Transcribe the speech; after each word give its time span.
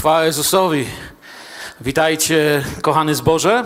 Chwała 0.00 0.24
Jezusowi. 0.24 0.86
Witajcie, 1.80 2.64
kochany 2.82 3.14
zboże. 3.14 3.64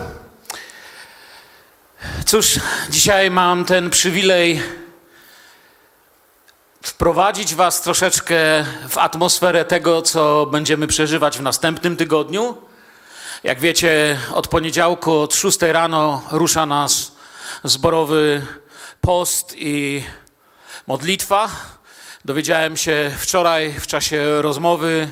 Cóż, 2.25 2.59
dzisiaj 2.89 3.31
mam 3.31 3.65
ten 3.65 3.89
przywilej 3.89 4.63
wprowadzić 6.83 7.55
Was 7.55 7.81
troszeczkę 7.81 8.35
w 8.89 8.97
atmosferę 8.97 9.65
tego, 9.65 10.01
co 10.01 10.45
będziemy 10.45 10.87
przeżywać 10.87 11.37
w 11.37 11.41
następnym 11.41 11.97
tygodniu. 11.97 12.57
Jak 13.43 13.59
wiecie, 13.59 14.19
od 14.33 14.47
poniedziałku, 14.47 15.13
od 15.19 15.35
6 15.35 15.61
rano 15.61 16.23
rusza 16.31 16.65
nas 16.65 17.11
zborowy 17.63 18.45
post 19.01 19.55
i 19.57 20.03
modlitwa. 20.87 21.49
Dowiedziałem 22.25 22.77
się 22.77 23.11
wczoraj 23.19 23.73
w 23.73 23.87
czasie 23.87 24.41
rozmowy, 24.41 25.11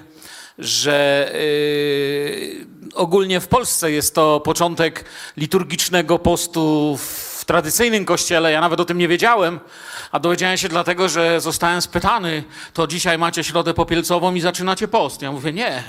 że 0.59 1.29
yy, 1.33 2.65
ogólnie 2.95 3.39
w 3.39 3.47
Polsce 3.47 3.91
jest 3.91 4.15
to 4.15 4.39
początek 4.39 5.05
liturgicznego 5.37 6.19
postu 6.19 6.97
w 6.97 7.45
tradycyjnym 7.45 8.05
kościele. 8.05 8.51
Ja 8.51 8.61
nawet 8.61 8.79
o 8.79 8.85
tym 8.85 8.97
nie 8.97 9.07
wiedziałem, 9.07 9.59
a 10.11 10.19
dowiedziałem 10.19 10.57
się 10.57 10.69
dlatego, 10.69 11.09
że 11.09 11.41
zostałem 11.41 11.81
spytany, 11.81 12.43
to 12.73 12.87
dzisiaj 12.87 13.17
macie 13.17 13.43
środę 13.43 13.73
popielcową 13.73 14.35
i 14.35 14.41
zaczynacie 14.41 14.87
post. 14.87 15.21
Ja 15.21 15.31
mówię, 15.31 15.53
nie. 15.53 15.83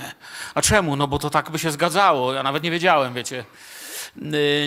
A 0.55 0.61
czemu? 0.61 0.95
No 0.95 1.07
bo 1.07 1.19
to 1.19 1.29
tak 1.29 1.49
by 1.51 1.59
się 1.59 1.71
zgadzało. 1.71 2.33
Ja 2.33 2.43
nawet 2.43 2.63
nie 2.63 2.71
wiedziałem, 2.71 3.13
wiecie 3.13 3.45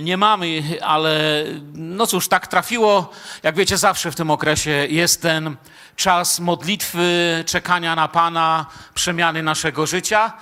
nie 0.02 0.16
mamy, 0.16 0.62
ale 0.82 1.44
no 1.74 2.06
cóż, 2.06 2.28
tak 2.28 2.46
trafiło. 2.46 3.10
Jak 3.42 3.56
wiecie, 3.56 3.76
zawsze 3.76 4.10
w 4.10 4.16
tym 4.16 4.30
okresie 4.30 4.70
jest 4.70 5.22
ten 5.22 5.56
czas 5.96 6.40
modlitwy, 6.40 7.44
czekania 7.46 7.94
na 7.94 8.08
Pana, 8.08 8.66
przemiany 8.94 9.42
naszego 9.42 9.86
życia. 9.86 10.32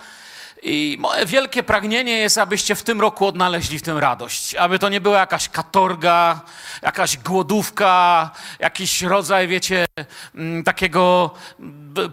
I 0.63 0.97
moje 1.01 1.27
wielkie 1.27 1.63
pragnienie 1.63 2.19
jest, 2.19 2.39
abyście 2.39 2.75
w 2.75 2.83
tym 2.83 3.01
roku 3.01 3.27
odnaleźli 3.27 3.79
w 3.79 3.83
tym 3.83 3.99
radość. 3.99 4.55
Aby 4.55 4.79
to 4.79 4.89
nie 4.89 5.01
była 5.01 5.19
jakaś 5.19 5.49
katorga, 5.49 6.41
jakaś 6.83 7.17
głodówka, 7.17 8.31
jakiś 8.59 9.03
rodzaj, 9.03 9.49
wiecie, 9.49 9.87
mm, 10.35 10.65
takiego 10.65 11.31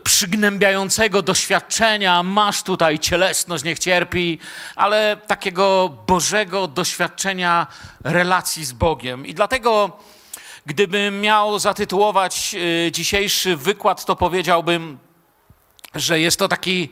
przygnębiającego 0.03 1.21
doświadczenia. 1.21 2.23
Masz 2.23 2.64
tutaj 2.64 2.99
cielesność, 2.99 3.64
niech 3.64 3.80
cierpi, 3.80 4.39
ale 4.75 5.17
takiego 5.27 5.89
Bożego 6.08 6.67
doświadczenia 6.67 7.67
relacji 8.03 8.66
z 8.66 8.71
Bogiem. 8.71 9.25
I 9.25 9.33
dlatego, 9.33 9.99
gdybym 10.66 11.21
miał 11.21 11.59
zatytułować 11.59 12.55
y, 12.88 12.91
dzisiejszy 12.91 13.58
wykład, 13.58 14.05
to 14.05 14.16
powiedziałbym, 14.16 14.97
że 15.95 16.19
jest 16.19 16.39
to 16.39 16.47
taki 16.47 16.89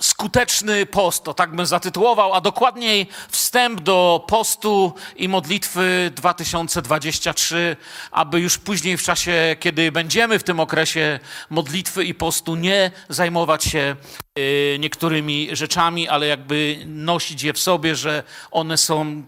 skuteczny 0.00 0.86
post, 0.86 1.24
to 1.24 1.34
tak 1.34 1.56
bym 1.56 1.66
zatytułował, 1.66 2.34
a 2.34 2.40
dokładniej 2.40 3.06
wstęp 3.28 3.80
do 3.80 4.24
postu 4.28 4.94
i 5.16 5.28
modlitwy 5.28 6.12
2023, 6.14 7.76
aby 8.10 8.40
już 8.40 8.58
później 8.58 8.96
w 8.96 9.02
czasie, 9.02 9.56
kiedy 9.60 9.92
będziemy 9.92 10.38
w 10.38 10.44
tym 10.44 10.60
okresie 10.60 11.20
modlitwy 11.50 12.04
i 12.04 12.14
postu, 12.14 12.56
nie 12.56 12.90
zajmować 13.08 13.64
się 13.64 13.96
y, 14.38 14.76
niektórymi 14.80 15.48
rzeczami, 15.52 16.08
ale 16.08 16.26
jakby 16.26 16.78
nosić 16.86 17.42
je 17.42 17.52
w 17.52 17.58
sobie, 17.58 17.96
że 17.96 18.22
one 18.50 18.76
są 18.76 19.22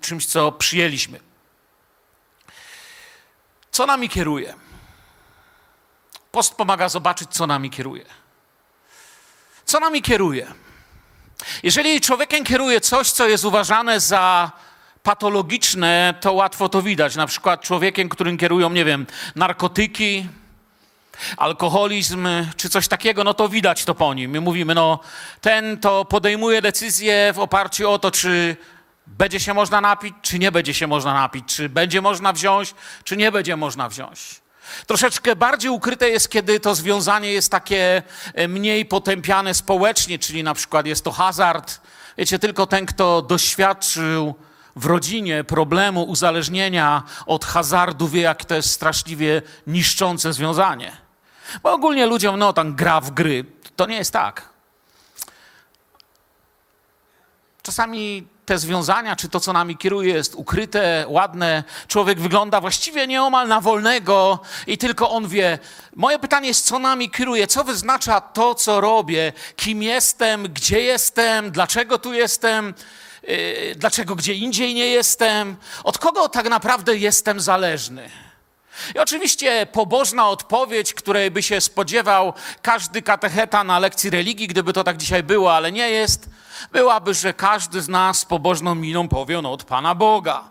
czymś, 0.00 0.26
co 0.26 0.52
przyjęliśmy. 0.52 1.20
Co 3.70 3.86
nami 3.86 4.08
kieruje? 4.08 4.54
Post 6.32 6.54
pomaga 6.54 6.88
zobaczyć, 6.88 7.30
co 7.30 7.46
nami 7.46 7.70
kieruje. 7.70 8.04
Co 9.74 9.80
nami 9.80 10.02
kieruje? 10.02 10.46
Jeżeli 11.62 12.00
człowiekiem 12.00 12.44
kieruje 12.44 12.80
coś, 12.80 13.10
co 13.10 13.28
jest 13.28 13.44
uważane 13.44 14.00
za 14.00 14.52
patologiczne, 15.02 16.14
to 16.20 16.32
łatwo 16.32 16.68
to 16.68 16.82
widać. 16.82 17.16
Na 17.16 17.26
przykład 17.26 17.60
człowiekiem, 17.60 18.08
którym 18.08 18.36
kierują, 18.36 18.70
nie 18.70 18.84
wiem, 18.84 19.06
narkotyki, 19.36 20.28
alkoholizm 21.36 22.28
czy 22.56 22.68
coś 22.68 22.88
takiego, 22.88 23.24
no 23.24 23.34
to 23.34 23.48
widać 23.48 23.84
to 23.84 23.94
po 23.94 24.14
nim. 24.14 24.30
My 24.30 24.40
mówimy, 24.40 24.74
no 24.74 25.00
ten 25.40 25.78
to 25.80 26.04
podejmuje 26.04 26.62
decyzję 26.62 27.32
w 27.34 27.38
oparciu 27.38 27.90
o 27.90 27.98
to, 27.98 28.10
czy 28.10 28.56
będzie 29.06 29.40
się 29.40 29.54
można 29.54 29.80
napić, 29.80 30.14
czy 30.22 30.38
nie 30.38 30.52
będzie 30.52 30.74
się 30.74 30.86
można 30.86 31.14
napić, 31.14 31.44
czy 31.44 31.68
będzie 31.68 32.02
można 32.02 32.32
wziąć, 32.32 32.74
czy 33.04 33.16
nie 33.16 33.32
będzie 33.32 33.56
można 33.56 33.88
wziąć. 33.88 34.43
Troszeczkę 34.86 35.36
bardziej 35.36 35.70
ukryte 35.70 36.08
jest, 36.08 36.28
kiedy 36.28 36.60
to 36.60 36.74
związanie 36.74 37.32
jest 37.32 37.50
takie 37.50 38.02
e, 38.34 38.48
mniej 38.48 38.86
potępiane 38.86 39.54
społecznie, 39.54 40.18
czyli 40.18 40.42
na 40.42 40.54
przykład 40.54 40.86
jest 40.86 41.04
to 41.04 41.12
hazard. 41.12 41.80
Wiecie, 42.18 42.38
tylko 42.38 42.66
ten, 42.66 42.86
kto 42.86 43.22
doświadczył 43.22 44.34
w 44.76 44.86
rodzinie 44.86 45.44
problemu 45.44 46.02
uzależnienia 46.02 47.02
od 47.26 47.44
hazardu, 47.44 48.08
wie, 48.08 48.20
jak 48.20 48.44
to 48.44 48.54
jest 48.54 48.70
straszliwie 48.70 49.42
niszczące 49.66 50.32
związanie. 50.32 50.92
Bo 51.62 51.72
ogólnie 51.72 52.06
ludziom, 52.06 52.38
no, 52.38 52.52
tam 52.52 52.74
gra 52.74 53.00
w 53.00 53.10
gry. 53.10 53.44
To 53.76 53.86
nie 53.86 53.96
jest 53.96 54.12
tak. 54.12 54.53
Czasami 57.64 58.26
te 58.46 58.58
związania, 58.58 59.16
czy 59.16 59.28
to, 59.28 59.40
co 59.40 59.52
nami 59.52 59.76
kieruje, 59.76 60.14
jest 60.14 60.34
ukryte, 60.34 61.04
ładne. 61.08 61.64
Człowiek 61.88 62.20
wygląda 62.20 62.60
właściwie 62.60 63.06
nieomal 63.06 63.48
na 63.48 63.60
wolnego 63.60 64.38
i 64.66 64.78
tylko 64.78 65.10
on 65.10 65.28
wie. 65.28 65.58
Moje 65.96 66.18
pytanie 66.18 66.48
jest, 66.48 66.66
co 66.66 66.78
nami 66.78 67.10
kieruje? 67.10 67.46
Co 67.46 67.64
wyznacza 67.64 68.20
to, 68.20 68.54
co 68.54 68.80
robię? 68.80 69.32
Kim 69.56 69.82
jestem? 69.82 70.42
Gdzie 70.42 70.80
jestem? 70.80 71.50
Dlaczego 71.50 71.98
tu 71.98 72.12
jestem? 72.12 72.74
Yy, 73.22 73.74
dlaczego 73.76 74.16
gdzie 74.16 74.34
indziej 74.34 74.74
nie 74.74 74.86
jestem? 74.86 75.56
Od 75.84 75.98
kogo 75.98 76.28
tak 76.28 76.48
naprawdę 76.48 76.96
jestem 76.96 77.40
zależny? 77.40 78.10
I 78.94 78.98
oczywiście 78.98 79.66
pobożna 79.72 80.28
odpowiedź, 80.28 80.94
której 80.94 81.30
by 81.30 81.42
się 81.42 81.60
spodziewał 81.60 82.32
każdy 82.62 83.02
katecheta 83.02 83.64
na 83.64 83.78
lekcji 83.78 84.10
religii, 84.10 84.48
gdyby 84.48 84.72
to 84.72 84.84
tak 84.84 84.96
dzisiaj 84.96 85.22
było, 85.22 85.56
ale 85.56 85.72
nie 85.72 85.90
jest, 85.90 86.28
byłaby, 86.72 87.14
że 87.14 87.34
każdy 87.34 87.82
z 87.82 87.88
nas 87.88 88.24
pobożną 88.24 88.74
miną 88.74 89.08
powie, 89.08 89.42
no 89.42 89.52
od 89.52 89.64
Pana 89.64 89.94
Boga. 89.94 90.44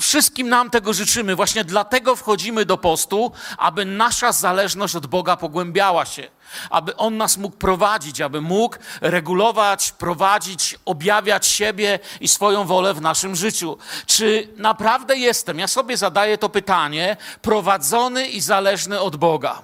Wszystkim 0.00 0.48
nam 0.48 0.70
tego 0.70 0.92
życzymy. 0.92 1.36
Właśnie 1.36 1.64
dlatego 1.64 2.16
wchodzimy 2.16 2.64
do 2.64 2.78
postu, 2.78 3.32
aby 3.58 3.84
nasza 3.84 4.32
zależność 4.32 4.96
od 4.96 5.06
Boga 5.06 5.36
pogłębiała 5.36 6.06
się, 6.06 6.28
aby 6.70 6.96
On 6.96 7.16
nas 7.16 7.36
mógł 7.36 7.56
prowadzić, 7.56 8.20
aby 8.20 8.40
mógł 8.40 8.76
regulować, 9.00 9.92
prowadzić, 9.92 10.78
objawiać 10.84 11.46
siebie 11.46 11.98
i 12.20 12.28
swoją 12.28 12.64
wolę 12.64 12.94
w 12.94 13.00
naszym 13.00 13.36
życiu. 13.36 13.78
Czy 14.06 14.48
naprawdę 14.56 15.16
jestem, 15.16 15.58
ja 15.58 15.66
sobie 15.66 15.96
zadaję 15.96 16.38
to 16.38 16.48
pytanie, 16.48 17.16
prowadzony 17.42 18.26
i 18.26 18.40
zależny 18.40 19.00
od 19.00 19.16
Boga? 19.16 19.62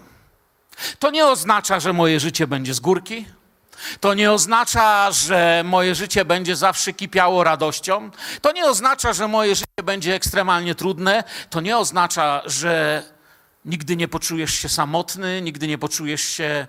To 0.99 1.11
nie 1.11 1.27
oznacza, 1.27 1.81
że 1.81 1.93
moje 1.93 2.21
życie 2.21 2.47
będzie 2.47 2.75
z 2.75 2.81
górki. 2.81 3.27
To 4.01 4.15
nie 4.15 4.33
oznacza, 4.33 5.13
że 5.13 5.63
moje 5.65 5.95
życie 5.95 6.25
będzie 6.25 6.57
zawsze 6.57 6.93
kipiało 6.93 7.45
radością. 7.45 8.11
To 8.41 8.53
nie 8.53 8.67
oznacza, 8.67 9.13
że 9.13 9.29
moje 9.29 9.55
życie 9.55 9.83
będzie 9.85 10.15
ekstremalnie 10.15 10.75
trudne. 10.75 11.25
To 11.51 11.61
nie 11.61 11.79
oznacza, 11.79 12.43
że 12.45 13.03
nigdy 13.65 13.97
nie 13.97 14.09
poczujesz 14.09 14.55
się 14.55 14.69
samotny, 14.69 15.43
nigdy 15.43 15.69
nie 15.69 15.79
poczujesz 15.79 16.23
się 16.23 16.67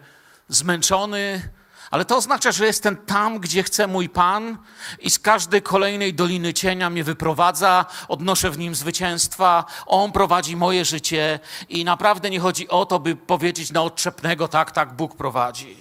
zmęczony. 0.47 1.49
Ale 1.91 2.05
to 2.05 2.17
oznacza, 2.17 2.51
że 2.51 2.65
jestem 2.65 2.97
tam, 2.97 3.39
gdzie 3.39 3.63
chce 3.63 3.87
mój 3.87 4.09
Pan 4.09 4.57
i 4.99 5.09
z 5.09 5.19
każdej 5.19 5.61
kolejnej 5.61 6.13
doliny 6.13 6.53
cienia 6.53 6.89
mnie 6.89 7.03
wyprowadza, 7.03 7.85
odnoszę 8.07 8.51
w 8.51 8.57
nim 8.57 8.75
zwycięstwa, 8.75 9.65
On 9.85 10.11
prowadzi 10.11 10.55
moje 10.55 10.85
życie 10.85 11.39
i 11.69 11.85
naprawdę 11.85 12.29
nie 12.29 12.39
chodzi 12.39 12.69
o 12.69 12.85
to, 12.85 12.99
by 12.99 13.15
powiedzieć 13.15 13.71
na 13.71 13.81
odczepnego, 13.81 14.47
tak, 14.47 14.71
tak, 14.71 14.93
Bóg 14.93 15.15
prowadzi. 15.15 15.77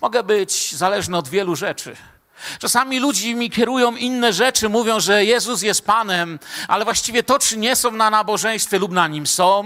Mogę 0.00 0.22
być 0.22 0.74
zależny 0.74 1.16
od 1.16 1.28
wielu 1.28 1.56
rzeczy. 1.56 1.96
Czasami 2.58 2.98
ludzie 2.98 3.34
mi 3.34 3.50
kierują 3.50 3.96
inne 3.96 4.32
rzeczy, 4.32 4.68
mówią, 4.68 5.00
że 5.00 5.24
Jezus 5.24 5.62
jest 5.62 5.86
Panem, 5.86 6.38
ale 6.68 6.84
właściwie 6.84 7.22
to, 7.22 7.38
czy 7.38 7.56
nie 7.56 7.76
są 7.76 7.90
na 7.90 8.10
nabożeństwie 8.10 8.78
lub 8.78 8.92
na 8.92 9.08
nim 9.08 9.26
są, 9.26 9.64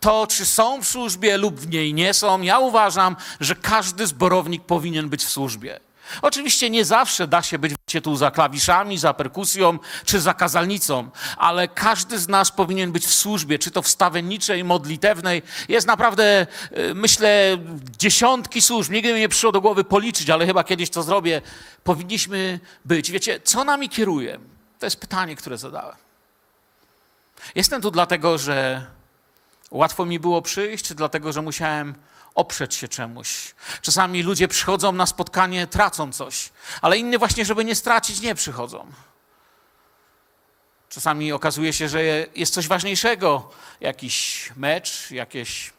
to, 0.00 0.26
czy 0.26 0.46
są 0.46 0.82
w 0.82 0.88
służbie 0.88 1.36
lub 1.36 1.60
w 1.60 1.68
niej 1.68 1.94
nie 1.94 2.14
są, 2.14 2.42
ja 2.42 2.58
uważam, 2.58 3.16
że 3.40 3.54
każdy 3.54 4.06
zborownik 4.06 4.64
powinien 4.64 5.08
być 5.08 5.24
w 5.24 5.30
służbie. 5.30 5.80
Oczywiście 6.22 6.70
nie 6.70 6.84
zawsze 6.84 7.28
da 7.28 7.42
się 7.42 7.58
być 7.58 7.72
wiecie, 7.72 8.00
tu 8.00 8.16
za 8.16 8.30
klawiszami, 8.30 8.98
za 8.98 9.14
perkusją 9.14 9.78
czy 10.04 10.20
za 10.20 10.34
kazalnicą, 10.34 11.10
ale 11.36 11.68
każdy 11.68 12.18
z 12.18 12.28
nas 12.28 12.52
powinien 12.52 12.92
być 12.92 13.06
w 13.06 13.14
służbie, 13.14 13.58
czy 13.58 13.70
to 13.70 13.82
wstawienniczej, 13.82 14.64
modlitewnej. 14.64 15.42
Jest 15.68 15.86
naprawdę, 15.86 16.46
y, 16.78 16.94
myślę, 16.94 17.58
dziesiątki 17.98 18.62
służb. 18.62 18.92
Nigdy 18.92 19.14
mi 19.14 19.20
nie 19.20 19.28
przyszło 19.28 19.52
do 19.52 19.60
głowy 19.60 19.84
policzyć, 19.84 20.30
ale 20.30 20.46
chyba 20.46 20.64
kiedyś 20.64 20.90
to 20.90 21.02
zrobię. 21.02 21.42
Powinniśmy 21.84 22.60
być. 22.84 23.10
Wiecie, 23.10 23.40
co 23.40 23.64
nami 23.64 23.88
kieruje? 23.88 24.38
To 24.78 24.86
jest 24.86 25.00
pytanie, 25.00 25.36
które 25.36 25.58
zadałem. 25.58 25.96
Jestem 27.54 27.82
tu 27.82 27.90
dlatego, 27.90 28.38
że 28.38 28.86
łatwo 29.70 30.06
mi 30.06 30.18
było 30.20 30.42
przyjść, 30.42 30.84
czy 30.84 30.94
dlatego, 30.94 31.32
że 31.32 31.42
musiałem 31.42 31.94
oprzeć 32.34 32.74
się 32.74 32.88
czemuś. 32.88 33.54
Czasami 33.82 34.22
ludzie 34.22 34.48
przychodzą 34.48 34.92
na 34.92 35.06
spotkanie, 35.06 35.66
tracą 35.66 36.12
coś, 36.12 36.50
ale 36.82 36.98
inni 36.98 37.18
właśnie, 37.18 37.44
żeby 37.44 37.64
nie 37.64 37.74
stracić, 37.74 38.20
nie 38.20 38.34
przychodzą. 38.34 38.86
Czasami 40.88 41.32
okazuje 41.32 41.72
się, 41.72 41.88
że 41.88 42.02
jest 42.34 42.54
coś 42.54 42.68
ważniejszego, 42.68 43.50
jakiś 43.80 44.48
mecz, 44.56 45.10
jakieś 45.10 45.72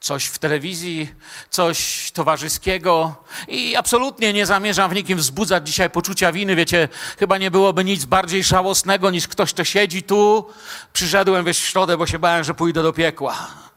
coś 0.00 0.24
w 0.24 0.38
telewizji, 0.38 1.14
coś 1.50 2.10
towarzyskiego 2.12 3.16
i 3.48 3.76
absolutnie 3.76 4.32
nie 4.32 4.46
zamierzam 4.46 4.90
w 4.90 4.94
nikim 4.94 5.18
wzbudzać 5.18 5.66
dzisiaj 5.66 5.90
poczucia 5.90 6.32
winy. 6.32 6.56
Wiecie, 6.56 6.88
chyba 7.18 7.38
nie 7.38 7.50
byłoby 7.50 7.84
nic 7.84 8.04
bardziej 8.04 8.44
żałosnego 8.44 9.10
niż 9.10 9.28
ktoś, 9.28 9.52
kto 9.52 9.64
siedzi 9.64 10.02
tu. 10.02 10.50
Przyszedłem 10.92 11.44
wiesz, 11.44 11.58
w 11.58 11.66
środę, 11.66 11.96
bo 11.96 12.06
się 12.06 12.18
bałem, 12.18 12.44
że 12.44 12.54
pójdę 12.54 12.82
do 12.82 12.92
piekła. 12.92 13.67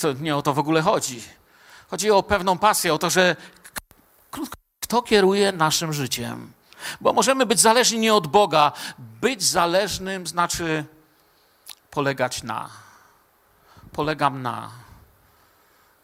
To, 0.00 0.12
nie 0.12 0.36
o 0.36 0.42
to 0.42 0.54
w 0.54 0.58
ogóle 0.58 0.82
chodzi. 0.82 1.22
Chodzi 1.90 2.10
o 2.10 2.22
pewną 2.22 2.58
pasję, 2.58 2.94
o 2.94 2.98
to, 2.98 3.10
że 3.10 3.36
kto 4.80 5.02
kieruje 5.02 5.52
naszym 5.52 5.92
życiem. 5.92 6.52
Bo 7.00 7.12
możemy 7.12 7.46
być 7.46 7.60
zależni 7.60 7.98
nie 7.98 8.14
od 8.14 8.26
Boga. 8.26 8.72
Być 8.98 9.42
zależnym 9.42 10.26
znaczy 10.26 10.84
polegać 11.90 12.42
na. 12.42 12.70
Polegam 13.92 14.42
na. 14.42 14.70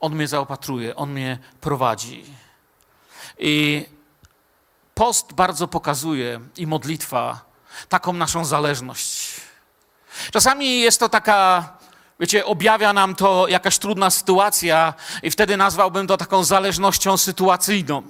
On 0.00 0.14
mnie 0.14 0.28
zaopatruje, 0.28 0.96
On 0.96 1.12
mnie 1.12 1.38
prowadzi. 1.60 2.24
I 3.38 3.86
post 4.94 5.32
bardzo 5.32 5.68
pokazuje 5.68 6.40
i 6.56 6.66
modlitwa 6.66 7.40
taką 7.88 8.12
naszą 8.12 8.44
zależność. 8.44 9.40
Czasami 10.32 10.80
jest 10.80 11.00
to 11.00 11.08
taka, 11.08 11.68
wiecie, 12.20 12.44
objawia 12.44 12.92
nam 12.92 13.14
to 13.14 13.48
jakaś 13.48 13.78
trudna 13.78 14.10
sytuacja, 14.10 14.94
i 15.22 15.30
wtedy 15.30 15.56
nazwałbym 15.56 16.06
to 16.06 16.16
taką 16.16 16.44
zależnością 16.44 17.16
sytuacyjną 17.16 18.02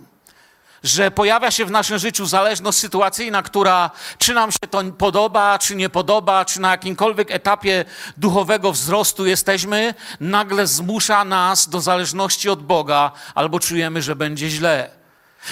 że 0.84 1.10
pojawia 1.10 1.50
się 1.50 1.64
w 1.64 1.70
naszym 1.70 1.98
życiu 1.98 2.26
zależność 2.26 2.78
sytuacyjna, 2.78 3.42
która 3.42 3.90
czy 4.18 4.34
nam 4.34 4.52
się 4.52 4.58
to 4.70 4.82
podoba, 4.98 5.58
czy 5.58 5.76
nie 5.76 5.88
podoba, 5.88 6.44
czy 6.44 6.60
na 6.60 6.70
jakimkolwiek 6.70 7.30
etapie 7.30 7.84
duchowego 8.16 8.72
wzrostu 8.72 9.26
jesteśmy, 9.26 9.94
nagle 10.20 10.66
zmusza 10.66 11.24
nas 11.24 11.68
do 11.68 11.80
zależności 11.80 12.48
od 12.48 12.62
Boga, 12.62 13.12
albo 13.34 13.60
czujemy, 13.60 14.02
że 14.02 14.16
będzie 14.16 14.50
źle. 14.50 15.03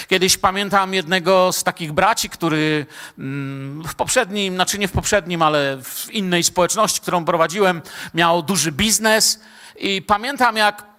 Kiedyś 0.07 0.37
pamiętam 0.37 0.93
jednego 0.93 1.51
z 1.51 1.63
takich 1.63 1.91
braci, 1.91 2.29
który 2.29 2.85
mm, 3.17 3.83
w 3.87 3.95
poprzednim, 3.95 4.55
znaczy 4.55 4.79
nie 4.79 4.87
w 4.87 4.91
poprzednim, 4.91 5.41
ale 5.41 5.77
w 5.83 6.11
innej 6.11 6.43
społeczności, 6.43 7.01
którą 7.01 7.25
prowadziłem, 7.25 7.81
miał 8.13 8.43
duży 8.43 8.71
biznes 8.71 9.39
i 9.75 10.01
pamiętam 10.01 10.57
jak 10.57 10.93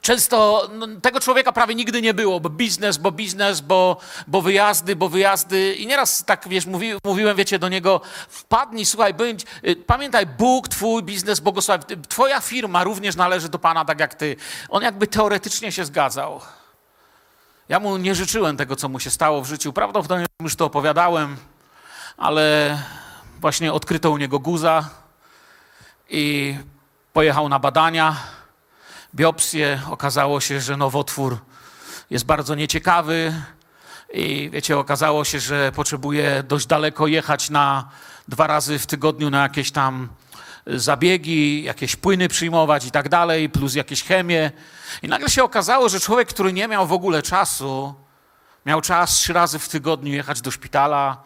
Często 0.00 0.68
no, 0.72 0.86
tego 1.02 1.20
człowieka 1.20 1.52
prawie 1.52 1.74
nigdy 1.74 2.02
nie 2.02 2.14
było, 2.14 2.40
bo 2.40 2.50
biznes, 2.50 2.98
bo 2.98 3.12
biznes, 3.12 3.60
bo, 3.60 3.96
bo 4.26 4.42
wyjazdy, 4.42 4.96
bo 4.96 5.08
wyjazdy. 5.08 5.74
I 5.74 5.86
nieraz 5.86 6.24
tak, 6.24 6.48
wiesz, 6.48 6.66
mówi, 6.66 6.92
mówiłem, 7.04 7.36
wiecie, 7.36 7.58
do 7.58 7.68
niego, 7.68 8.00
wpadnij, 8.28 8.86
słuchaj, 8.86 9.14
bądź, 9.14 9.44
y, 9.68 9.76
pamiętaj, 9.76 10.26
Bóg, 10.26 10.68
twój 10.68 11.02
biznes, 11.02 11.40
błogosław, 11.40 11.80
twoja 12.08 12.40
firma 12.40 12.84
również 12.84 13.16
należy 13.16 13.48
do 13.48 13.58
Pana, 13.58 13.84
tak 13.84 14.00
jak 14.00 14.14
ty. 14.14 14.36
On 14.68 14.82
jakby 14.82 15.06
teoretycznie 15.06 15.72
się 15.72 15.84
zgadzał. 15.84 16.40
Ja 17.70 17.80
mu 17.80 17.96
nie 17.96 18.14
życzyłem 18.14 18.56
tego, 18.56 18.76
co 18.76 18.88
mu 18.88 19.00
się 19.00 19.10
stało 19.10 19.42
w 19.42 19.46
życiu. 19.46 19.72
Prawdopodobnie 19.72 20.26
już 20.42 20.56
to 20.56 20.64
opowiadałem, 20.64 21.36
ale 22.16 22.78
właśnie 23.40 23.72
odkryto 23.72 24.10
u 24.10 24.16
niego 24.16 24.38
guza 24.38 24.88
i 26.08 26.56
pojechał 27.12 27.48
na 27.48 27.58
badania 27.58 28.16
biopsję. 29.14 29.82
Okazało 29.90 30.40
się, 30.40 30.60
że 30.60 30.76
nowotwór 30.76 31.38
jest 32.10 32.24
bardzo 32.24 32.54
nieciekawy 32.54 33.42
i 34.12 34.50
wiecie, 34.52 34.78
okazało 34.78 35.24
się, 35.24 35.40
że 35.40 35.72
potrzebuje 35.72 36.42
dość 36.42 36.66
daleko 36.66 37.06
jechać 37.06 37.50
na 37.50 37.88
dwa 38.28 38.46
razy 38.46 38.78
w 38.78 38.86
tygodniu 38.86 39.30
na 39.30 39.42
jakieś 39.42 39.70
tam 39.70 40.08
zabiegi, 40.74 41.62
jakieś 41.62 41.96
płyny 41.96 42.28
przyjmować 42.28 42.86
i 42.86 42.90
tak 42.90 43.08
dalej, 43.08 43.48
plus 43.48 43.74
jakieś 43.74 44.04
chemię. 44.04 44.50
I 45.02 45.08
nagle 45.08 45.30
się 45.30 45.44
okazało, 45.44 45.88
że 45.88 46.00
człowiek, 46.00 46.28
który 46.28 46.52
nie 46.52 46.68
miał 46.68 46.86
w 46.86 46.92
ogóle 46.92 47.22
czasu, 47.22 47.94
miał 48.66 48.80
czas 48.80 49.10
trzy 49.10 49.32
razy 49.32 49.58
w 49.58 49.68
tygodniu 49.68 50.12
jechać 50.12 50.40
do 50.40 50.50
szpitala, 50.50 51.22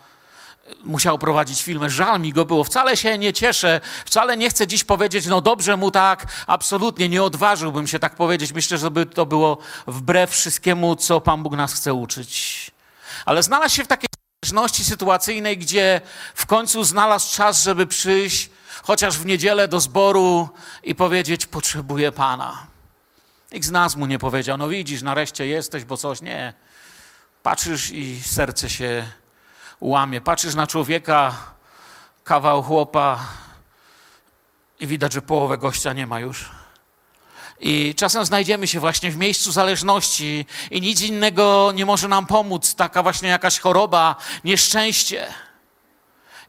musiał 0.85 1.19
prowadzić 1.19 1.63
filmy. 1.63 1.91
Żal 1.91 2.21
mi 2.21 2.33
go 2.33 2.45
było. 2.45 2.65
Wcale 2.65 2.97
się 2.97 3.19
nie 3.19 3.33
cieszę, 3.33 3.81
wcale 4.05 4.37
nie 4.37 4.51
chcę 4.51 4.67
dziś 4.67 4.85
powiedzieć, 4.85 5.27
no 5.27 5.41
dobrze 5.41 5.77
mu 5.77 5.91
tak, 5.91 6.27
absolutnie 6.47 7.09
nie 7.09 7.23
odważyłbym 7.23 7.87
się 7.87 7.99
tak 7.99 8.15
powiedzieć. 8.15 8.53
Myślę, 8.53 8.79
że 8.79 8.91
by 8.91 9.07
to 9.07 9.27
było 9.27 9.59
wbrew 9.87 10.31
wszystkiemu, 10.31 10.97
co 10.97 11.21
Pan 11.21 11.43
Bóg 11.43 11.57
nas 11.57 11.75
chce 11.75 11.95
uczyć. 11.95 12.71
Ale 13.25 13.43
znalazł 13.43 13.75
się 13.75 13.85
w 13.85 13.87
takiej 13.87 14.09
zależności 14.45 14.85
sytuacyjnej, 14.85 15.59
gdzie 15.59 16.01
w 16.35 16.47
końcu 16.47 16.85
znalazł 16.85 17.37
czas, 17.37 17.63
żeby 17.63 17.87
przyjść 17.87 18.51
chociaż 18.83 19.19
w 19.19 19.27
niedzielę 19.27 19.69
do 19.69 19.81
zboru 19.81 20.49
i 20.83 20.95
powiedzieć: 20.95 21.47
Potrzebuję 21.47 22.13
Pana. 22.13 22.67
Nikt 23.53 23.67
z 23.67 23.71
nas 23.71 23.97
mu 23.97 24.07
nie 24.07 24.19
powiedział: 24.19 24.59
No 24.59 24.69
widzisz, 24.69 25.03
nareszcie 25.03 25.47
jesteś, 25.47 25.85
bo 25.85 25.97
coś 25.97 26.21
nie. 26.21 26.55
Patrzysz 27.43 27.91
i 27.91 28.23
serce 28.23 28.71
się 28.71 29.07
łamie. 29.81 30.21
Patrzysz 30.21 30.55
na 30.55 30.67
człowieka, 30.67 31.35
kawał 32.25 32.63
chłopa 32.63 33.27
i 34.81 34.87
widać, 34.87 35.13
że 35.13 35.23
połowę 35.23 35.59
gościa 35.59 35.93
nie 35.93 36.07
ma 36.07 36.21
już. 36.21 36.51
I 37.61 37.95
czasem 37.95 38.25
znajdziemy 38.25 38.67
się 38.67 38.81
właśnie 38.81 39.11
w 39.11 39.17
miejscu 39.17 39.53
zależności 39.53 40.47
i 40.71 40.81
nic 40.81 41.03
innego 41.03 41.73
nie 41.75 41.87
może 41.87 42.09
nam 42.09 42.27
pomóc. 42.27 42.75
Taka 42.75 43.03
właśnie 43.03 43.29
jakaś 43.29 43.59
choroba, 43.59 44.17
nieszczęście. 44.45 45.35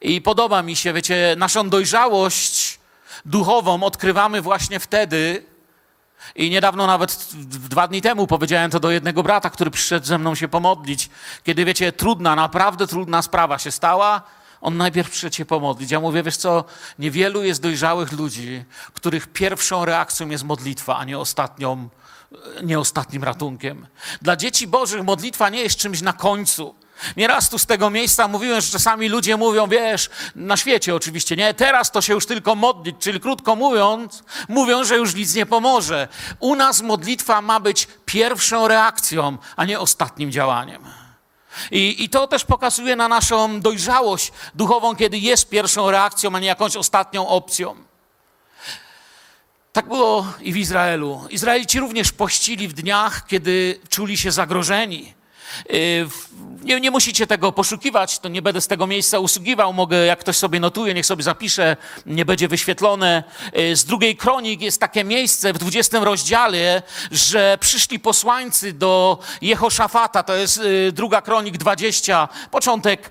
I 0.02 0.22
podoba 0.22 0.62
mi 0.62 0.76
się, 0.76 0.94
wiecie, 0.94 1.36
naszą 1.38 1.70
dojrzałość 1.70 2.80
duchową 3.26 3.84
odkrywamy 3.84 4.42
właśnie 4.42 4.80
wtedy, 4.80 5.46
i 6.36 6.50
niedawno, 6.50 6.88
nawet 6.88 7.28
dwa 7.46 7.88
dni 7.88 8.02
temu, 8.02 8.28
powiedziałem 8.28 8.72
to 8.72 8.80
do 8.80 8.92
jednego 8.92 9.24
brata, 9.24 9.50
który 9.50 9.72
przyszedł 9.72 10.06
ze 10.06 10.18
mną 10.18 10.36
się 10.36 10.48
pomodlić. 10.48 11.10
Kiedy 11.44 11.66
wiecie, 11.66 11.92
trudna, 11.92 12.36
naprawdę 12.36 12.88
trudna 12.88 13.22
sprawa 13.22 13.60
się 13.60 13.72
stała, 13.72 14.22
on 14.62 14.78
najpierw 14.78 15.10
przyszedł 15.10 15.36
się 15.36 15.46
pomodlić. 15.46 15.92
Ja 15.92 16.00
mówię, 16.00 16.24
wiesz 16.24 16.38
co, 16.38 16.64
niewielu 17.00 17.44
jest 17.44 17.62
dojrzałych 17.62 18.12
ludzi, 18.12 18.64
których 18.94 19.28
pierwszą 19.28 19.86
reakcją 19.86 20.30
jest 20.30 20.44
modlitwa, 20.44 20.98
a 20.98 21.04
nie 21.04 21.20
ostatnią, 21.20 21.90
nie 22.64 22.80
ostatnim 22.80 23.24
ratunkiem. 23.24 23.88
Dla 24.22 24.36
dzieci 24.36 24.68
Bożych 24.68 25.04
modlitwa 25.04 25.50
nie 25.50 25.62
jest 25.62 25.78
czymś 25.78 26.02
na 26.02 26.14
końcu. 26.14 26.76
Nieraz 27.18 27.50
tu 27.50 27.60
z 27.60 27.66
tego 27.66 27.90
miejsca 27.90 28.28
mówiłem, 28.28 28.62
że 28.62 28.72
czasami 28.72 29.10
ludzie 29.10 29.38
mówią, 29.38 29.68
wiesz, 29.68 30.10
na 30.36 30.58
świecie 30.58 30.96
oczywiście, 30.96 31.36
nie, 31.36 31.54
teraz 31.54 31.92
to 31.92 32.02
się 32.02 32.14
już 32.14 32.26
tylko 32.26 32.56
modlić, 32.56 32.96
czyli 33.00 33.20
krótko 33.20 33.56
mówiąc, 33.56 34.24
mówią, 34.50 34.84
że 34.84 34.96
już 34.98 35.16
nic 35.16 35.36
nie 35.36 35.46
pomoże. 35.46 36.08
U 36.40 36.56
nas 36.56 36.82
modlitwa 36.82 37.42
ma 37.42 37.60
być 37.60 37.88
pierwszą 38.06 38.68
reakcją, 38.68 39.38
a 39.56 39.66
nie 39.66 39.80
ostatnim 39.80 40.32
działaniem. 40.32 40.84
I, 41.72 42.04
I 42.04 42.10
to 42.10 42.28
też 42.28 42.46
pokazuje 42.46 42.96
na 42.96 43.08
naszą 43.08 43.62
dojrzałość 43.62 44.32
duchową, 44.56 44.96
kiedy 44.96 45.18
jest 45.18 45.50
pierwszą 45.50 45.92
reakcją, 45.92 46.36
a 46.36 46.40
nie 46.40 46.48
jakąś 46.48 46.76
ostatnią 46.76 47.28
opcją. 47.28 47.76
Tak 49.74 49.88
było 49.88 50.26
i 50.42 50.54
w 50.54 50.58
Izraelu. 50.58 51.28
Izraelici 51.30 51.80
również 51.80 52.12
pościli 52.12 52.68
w 52.68 52.74
dniach, 52.74 53.28
kiedy 53.28 53.80
czuli 53.90 54.18
się 54.18 54.32
zagrożeni. 54.32 55.14
Y, 55.74 56.08
nie, 56.64 56.80
nie, 56.80 56.92
musicie 56.92 57.28
tego 57.28 57.52
poszukiwać, 57.52 58.20
to 58.20 58.30
nie 58.30 58.42
będę 58.42 58.62
z 58.62 58.68
tego 58.68 58.88
miejsca 58.88 59.20
usługiwał. 59.20 59.74
Mogę, 59.74 60.06
jak 60.06 60.20
ktoś 60.20 60.38
sobie 60.38 60.60
notuje, 60.60 60.94
niech 60.94 61.06
sobie 61.06 61.24
zapisze, 61.24 61.78
nie 62.06 62.26
będzie 62.26 62.48
wyświetlone. 62.48 63.24
Y, 63.60 63.76
z 63.76 63.86
drugiej 63.86 64.18
kronik 64.18 64.62
jest 64.62 64.80
takie 64.80 65.04
miejsce 65.04 65.54
w 65.54 65.58
20 65.58 66.04
rozdziale, 66.04 66.82
że 67.12 67.58
przyszli 67.60 68.00
posłańcy 68.00 68.74
do 68.74 69.20
Jehoszafata, 69.42 70.24
to 70.24 70.36
jest 70.36 70.58
y, 70.58 70.92
druga 70.92 71.22
kronik 71.22 71.58
20, 71.58 72.28
początek 72.52 73.10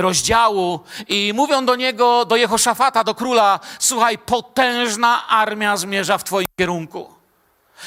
rozdziału, 0.00 0.80
i 1.08 1.32
mówią 1.34 1.66
do 1.66 1.76
niego, 1.76 2.24
do 2.24 2.36
Jehoszafata, 2.36 3.04
do 3.04 3.14
króla: 3.14 3.60
Słuchaj, 3.78 4.18
potężna 4.18 5.28
armia 5.28 5.76
zmierza 5.76 6.18
w 6.18 6.24
Twoim 6.24 6.46
kierunku. 6.58 7.15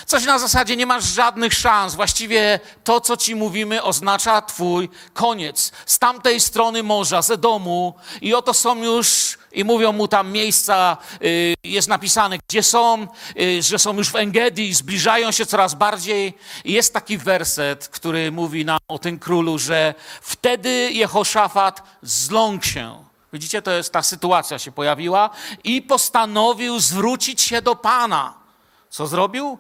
Coś 0.05 0.25
na 0.25 0.39
zasadzie 0.39 0.75
nie 0.75 0.85
masz 0.85 1.03
żadnych 1.03 1.53
szans. 1.53 1.95
Właściwie 1.95 2.59
to, 2.83 3.01
co 3.01 3.17
ci 3.17 3.35
mówimy, 3.35 3.83
oznacza 3.83 4.41
twój 4.41 4.89
koniec. 5.13 5.71
Z 5.85 5.99
tamtej 5.99 6.39
strony 6.39 6.83
morza, 6.83 7.21
ze 7.21 7.37
domu 7.37 7.93
i 8.21 8.33
oto 8.33 8.53
są 8.53 8.83
już, 8.83 9.37
i 9.51 9.63
mówią 9.63 9.91
mu 9.91 10.07
tam 10.07 10.31
miejsca, 10.31 10.97
y, 11.23 11.53
jest 11.63 11.87
napisane, 11.87 12.37
gdzie 12.49 12.63
są, 12.63 13.07
y, 13.39 13.61
że 13.61 13.79
są 13.79 13.97
już 13.97 14.09
w 14.09 14.15
Engedi, 14.15 14.73
zbliżają 14.73 15.31
się 15.31 15.45
coraz 15.45 15.73
bardziej. 15.75 16.33
I 16.63 16.73
jest 16.73 16.93
taki 16.93 17.17
werset, 17.17 17.87
który 17.87 18.31
mówi 18.31 18.65
nam 18.65 18.79
o 18.87 18.99
tym 18.99 19.19
królu, 19.19 19.59
że 19.59 19.93
wtedy 20.21 20.91
Jehoszafat 20.91 21.83
zląkł 22.01 22.65
się. 22.65 23.03
Widzicie, 23.33 23.61
to 23.61 23.71
jest 23.71 23.93
ta 23.93 24.03
sytuacja 24.03 24.59
się 24.59 24.71
pojawiła 24.71 25.29
i 25.63 25.81
postanowił 25.81 26.79
zwrócić 26.79 27.41
się 27.41 27.61
do 27.61 27.75
Pana. 27.75 28.33
Co 28.89 29.07
zrobił? 29.07 29.57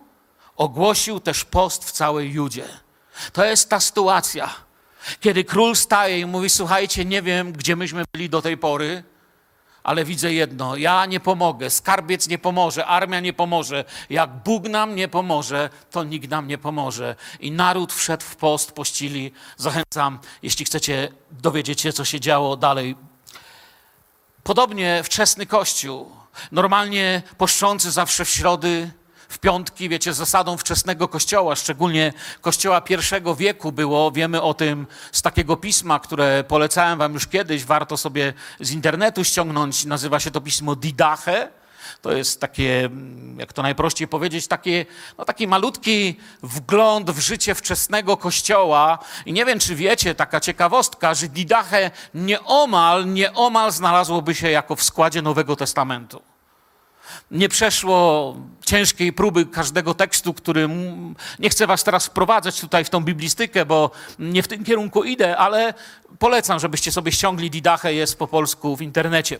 Ogłosił 0.59 1.19
też 1.19 1.45
post 1.45 1.85
w 1.85 1.91
całej 1.91 2.31
Judzie. 2.31 2.65
To 3.33 3.45
jest 3.45 3.69
ta 3.69 3.79
sytuacja, 3.79 4.55
kiedy 5.19 5.43
król 5.43 5.75
staje 5.75 6.19
i 6.19 6.25
mówi: 6.25 6.49
Słuchajcie, 6.49 7.05
nie 7.05 7.21
wiem, 7.21 7.51
gdzie 7.51 7.75
myśmy 7.75 8.03
byli 8.13 8.29
do 8.29 8.41
tej 8.41 8.57
pory, 8.57 9.03
ale 9.83 10.05
widzę 10.05 10.33
jedno: 10.33 10.75
ja 10.75 11.05
nie 11.05 11.19
pomogę, 11.19 11.69
skarbiec 11.69 12.27
nie 12.27 12.37
pomoże, 12.37 12.85
armia 12.85 13.19
nie 13.19 13.33
pomoże. 13.33 13.85
Jak 14.09 14.29
Bóg 14.29 14.63
nam 14.63 14.95
nie 14.95 15.07
pomoże, 15.07 15.69
to 15.91 16.03
nikt 16.03 16.29
nam 16.29 16.47
nie 16.47 16.57
pomoże. 16.57 17.15
I 17.39 17.51
naród 17.51 17.93
wszedł 17.93 18.23
w 18.23 18.35
post, 18.35 18.71
pościli. 18.71 19.31
Zachęcam, 19.57 20.19
jeśli 20.43 20.65
chcecie 20.65 21.11
dowiedzieć 21.31 21.81
się, 21.81 21.93
co 21.93 22.05
się 22.05 22.19
działo 22.19 22.57
dalej. 22.57 22.95
Podobnie 24.43 25.01
wczesny 25.03 25.45
Kościół, 25.45 26.11
normalnie 26.51 27.21
poszczący 27.37 27.91
zawsze 27.91 28.25
w 28.25 28.29
środy, 28.29 28.91
w 29.29 29.39
piątki, 29.39 29.89
wiecie, 29.89 30.13
zasadą 30.13 30.57
wczesnego 30.57 31.07
kościoła, 31.07 31.55
szczególnie 31.55 32.13
kościoła 32.41 32.81
pierwszego 32.81 33.35
wieku 33.35 33.71
było, 33.71 34.11
wiemy 34.11 34.41
o 34.41 34.53
tym 34.53 34.87
z 35.11 35.21
takiego 35.21 35.57
pisma, 35.57 35.99
które 35.99 36.43
polecałem 36.43 36.99
wam 36.99 37.13
już 37.13 37.27
kiedyś, 37.27 37.65
warto 37.65 37.97
sobie 37.97 38.33
z 38.59 38.71
internetu 38.71 39.23
ściągnąć, 39.23 39.85
nazywa 39.85 40.19
się 40.19 40.31
to 40.31 40.41
pismo 40.41 40.75
Didache. 40.75 41.49
To 42.01 42.11
jest 42.11 42.41
takie, 42.41 42.89
jak 43.37 43.53
to 43.53 43.61
najprościej 43.61 44.07
powiedzieć, 44.07 44.47
takie, 44.47 44.85
no 45.17 45.25
taki 45.25 45.47
malutki 45.47 46.19
wgląd 46.43 47.11
w 47.11 47.19
życie 47.19 47.55
wczesnego 47.55 48.17
kościoła. 48.17 48.99
I 49.25 49.33
nie 49.33 49.45
wiem, 49.45 49.59
czy 49.59 49.75
wiecie, 49.75 50.15
taka 50.15 50.39
ciekawostka, 50.39 51.13
że 51.13 51.27
Didache 51.27 51.91
nieomal, 52.13 53.13
nieomal 53.13 53.71
znalazłoby 53.71 54.35
się 54.35 54.51
jako 54.51 54.75
w 54.75 54.83
składzie 54.83 55.21
Nowego 55.21 55.55
Testamentu 55.55 56.28
nie 57.31 57.49
przeszło 57.49 58.35
ciężkiej 58.65 59.13
próby 59.13 59.45
każdego 59.45 59.93
tekstu, 59.93 60.33
który 60.33 60.69
nie 61.39 61.49
chcę 61.49 61.67
was 61.67 61.83
teraz 61.83 62.05
wprowadzać 62.05 62.61
tutaj 62.61 62.85
w 62.85 62.89
tą 62.89 63.01
biblistykę, 63.01 63.65
bo 63.65 63.91
nie 64.19 64.43
w 64.43 64.47
tym 64.47 64.63
kierunku 64.63 65.03
idę, 65.03 65.37
ale 65.37 65.73
polecam, 66.19 66.59
żebyście 66.59 66.91
sobie 66.91 67.11
ściągli 67.11 67.49
Didache, 67.49 67.93
jest 67.93 68.19
po 68.19 68.27
polsku 68.27 68.75
w 68.75 68.81
internecie. 68.81 69.39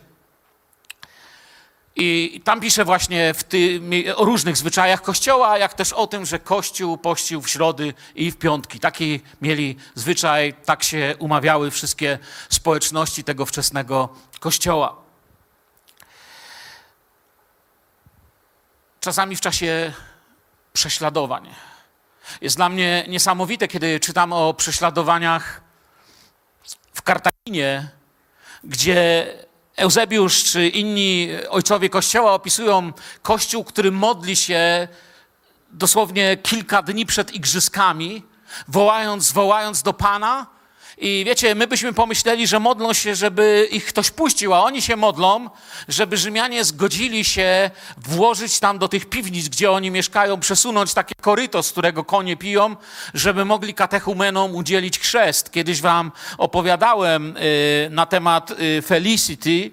I 1.96 2.40
tam 2.44 2.60
pisze 2.60 2.84
właśnie 2.84 3.34
tym, 3.48 3.90
o 4.16 4.24
różnych 4.24 4.56
zwyczajach 4.56 5.02
Kościoła, 5.02 5.58
jak 5.58 5.74
też 5.74 5.92
o 5.92 6.06
tym, 6.06 6.26
że 6.26 6.38
Kościół 6.38 6.98
pościł 6.98 7.42
w 7.42 7.50
środy 7.50 7.94
i 8.14 8.30
w 8.30 8.36
piątki. 8.36 8.80
Taki 8.80 9.20
mieli 9.42 9.76
zwyczaj, 9.94 10.54
tak 10.64 10.82
się 10.82 11.14
umawiały 11.18 11.70
wszystkie 11.70 12.18
społeczności 12.48 13.24
tego 13.24 13.46
wczesnego 13.46 14.08
Kościoła. 14.40 15.09
Czasami 19.00 19.36
w 19.36 19.40
czasie 19.40 19.92
prześladowań. 20.72 21.54
Jest 22.40 22.56
dla 22.56 22.68
mnie 22.68 23.04
niesamowite, 23.08 23.68
kiedy 23.68 24.00
czytam 24.00 24.32
o 24.32 24.54
prześladowaniach 24.54 25.60
w 26.94 27.02
Kartaginie, 27.02 27.88
gdzie 28.64 29.26
Eusebiusz 29.76 30.44
czy 30.44 30.68
inni 30.68 31.28
ojcowie 31.48 31.88
Kościoła 31.88 32.32
opisują 32.32 32.92
Kościół, 33.22 33.64
który 33.64 33.92
modli 33.92 34.36
się 34.36 34.88
dosłownie 35.70 36.36
kilka 36.36 36.82
dni 36.82 37.06
przed 37.06 37.34
igrzyskami, 37.34 38.22
wołając, 38.68 39.32
wołając 39.32 39.82
do 39.82 39.92
Pana, 39.92 40.46
i 41.02 41.24
wiecie, 41.26 41.54
my 41.54 41.66
byśmy 41.66 41.92
pomyśleli, 41.92 42.46
że 42.46 42.60
modlą 42.60 42.92
się, 42.92 43.14
żeby 43.14 43.68
ich 43.70 43.86
ktoś 43.86 44.10
puścił, 44.10 44.54
a 44.54 44.62
oni 44.62 44.82
się 44.82 44.96
modlą, 44.96 45.50
żeby 45.88 46.16
Rzymianie 46.16 46.64
zgodzili 46.64 47.24
się 47.24 47.70
włożyć 47.96 48.60
tam 48.60 48.78
do 48.78 48.88
tych 48.88 49.06
piwnic, 49.06 49.48
gdzie 49.48 49.70
oni 49.70 49.90
mieszkają, 49.90 50.40
przesunąć 50.40 50.94
takie 50.94 51.14
koryto, 51.20 51.62
z 51.62 51.72
którego 51.72 52.04
konie 52.04 52.36
piją, 52.36 52.76
żeby 53.14 53.44
mogli 53.44 53.74
katechumenom 53.74 54.54
udzielić 54.54 54.98
chrzest. 54.98 55.50
Kiedyś 55.50 55.80
wam 55.80 56.12
opowiadałem 56.38 57.36
y, 57.36 57.88
na 57.90 58.06
temat 58.06 58.50
y, 58.50 58.82
Felicity, 58.82 59.70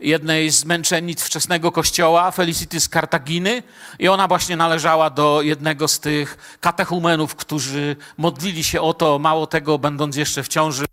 jednej 0.00 0.50
z 0.50 0.64
męczennic 0.64 1.22
wczesnego 1.22 1.72
kościoła, 1.72 2.30
Felicity 2.30 2.80
z 2.80 2.88
Kartaginy, 2.88 3.62
i 3.98 4.08
ona 4.08 4.28
właśnie 4.28 4.56
należała 4.56 5.10
do 5.10 5.42
jednego 5.42 5.88
z 5.88 6.00
tych 6.00 6.58
katechumenów, 6.60 7.34
którzy 7.34 7.96
modlili 8.18 8.64
się 8.64 8.80
o 8.80 8.94
to, 8.94 9.18
mało 9.18 9.46
tego, 9.46 9.78
będąc 9.78 10.16
jeszcze 10.16 10.42
w 10.42 10.48
ciąży, 10.48 10.84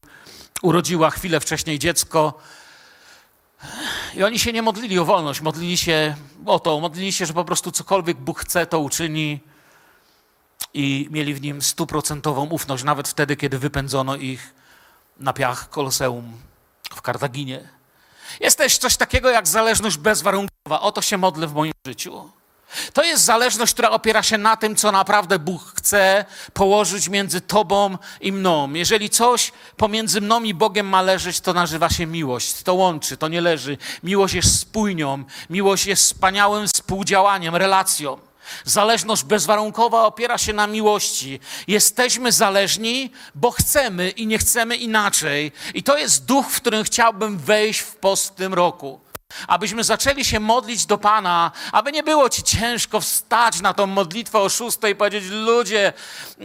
urodziła 0.61 1.09
chwilę 1.09 1.39
wcześniej 1.39 1.79
dziecko. 1.79 2.33
I 4.15 4.23
oni 4.23 4.39
się 4.39 4.53
nie 4.53 4.61
modlili 4.61 4.99
o 4.99 5.05
wolność, 5.05 5.41
modlili 5.41 5.77
się 5.77 6.15
o 6.45 6.59
to, 6.59 6.79
modlili 6.79 7.11
się, 7.11 7.25
że 7.25 7.33
po 7.33 7.45
prostu 7.45 7.71
cokolwiek 7.71 8.17
Bóg 8.17 8.39
chce, 8.39 8.65
to 8.65 8.79
uczyni. 8.79 9.39
I 10.73 11.07
mieli 11.11 11.33
w 11.33 11.41
nim 11.41 11.61
stuprocentową 11.61 12.45
ufność, 12.45 12.83
nawet 12.83 13.07
wtedy, 13.07 13.35
kiedy 13.35 13.59
wypędzono 13.59 14.15
ich 14.15 14.53
na 15.19 15.33
piach 15.33 15.69
Koloseum 15.69 16.33
w 16.95 17.01
Kartaginie. 17.01 17.76
Jest 18.39 18.79
coś 18.79 18.97
takiego 18.97 19.29
jak 19.29 19.47
zależność 19.47 19.97
bezwarunkowa. 19.97 20.81
O 20.81 20.91
to 20.91 21.01
się 21.01 21.17
modlę 21.17 21.47
w 21.47 21.53
moim 21.53 21.73
życiu. 21.87 22.29
To 22.93 23.03
jest 23.03 23.23
zależność, 23.23 23.73
która 23.73 23.89
opiera 23.89 24.23
się 24.23 24.37
na 24.37 24.57
tym, 24.57 24.75
co 24.75 24.91
naprawdę 24.91 25.39
Bóg 25.39 25.73
chce 25.75 26.25
położyć 26.53 27.09
między 27.09 27.41
Tobą 27.41 27.97
i 28.21 28.31
mną. 28.31 28.73
Jeżeli 28.73 29.09
coś 29.09 29.51
pomiędzy 29.77 30.21
mną 30.21 30.43
i 30.43 30.53
Bogiem 30.53 30.87
ma 30.87 31.01
leżeć, 31.01 31.39
to 31.39 31.53
nazywa 31.53 31.89
się 31.89 32.05
miłość. 32.05 32.63
To 32.63 32.73
łączy, 32.73 33.17
to 33.17 33.27
nie 33.27 33.41
leży. 33.41 33.77
Miłość 34.03 34.33
jest 34.33 34.59
spójnią, 34.59 35.23
miłość 35.49 35.85
jest 35.85 36.03
wspaniałym 36.03 36.67
współdziałaniem, 36.67 37.55
relacją. 37.55 38.26
Zależność 38.65 39.23
bezwarunkowa 39.23 40.05
opiera 40.05 40.37
się 40.37 40.53
na 40.53 40.67
miłości. 40.67 41.39
Jesteśmy 41.67 42.31
zależni, 42.31 43.11
bo 43.35 43.51
chcemy 43.51 44.09
i 44.09 44.27
nie 44.27 44.37
chcemy 44.37 44.75
inaczej. 44.75 45.51
I 45.73 45.83
to 45.83 45.97
jest 45.97 46.25
duch, 46.25 46.47
w 46.49 46.61
którym 46.61 46.83
chciałbym 46.83 47.37
wejść 47.37 47.79
w 47.79 47.95
post 47.95 48.27
w 48.27 48.35
tym 48.35 48.53
roku 48.53 49.06
abyśmy 49.47 49.83
zaczęli 49.83 50.25
się 50.25 50.39
modlić 50.39 50.85
do 50.85 50.97
Pana, 50.97 51.51
aby 51.71 51.91
nie 51.91 52.03
było 52.03 52.29
ci 52.29 52.43
ciężko 52.43 53.01
wstać 53.01 53.61
na 53.61 53.73
tą 53.73 53.87
modlitwę 53.87 54.39
o 54.39 54.49
szóstej 54.49 54.93
i 54.93 54.95
powiedzieć, 54.95 55.23
ludzie, 55.31 55.93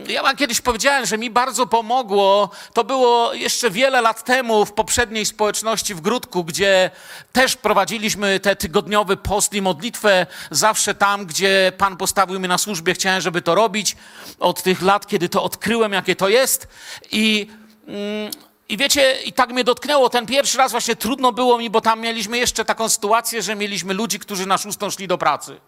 ja 0.08 0.22
wam 0.22 0.36
kiedyś 0.36 0.60
powiedziałem, 0.60 1.06
że 1.06 1.18
mi 1.18 1.30
bardzo 1.30 1.66
pomogło, 1.66 2.50
to 2.72 2.84
było 2.84 3.34
jeszcze 3.34 3.70
wiele 3.70 4.00
lat 4.00 4.24
temu 4.24 4.64
w 4.64 4.72
poprzedniej 4.72 5.26
społeczności 5.26 5.94
w 5.94 6.00
Grudku, 6.00 6.44
gdzie 6.44 6.90
też 7.32 7.56
prowadziliśmy 7.56 8.40
te 8.40 8.56
tygodniowy 8.56 9.16
post 9.16 9.54
i 9.54 9.62
modlitwę 9.62 10.26
zawsze 10.50 10.94
tam, 10.94 11.26
gdzie 11.26 11.72
Pan 11.78 11.96
postawił 11.96 12.38
mnie 12.38 12.48
na 12.48 12.58
służbie, 12.58 12.94
chciałem, 12.94 13.20
żeby 13.20 13.42
to 13.42 13.54
robić. 13.54 13.96
Od 14.38 14.62
tych 14.62 14.82
lat, 14.82 15.06
kiedy 15.06 15.28
to 15.28 15.42
odkryłem, 15.42 15.92
jakie 15.92 16.16
to 16.16 16.28
jest. 16.28 16.68
I... 17.10 17.50
Mm, 17.88 18.51
i 18.72 18.76
wiecie, 18.76 19.22
i 19.24 19.32
tak 19.32 19.50
mnie 19.50 19.64
dotknęło 19.64 20.08
ten 20.08 20.26
pierwszy 20.26 20.58
raz, 20.58 20.70
właśnie 20.70 20.96
trudno 20.96 21.32
było 21.32 21.58
mi, 21.58 21.70
bo 21.70 21.80
tam 21.80 22.00
mieliśmy 22.00 22.38
jeszcze 22.38 22.64
taką 22.64 22.88
sytuację, 22.88 23.42
że 23.42 23.54
mieliśmy 23.54 23.94
ludzi, 23.94 24.18
którzy 24.18 24.46
na 24.46 24.58
szóstą 24.58 24.90
szli 24.90 25.08
do 25.08 25.18
pracy. 25.18 25.60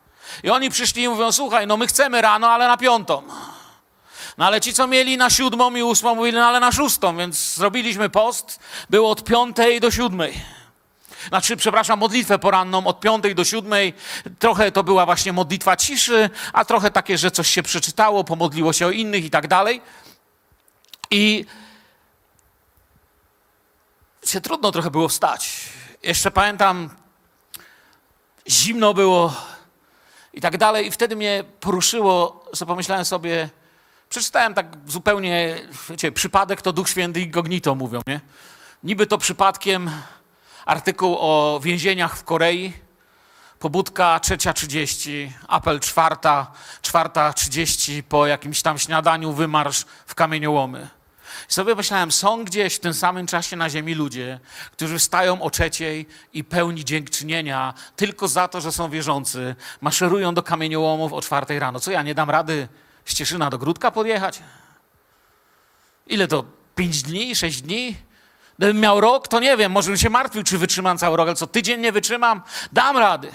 I 0.42 0.50
oni 0.50 0.70
przyszli 0.70 1.02
i 1.02 1.08
mówią, 1.08 1.32
słuchaj, 1.32 1.66
no 1.66 1.76
my 1.76 1.86
chcemy 1.86 2.22
rano, 2.22 2.50
ale 2.50 2.68
na 2.68 2.76
piątą. 2.76 3.22
No 4.38 4.46
ale 4.46 4.60
ci, 4.60 4.74
co 4.74 4.86
mieli 4.86 5.16
na 5.16 5.30
siódmą 5.30 5.74
i 5.74 5.82
ósmą, 5.82 6.14
mówili, 6.14 6.36
no 6.36 6.46
ale 6.46 6.60
na 6.60 6.72
szóstą, 6.72 7.16
więc 7.16 7.54
zrobiliśmy 7.54 8.08
post, 8.08 8.60
było 8.90 9.10
od 9.10 9.24
piątej 9.24 9.80
do 9.80 9.90
siódmej. 9.90 10.40
Znaczy, 11.28 11.56
przepraszam, 11.56 11.98
modlitwę 11.98 12.38
poranną 12.38 12.86
od 12.86 13.00
piątej 13.00 13.34
do 13.34 13.44
siódmej. 13.44 13.94
Trochę 14.38 14.72
to 14.72 14.82
była 14.82 15.06
właśnie 15.06 15.32
modlitwa 15.32 15.76
ciszy, 15.76 16.30
a 16.52 16.64
trochę 16.64 16.90
takie, 16.90 17.18
że 17.18 17.30
coś 17.30 17.48
się 17.48 17.62
przeczytało, 17.62 18.24
pomodliło 18.24 18.72
się 18.72 18.86
o 18.86 18.90
innych 18.90 19.24
i 19.24 19.30
tak 19.30 19.48
dalej. 19.48 19.82
I 21.10 21.44
się 24.26 24.40
trudno 24.40 24.72
trochę 24.72 24.90
było 24.90 25.08
wstać. 25.08 25.68
Jeszcze 26.02 26.30
pamiętam, 26.30 26.90
zimno 28.48 28.94
było 28.94 29.34
i 30.32 30.40
tak 30.40 30.56
dalej. 30.56 30.86
I 30.86 30.90
wtedy 30.90 31.16
mnie 31.16 31.44
poruszyło, 31.60 32.44
że 32.52 32.66
pomyślałem 32.66 33.04
sobie, 33.04 33.48
przeczytałem 34.08 34.54
tak 34.54 34.66
zupełnie, 34.86 35.56
wiecie, 35.90 36.12
przypadek 36.12 36.62
to 36.62 36.72
Duch 36.72 36.88
Święty 36.88 37.20
incognito 37.20 37.74
mówią, 37.74 38.00
nie? 38.06 38.20
Niby 38.82 39.06
to 39.06 39.18
przypadkiem 39.18 39.90
artykuł 40.66 41.16
o 41.20 41.60
więzieniach 41.62 42.16
w 42.16 42.24
Korei, 42.24 42.72
pobudka 43.58 44.20
trzecia 44.20 44.52
trzydzieści, 44.52 45.32
apel 45.48 45.80
czwarta, 45.80 46.52
czwarta 46.82 47.32
trzydzieści, 47.32 48.02
po 48.02 48.26
jakimś 48.26 48.62
tam 48.62 48.78
śniadaniu 48.78 49.32
wymarsz 49.32 49.84
w 50.06 50.14
kamieniołomy. 50.14 50.88
I 51.50 51.54
sobie 51.54 51.74
myślałem, 51.74 52.12
są 52.12 52.44
gdzieś 52.44 52.74
w 52.74 52.80
tym 52.80 52.94
samym 52.94 53.26
czasie 53.26 53.56
na 53.56 53.70
ziemi 53.70 53.94
ludzie, 53.94 54.40
którzy 54.72 54.98
wstają 54.98 55.42
o 55.42 55.50
trzeciej 55.50 56.06
i 56.32 56.44
pełni 56.44 56.84
dziękczynienia 56.84 57.74
tylko 57.96 58.28
za 58.28 58.48
to, 58.48 58.60
że 58.60 58.72
są 58.72 58.90
wierzący, 58.90 59.56
maszerują 59.80 60.34
do 60.34 60.42
kamieniołomów 60.42 61.12
o 61.12 61.22
czwartej 61.22 61.58
rano. 61.58 61.80
Co 61.80 61.90
ja, 61.90 62.02
nie 62.02 62.14
dam 62.14 62.30
rady 62.30 62.68
z 63.04 63.14
Cieszyna 63.14 63.50
do 63.50 63.58
Gródka 63.58 63.90
podjechać? 63.90 64.42
Ile 66.06 66.28
to? 66.28 66.44
Pięć 66.74 67.02
dni? 67.02 67.36
Sześć 67.36 67.62
dni? 67.62 67.96
Gdybym 68.58 68.80
miał 68.80 69.00
rok, 69.00 69.28
to 69.28 69.40
nie 69.40 69.56
wiem, 69.56 69.72
może 69.72 69.90
bym 69.90 69.98
się 69.98 70.10
martwił, 70.10 70.42
czy 70.42 70.58
wytrzymam 70.58 70.98
cały 70.98 71.16
rok, 71.16 71.28
ale 71.28 71.36
co 71.36 71.46
tydzień 71.46 71.80
nie 71.80 71.92
wytrzymam? 71.92 72.42
Dam 72.72 72.96
rady. 72.96 73.32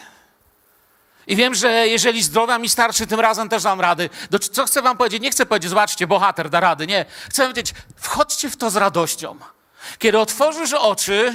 I 1.29 1.35
wiem, 1.35 1.55
że 1.55 1.87
jeżeli 1.87 2.23
zdrowia 2.23 2.57
mi 2.57 2.69
starczy, 2.69 3.07
tym 3.07 3.19
razem 3.19 3.49
też 3.49 3.63
dam 3.63 3.81
rady. 3.81 4.09
Do, 4.29 4.39
co 4.39 4.65
chcę 4.65 4.81
wam 4.81 4.97
powiedzieć? 4.97 5.21
Nie 5.23 5.31
chcę 5.31 5.45
powiedzieć, 5.45 5.69
zobaczcie, 5.69 6.07
bohater 6.07 6.49
da 6.49 6.59
rady. 6.59 6.87
Nie. 6.87 7.05
Chcę 7.29 7.41
powiedzieć, 7.41 7.73
wchodźcie 7.95 8.49
w 8.49 8.57
to 8.57 8.69
z 8.69 8.75
radością. 8.75 9.35
Kiedy 9.99 10.19
otworzysz 10.19 10.73
oczy, 10.73 11.33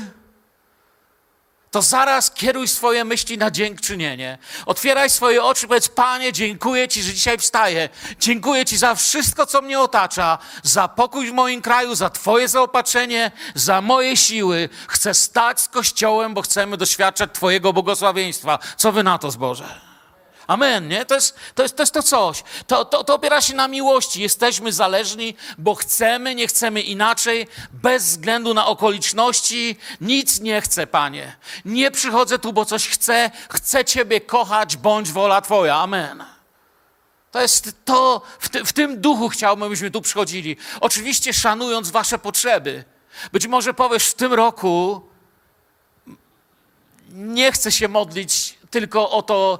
to 1.75 1.83
zaraz 1.83 2.31
kieruj 2.31 2.69
swoje 2.69 3.05
myśli 3.05 3.39
na 3.39 3.51
dziękczynienie. 3.51 4.39
Otwieraj 4.67 5.11
swoje 5.11 5.45
oczy, 5.45 5.69
powiedz, 5.69 5.89
Panie, 5.89 6.33
dziękuję 6.33 6.89
Ci, 6.89 7.03
że 7.03 7.13
dzisiaj 7.13 7.39
wstaję. 7.39 7.89
Dziękuję 8.21 8.65
Ci 8.65 8.77
za 8.77 8.95
wszystko, 8.95 9.47
co 9.47 9.63
mnie 9.63 9.81
otacza, 9.81 10.39
za 10.63 10.89
pokój 10.89 11.31
w 11.31 11.33
moim 11.33 11.63
kraju, 11.63 11.95
za 11.95 12.11
Twoje 12.11 12.49
zaopatrzenie, 12.49 13.31
za 13.55 13.81
moje 13.81 14.17
siły. 14.17 14.69
Chcę 14.89 15.15
stać 15.15 15.61
z 15.61 15.69
Kościołem, 15.69 16.35
bo 16.35 16.43
chcemy 16.43 16.77
doświadczać 16.77 17.31
Twojego 17.33 17.73
błogosławieństwa. 17.73 18.59
Co 18.77 18.93
Wy 18.93 19.03
na 19.03 19.19
to, 19.19 19.31
zboże? 19.31 19.94
Amen, 20.47 20.89
nie? 20.89 21.05
To 21.05 21.15
jest 21.15 21.37
to, 21.55 21.63
jest, 21.63 21.77
to, 21.77 21.83
jest 21.83 21.95
to 21.95 22.03
coś. 22.03 22.43
To, 22.67 22.85
to, 22.85 23.05
to 23.05 23.15
opiera 23.15 23.41
się 23.41 23.55
na 23.55 23.69
miłości. 23.69 24.23
Jesteśmy 24.23 24.73
zależni, 24.73 25.37
bo 25.59 25.75
chcemy, 25.75 26.35
nie 26.35 26.47
chcemy 26.47 26.81
inaczej, 26.81 27.47
bez 27.73 28.05
względu 28.05 28.55
na 28.55 28.67
okoliczności. 28.67 29.77
Nic 30.01 30.41
nie 30.41 30.61
chcę, 30.61 30.87
Panie. 30.87 31.37
Nie 31.65 31.91
przychodzę 31.91 32.39
tu, 32.39 32.53
bo 32.53 32.65
coś 32.65 32.89
chcę. 32.89 33.31
Chcę 33.51 33.85
Ciebie 33.85 34.21
kochać, 34.21 34.77
bądź 34.77 35.13
wola 35.13 35.41
Twoja. 35.41 35.77
Amen. 35.77 36.25
To 37.31 37.41
jest 37.41 37.73
to, 37.85 38.23
w, 38.39 38.49
ty, 38.49 38.65
w 38.65 38.73
tym 38.73 39.01
duchu 39.01 39.29
chciałbym, 39.29 39.69
byśmy 39.69 39.91
tu 39.91 40.01
przychodzili. 40.01 40.57
Oczywiście 40.81 41.33
szanując 41.33 41.91
Wasze 41.91 42.19
potrzeby. 42.19 42.85
Być 43.33 43.47
może 43.47 43.75
powiesz 43.75 44.07
w 44.07 44.15
tym 44.15 44.33
roku, 44.33 45.03
nie 47.09 47.53
chcę 47.53 47.73
się 47.73 47.89
modlić 47.89 48.59
tylko 48.71 49.11
o 49.11 49.23
to, 49.23 49.59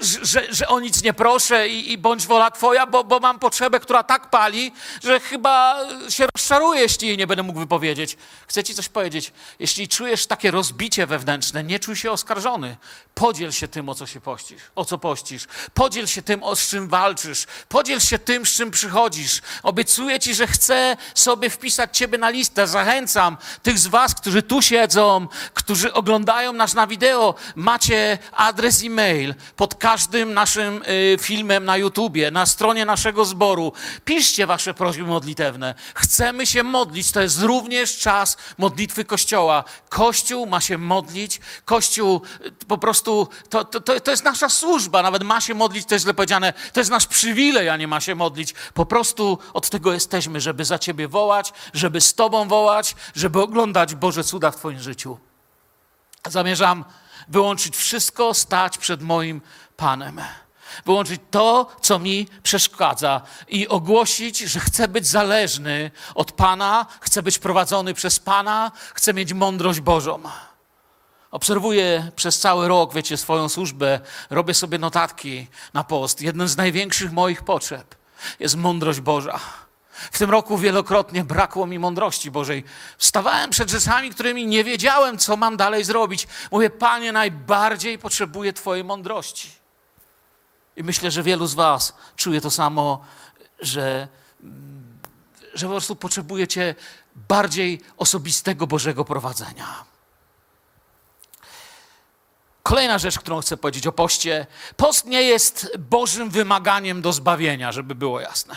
że, 0.00 0.54
że 0.54 0.68
o 0.68 0.80
nic 0.80 1.02
nie 1.02 1.12
proszę 1.12 1.68
i, 1.68 1.92
i 1.92 1.98
bądź 1.98 2.26
wola 2.26 2.50
Twoja, 2.50 2.86
bo, 2.86 3.04
bo 3.04 3.20
mam 3.20 3.38
potrzebę, 3.38 3.80
która 3.80 4.02
tak 4.02 4.30
pali, 4.30 4.72
że 5.04 5.20
chyba 5.20 5.78
się 6.08 6.26
rozczaruję, 6.34 6.80
jeśli 6.80 7.08
jej 7.08 7.18
nie 7.18 7.26
będę 7.26 7.42
mógł 7.42 7.58
wypowiedzieć. 7.58 8.16
Chcę 8.46 8.64
Ci 8.64 8.74
coś 8.74 8.88
powiedzieć. 8.88 9.32
Jeśli 9.58 9.88
czujesz 9.88 10.26
takie 10.26 10.50
rozbicie 10.50 11.06
wewnętrzne, 11.06 11.64
nie 11.64 11.78
czuj 11.78 11.96
się 11.96 12.10
oskarżony. 12.10 12.76
Podziel 13.14 13.52
się 13.52 13.68
tym, 13.68 13.88
o 13.88 13.94
co 13.94 14.06
się 14.06 14.20
pościsz, 14.20 14.62
o 14.74 14.84
co 14.84 14.98
pościsz. 14.98 15.46
Podziel 15.74 16.06
się 16.06 16.22
tym, 16.22 16.42
o 16.42 16.56
z 16.56 16.68
czym 16.68 16.88
walczysz. 16.88 17.46
Podziel 17.68 18.00
się 18.00 18.18
tym, 18.18 18.46
z 18.46 18.50
czym 18.50 18.70
przychodzisz. 18.70 19.40
Obiecuję 19.62 20.20
Ci, 20.20 20.34
że 20.34 20.46
chcę 20.46 20.96
sobie 21.14 21.50
wpisać 21.50 21.96
Ciebie 21.96 22.18
na 22.18 22.30
listę. 22.30 22.66
Zachęcam 22.66 23.36
tych 23.62 23.78
z 23.78 23.86
Was, 23.86 24.14
którzy 24.14 24.42
tu 24.42 24.62
siedzą, 24.62 25.28
którzy 25.54 25.92
oglądają 25.92 26.52
nas 26.52 26.74
na 26.74 26.86
wideo. 26.86 27.34
Macie 27.54 28.18
adres 28.32 28.82
e-mail 28.82 29.34
pod 29.56 29.74
każdym 29.88 30.34
naszym 30.34 30.82
y, 30.82 31.16
filmem 31.20 31.64
na 31.64 31.76
YouTubie, 31.76 32.30
na 32.30 32.46
stronie 32.46 32.84
naszego 32.84 33.24
zboru. 33.24 33.72
Piszcie 34.04 34.46
wasze 34.46 34.74
prośby 34.74 35.02
modlitewne. 35.02 35.74
Chcemy 35.94 36.46
się 36.46 36.62
modlić. 36.62 37.12
To 37.12 37.20
jest 37.20 37.42
również 37.42 37.98
czas 37.98 38.36
modlitwy 38.58 39.04
Kościoła. 39.04 39.64
Kościół 39.88 40.46
ma 40.46 40.60
się 40.60 40.78
modlić. 40.78 41.40
Kościół 41.64 42.22
y, 42.46 42.66
po 42.66 42.78
prostu, 42.78 43.28
to, 43.50 43.64
to, 43.64 44.00
to 44.00 44.10
jest 44.10 44.24
nasza 44.24 44.48
służba. 44.48 45.02
Nawet 45.02 45.22
ma 45.22 45.40
się 45.40 45.54
modlić, 45.54 45.86
to 45.86 45.94
jest 45.94 46.04
źle 46.04 46.14
powiedziane. 46.14 46.52
To 46.72 46.80
jest 46.80 46.90
nasz 46.90 47.06
przywilej, 47.06 47.68
a 47.68 47.76
nie 47.76 47.88
ma 47.88 48.00
się 48.00 48.14
modlić. 48.14 48.54
Po 48.74 48.86
prostu 48.86 49.38
od 49.52 49.70
tego 49.70 49.92
jesteśmy, 49.92 50.40
żeby 50.40 50.64
za 50.64 50.78
Ciebie 50.78 51.08
wołać, 51.08 51.52
żeby 51.74 52.00
z 52.00 52.14
Tobą 52.14 52.48
wołać, 52.48 52.96
żeby 53.14 53.42
oglądać 53.42 53.94
Boże 53.94 54.24
cuda 54.24 54.50
w 54.50 54.56
Twoim 54.56 54.80
życiu. 54.80 55.18
Zamierzam 56.26 56.84
wyłączyć 57.28 57.76
wszystko, 57.76 58.34
stać 58.34 58.78
przed 58.78 59.02
moim 59.02 59.40
Panem. 59.78 60.20
Wyłączyć 60.86 61.20
to, 61.30 61.66
co 61.80 61.98
mi 61.98 62.28
przeszkadza 62.42 63.20
i 63.48 63.68
ogłosić, 63.68 64.38
że 64.38 64.60
chcę 64.60 64.88
być 64.88 65.06
zależny 65.06 65.90
od 66.14 66.32
Pana, 66.32 66.86
chcę 67.00 67.22
być 67.22 67.38
prowadzony 67.38 67.94
przez 67.94 68.18
Pana, 68.18 68.72
chcę 68.94 69.14
mieć 69.14 69.32
mądrość 69.32 69.80
Bożą. 69.80 70.20
Obserwuję 71.30 72.10
przez 72.16 72.38
cały 72.38 72.68
rok, 72.68 72.94
wiecie, 72.94 73.16
swoją 73.16 73.48
służbę, 73.48 74.00
robię 74.30 74.54
sobie 74.54 74.78
notatki 74.78 75.46
na 75.74 75.84
post. 75.84 76.20
Jeden 76.20 76.48
z 76.48 76.56
największych 76.56 77.12
moich 77.12 77.42
potrzeb 77.42 77.94
jest 78.40 78.56
mądrość 78.56 79.00
Boża. 79.00 79.40
W 80.12 80.18
tym 80.18 80.30
roku 80.30 80.58
wielokrotnie 80.58 81.24
brakło 81.24 81.66
mi 81.66 81.78
mądrości 81.78 82.30
Bożej. 82.30 82.64
Wstawałem 82.98 83.50
przed 83.50 83.70
rzeczami, 83.70 84.10
którymi 84.10 84.46
nie 84.46 84.64
wiedziałem, 84.64 85.18
co 85.18 85.36
mam 85.36 85.56
dalej 85.56 85.84
zrobić. 85.84 86.28
Mówię, 86.50 86.70
Panie, 86.70 87.12
najbardziej 87.12 87.98
potrzebuję 87.98 88.52
Twojej 88.52 88.84
mądrości. 88.84 89.57
I 90.78 90.82
myślę, 90.82 91.10
że 91.10 91.22
wielu 91.22 91.46
z 91.46 91.54
Was 91.54 91.94
czuje 92.16 92.40
to 92.40 92.50
samo, 92.50 93.04
że, 93.60 94.08
że 95.54 95.66
po 95.66 95.72
prostu 95.72 95.96
potrzebujecie 95.96 96.74
bardziej 97.28 97.80
osobistego 97.96 98.66
Bożego 98.66 99.04
prowadzenia. 99.04 99.84
Kolejna 102.62 102.98
rzecz, 102.98 103.18
którą 103.18 103.40
chcę 103.40 103.56
powiedzieć 103.56 103.86
o 103.86 103.92
poście. 103.92 104.46
Post 104.76 105.06
nie 105.06 105.22
jest 105.22 105.78
Bożym 105.78 106.30
wymaganiem 106.30 107.02
do 107.02 107.12
zbawienia, 107.12 107.72
żeby 107.72 107.94
było 107.94 108.20
jasne. 108.20 108.56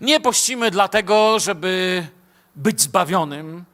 Nie 0.00 0.20
pościmy 0.20 0.70
dlatego, 0.70 1.38
żeby 1.38 2.06
być 2.56 2.80
zbawionym, 2.80 3.64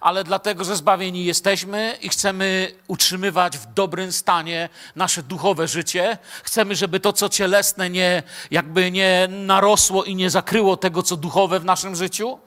ale 0.00 0.24
dlatego, 0.24 0.64
że 0.64 0.76
zbawieni 0.76 1.24
jesteśmy 1.24 1.98
i 2.02 2.08
chcemy 2.08 2.72
utrzymywać 2.86 3.58
w 3.58 3.66
dobrym 3.66 4.12
stanie 4.12 4.68
nasze 4.96 5.22
duchowe 5.22 5.68
życie. 5.68 6.18
Chcemy, 6.42 6.76
żeby 6.76 7.00
to, 7.00 7.12
co 7.12 7.28
cielesne, 7.28 7.90
nie, 7.90 8.22
jakby 8.50 8.90
nie 8.90 9.28
narosło 9.28 10.04
i 10.04 10.14
nie 10.14 10.30
zakryło 10.30 10.76
tego, 10.76 11.02
co 11.02 11.16
duchowe 11.16 11.60
w 11.60 11.64
naszym 11.64 11.96
życiu. 11.96 12.38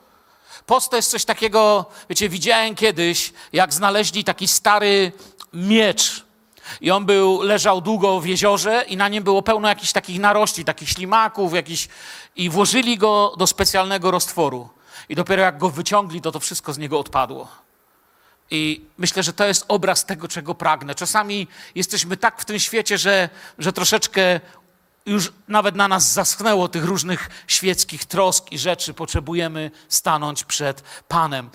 Post 0.65 0.89
to 0.89 0.96
jest 0.96 1.12
coś 1.12 1.26
takiego, 1.26 1.86
wiecie, 2.10 2.30
widziałem 2.30 2.76
kiedyś, 2.76 3.34
jak 3.54 3.74
znaleźli 3.74 4.24
taki 4.24 4.48
stary 4.48 5.12
miecz. 5.54 6.24
I 6.82 6.91
on 6.91 7.06
był, 7.06 7.41
leżał 7.41 7.82
długo 7.82 8.19
w 8.19 8.26
jeziorze 8.26 8.86
i 8.88 8.98
na 8.98 9.08
nim 9.08 9.24
było 9.24 9.41
pełno 9.41 9.67
jakichś 9.67 9.91
takich 9.91 10.19
narości, 10.19 10.65
takich 10.65 10.89
ślimaków, 10.89 11.54
jakiś, 11.54 11.88
i 12.36 12.50
włożyli 12.50 12.98
go 12.98 13.34
do 13.38 13.48
specjalnego 13.48 14.12
roztworu. 14.12 14.69
I 15.10 15.16
dopiero 15.16 15.42
jak 15.42 15.58
go 15.58 15.70
wyciągli, 15.70 16.22
to 16.22 16.32
to 16.32 16.39
wszystko 16.39 16.74
z 16.74 16.78
niego 16.78 17.00
odpadło. 17.00 17.48
I 18.52 18.86
myślę, 18.98 19.24
że 19.24 19.34
to 19.34 19.46
jest 19.46 19.66
obraz 19.68 20.06
tego, 20.06 20.28
czego 20.28 20.56
pragnę. 20.56 20.96
Czasami 20.96 21.48
jesteśmy 21.76 22.18
tak 22.18 22.42
w 22.42 22.46
tym 22.46 22.60
świecie, 22.60 22.98
że, 22.98 23.30
że 23.58 23.74
troszeczkę 23.74 24.39
już 25.06 25.32
nawet 25.48 25.76
na 25.76 25.88
nas 25.88 26.13
zaschnęło 26.13 26.68
tych 26.68 26.86
różnych 26.86 27.30
świeckich 27.48 28.06
trosk 28.06 28.52
i 28.52 28.58
rzeczy. 28.58 28.94
Potrzebujemy 28.94 29.72
stanąć 29.89 30.44
przed 30.44 30.84
Panem 31.08 31.50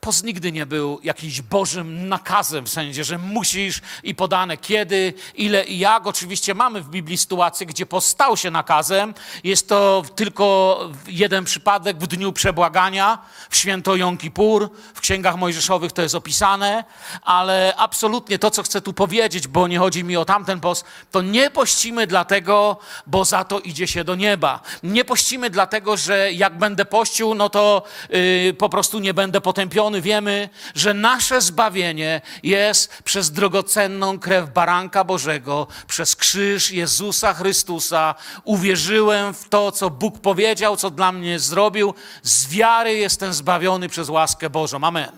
post 0.00 0.24
nigdy 0.24 0.52
nie 0.52 0.66
był 0.66 1.00
jakimś 1.02 1.40
Bożym 1.40 2.08
nakazem, 2.08 2.66
w 2.66 2.68
sensie, 2.68 3.04
że 3.04 3.18
musisz 3.18 3.80
i 4.02 4.14
podane 4.14 4.56
kiedy, 4.56 5.14
ile 5.34 5.64
i 5.64 5.78
jak. 5.78 6.06
Oczywiście 6.06 6.54
mamy 6.54 6.80
w 6.82 6.88
Biblii 6.88 7.18
sytuację, 7.18 7.66
gdzie 7.66 7.86
post 7.86 8.08
stał 8.08 8.36
się 8.36 8.50
nakazem. 8.50 9.14
Jest 9.44 9.68
to 9.68 10.02
tylko 10.14 10.78
jeden 11.06 11.44
przypadek 11.44 11.98
w 11.98 12.06
dniu 12.06 12.32
przebłagania, 12.32 13.18
w 13.50 13.56
święto 13.56 13.96
Jom 13.96 14.16
Kippur. 14.18 14.70
W 14.94 15.00
księgach 15.00 15.36
mojżeszowych 15.36 15.92
to 15.92 16.02
jest 16.02 16.14
opisane, 16.14 16.84
ale 17.22 17.74
absolutnie 17.76 18.38
to, 18.38 18.50
co 18.50 18.62
chcę 18.62 18.80
tu 18.80 18.92
powiedzieć, 18.92 19.48
bo 19.48 19.68
nie 19.68 19.78
chodzi 19.78 20.04
mi 20.04 20.16
o 20.16 20.24
tamten 20.24 20.60
post, 20.60 20.84
to 21.10 21.22
nie 21.22 21.50
pościmy 21.50 22.06
dlatego, 22.06 22.78
bo 23.06 23.24
za 23.24 23.44
to 23.44 23.60
idzie 23.60 23.86
się 23.86 24.04
do 24.04 24.14
nieba. 24.14 24.60
Nie 24.82 25.04
pościmy 25.04 25.50
dlatego, 25.50 25.96
że 25.96 26.32
jak 26.32 26.58
będę 26.58 26.84
pościł, 26.84 27.34
no 27.34 27.48
to 27.48 27.82
yy, 28.10 28.54
po 28.58 28.68
prostu 28.68 28.98
nie 28.98 29.14
będę 29.14 29.40
potępiony 29.40 29.89
wiemy, 29.98 30.48
że 30.74 30.94
nasze 30.94 31.40
zbawienie 31.40 32.20
jest 32.42 33.02
przez 33.02 33.30
drogocenną 33.30 34.18
krew 34.18 34.52
Baranka 34.52 35.04
Bożego, 35.04 35.66
przez 35.86 36.16
krzyż 36.16 36.70
Jezusa 36.70 37.34
Chrystusa. 37.34 38.14
Uwierzyłem 38.44 39.34
w 39.34 39.48
to, 39.48 39.72
co 39.72 39.90
Bóg 39.90 40.18
powiedział, 40.20 40.76
co 40.76 40.90
dla 40.90 41.12
mnie 41.12 41.38
zrobił. 41.38 41.94
Z 42.22 42.48
wiary 42.48 42.94
jestem 42.94 43.32
zbawiony 43.32 43.88
przez 43.88 44.08
łaskę 44.08 44.50
Bożą. 44.50 44.84
Amen. 44.84 45.12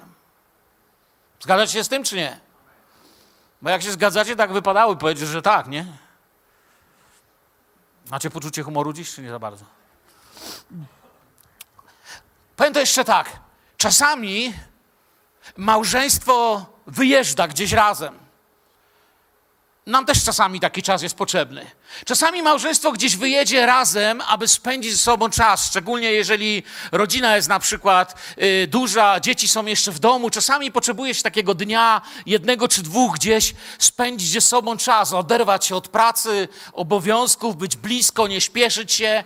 Zgadzacie 1.40 1.72
się 1.72 1.84
z 1.84 1.88
tym, 1.88 2.04
czy 2.04 2.16
nie? 2.16 2.40
Bo 3.62 3.70
jak 3.70 3.82
się 3.82 3.92
zgadzacie, 3.92 4.36
tak 4.36 4.52
wypadało 4.52 4.96
powiedzieć, 4.96 5.28
że 5.28 5.42
tak, 5.42 5.68
nie? 5.68 5.86
Macie 8.10 8.30
poczucie 8.30 8.62
humoru 8.62 8.92
dziś, 8.92 9.14
czy 9.14 9.22
nie 9.22 9.30
za 9.30 9.38
bardzo? 9.38 9.64
Powiem 12.56 12.74
to 12.74 12.80
jeszcze 12.80 13.04
tak. 13.04 13.40
Czasami 13.82 14.54
małżeństwo 15.56 16.66
wyjeżdża 16.86 17.48
gdzieś 17.48 17.72
razem. 17.72 18.18
nam 19.86 20.06
też 20.06 20.24
czasami 20.24 20.60
taki 20.60 20.82
czas 20.82 21.02
jest 21.02 21.14
potrzebny. 21.14 21.70
Czasami 22.06 22.42
małżeństwo 22.42 22.92
gdzieś 22.92 23.16
wyjedzie 23.16 23.66
razem, 23.66 24.20
aby 24.20 24.48
spędzić 24.48 24.92
ze 24.92 24.98
sobą 24.98 25.30
czas, 25.30 25.66
szczególnie 25.66 26.12
jeżeli 26.12 26.62
rodzina 26.92 27.36
jest 27.36 27.48
na 27.48 27.58
przykład 27.58 28.14
y, 28.42 28.66
duża, 28.66 29.20
dzieci 29.20 29.48
są 29.48 29.66
jeszcze 29.66 29.92
w 29.92 29.98
domu. 29.98 30.30
Czasami 30.30 30.72
potrzebuje 30.72 31.14
się 31.14 31.22
takiego 31.22 31.54
dnia, 31.54 32.00
jednego 32.26 32.68
czy 32.68 32.82
dwóch 32.82 33.14
gdzieś 33.14 33.54
spędzić 33.78 34.30
ze 34.30 34.40
sobą 34.40 34.76
czas, 34.76 35.12
oderwać 35.12 35.66
się 35.66 35.76
od 35.76 35.88
pracy, 35.88 36.48
obowiązków, 36.72 37.56
być 37.56 37.76
blisko, 37.76 38.26
nie 38.26 38.40
śpieszyć 38.40 38.92
się. 38.92 39.24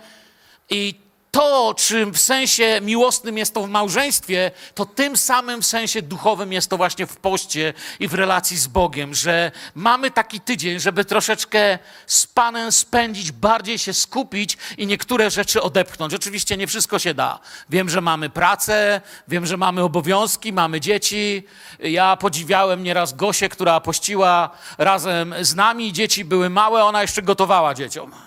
I 0.69 1.06
to, 1.37 1.73
czym 1.77 2.13
w 2.13 2.19
sensie 2.19 2.79
miłosnym 2.81 3.37
jest 3.37 3.53
to 3.53 3.63
w 3.63 3.69
małżeństwie, 3.69 4.51
to 4.75 4.85
tym 4.85 5.17
samym 5.17 5.61
w 5.61 5.65
sensie 5.65 6.01
duchowym 6.01 6.53
jest 6.53 6.69
to 6.69 6.77
właśnie 6.77 7.07
w 7.07 7.17
poście 7.17 7.73
i 7.99 8.07
w 8.07 8.13
relacji 8.13 8.57
z 8.57 8.67
Bogiem, 8.67 9.13
że 9.13 9.51
mamy 9.75 10.11
taki 10.11 10.39
tydzień, 10.39 10.79
żeby 10.79 11.05
troszeczkę 11.05 11.79
z 12.07 12.27
Panem 12.27 12.71
spędzić, 12.71 13.31
bardziej 13.31 13.77
się 13.77 13.93
skupić 13.93 14.57
i 14.77 14.87
niektóre 14.87 15.31
rzeczy 15.31 15.61
odepchnąć. 15.61 16.13
Oczywiście 16.13 16.57
nie 16.57 16.67
wszystko 16.67 16.99
się 16.99 17.13
da. 17.13 17.39
Wiem, 17.69 17.89
że 17.89 18.01
mamy 18.01 18.29
pracę, 18.29 19.01
wiem, 19.27 19.45
że 19.45 19.57
mamy 19.57 19.83
obowiązki, 19.83 20.53
mamy 20.53 20.81
dzieci. 20.81 21.43
Ja 21.79 22.15
podziwiałem 22.15 22.83
nieraz 22.83 23.13
Gosię, 23.13 23.49
która 23.49 23.79
pościła 23.79 24.49
razem 24.77 25.35
z 25.41 25.55
nami. 25.55 25.93
Dzieci 25.93 26.25
były 26.25 26.49
małe, 26.49 26.83
ona 26.83 27.01
jeszcze 27.01 27.21
gotowała 27.21 27.73
dzieciom 27.73 28.26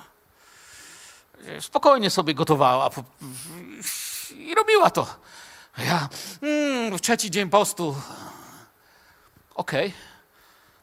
spokojnie 1.60 2.10
sobie 2.10 2.34
gotowała 2.34 2.90
i 4.34 4.54
robiła 4.54 4.90
to. 4.90 5.06
Ja, 5.78 6.08
mm, 6.42 6.98
trzeci 6.98 7.30
dzień 7.30 7.50
postu. 7.50 7.96
Okej, 9.54 9.86
okay. 9.86 9.98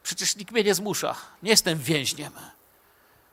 przecież 0.02 0.36
nikt 0.36 0.52
mnie 0.52 0.64
nie 0.64 0.74
zmusza. 0.74 1.16
Nie 1.42 1.50
jestem 1.50 1.78
więźniem. 1.78 2.32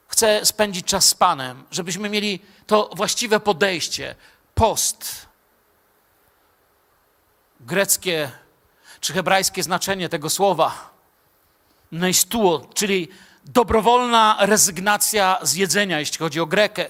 Chcę 0.08 0.46
spędzić 0.46 0.86
czas 0.86 1.10
z 1.10 1.14
Panem, 1.14 1.64
żebyśmy 1.72 2.10
mieli 2.10 2.40
to 2.68 2.90
właściwe 2.96 3.40
podejście. 3.40 4.16
Post. 4.56 5.26
Greckie 7.60 8.32
czy 9.00 9.14
hebrajskie 9.14 9.64
znaczenie 9.64 10.10
tego 10.10 10.30
słowa. 10.30 10.90
Neistuo, 11.92 12.68
czyli 12.74 13.08
dobrowolna 13.46 14.38
rezygnacja 14.40 15.40
z 15.42 15.54
jedzenia, 15.54 16.00
jeśli 16.00 16.18
chodzi 16.18 16.40
o 16.40 16.46
Grekę 16.46 16.90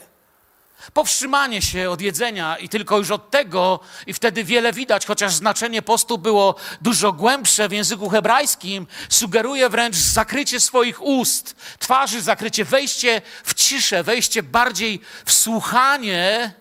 powstrzymanie 0.93 1.61
się 1.61 1.89
od 1.89 2.01
jedzenia 2.01 2.57
i 2.57 2.69
tylko 2.69 2.97
już 2.97 3.11
od 3.11 3.31
tego, 3.31 3.79
i 4.07 4.13
wtedy 4.13 4.43
wiele 4.43 4.73
widać, 4.73 5.05
chociaż 5.05 5.33
znaczenie 5.33 5.81
postu 5.81 6.17
było 6.17 6.55
dużo 6.81 7.13
głębsze 7.13 7.69
w 7.69 7.71
języku 7.71 8.09
hebrajskim, 8.09 8.88
sugeruje 9.09 9.69
wręcz 9.69 9.95
zakrycie 9.95 10.59
swoich 10.59 11.01
ust, 11.01 11.55
twarzy, 11.79 12.21
zakrycie, 12.21 12.65
wejście 12.65 13.21
w 13.43 13.53
ciszę, 13.53 14.03
wejście 14.03 14.43
bardziej 14.43 15.01
w 15.25 15.31
słuchanie 15.31 16.53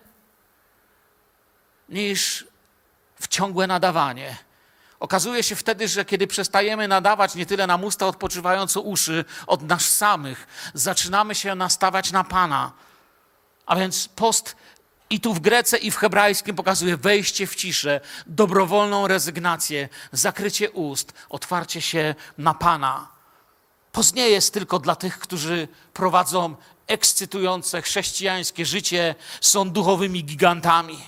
niż 1.89 2.45
w 3.19 3.27
ciągłe 3.27 3.67
nadawanie. 3.67 4.37
Okazuje 4.99 5.43
się 5.43 5.55
wtedy, 5.55 5.87
że 5.87 6.05
kiedy 6.05 6.27
przestajemy 6.27 6.87
nadawać 6.87 7.35
nie 7.35 7.45
tyle 7.45 7.67
nam 7.67 7.83
usta 7.83 8.07
odpoczywające 8.07 8.79
uszy 8.79 9.25
od 9.47 9.61
nas 9.61 9.85
samych, 9.85 10.47
zaczynamy 10.73 11.35
się 11.35 11.55
nastawać 11.55 12.11
na 12.11 12.23
Pana 12.23 12.84
a 13.65 13.75
więc 13.75 14.07
post 14.07 14.55
i 15.09 15.19
tu 15.19 15.33
w 15.33 15.39
Grece, 15.39 15.77
i 15.77 15.91
w 15.91 15.97
hebrajskim 15.97 16.55
pokazuje 16.55 16.97
wejście 16.97 17.47
w 17.47 17.55
ciszę, 17.55 18.01
dobrowolną 18.27 19.07
rezygnację, 19.07 19.89
zakrycie 20.11 20.71
ust, 20.71 21.13
otwarcie 21.29 21.81
się 21.81 22.15
na 22.37 22.53
Pana. 22.53 23.07
Post 23.91 24.15
nie 24.15 24.29
jest 24.29 24.53
tylko 24.53 24.79
dla 24.79 24.95
tych, 24.95 25.19
którzy 25.19 25.67
prowadzą 25.93 26.55
ekscytujące 26.87 27.81
chrześcijańskie 27.81 28.65
życie, 28.65 29.15
są 29.41 29.69
duchowymi 29.69 30.23
gigantami. 30.23 30.99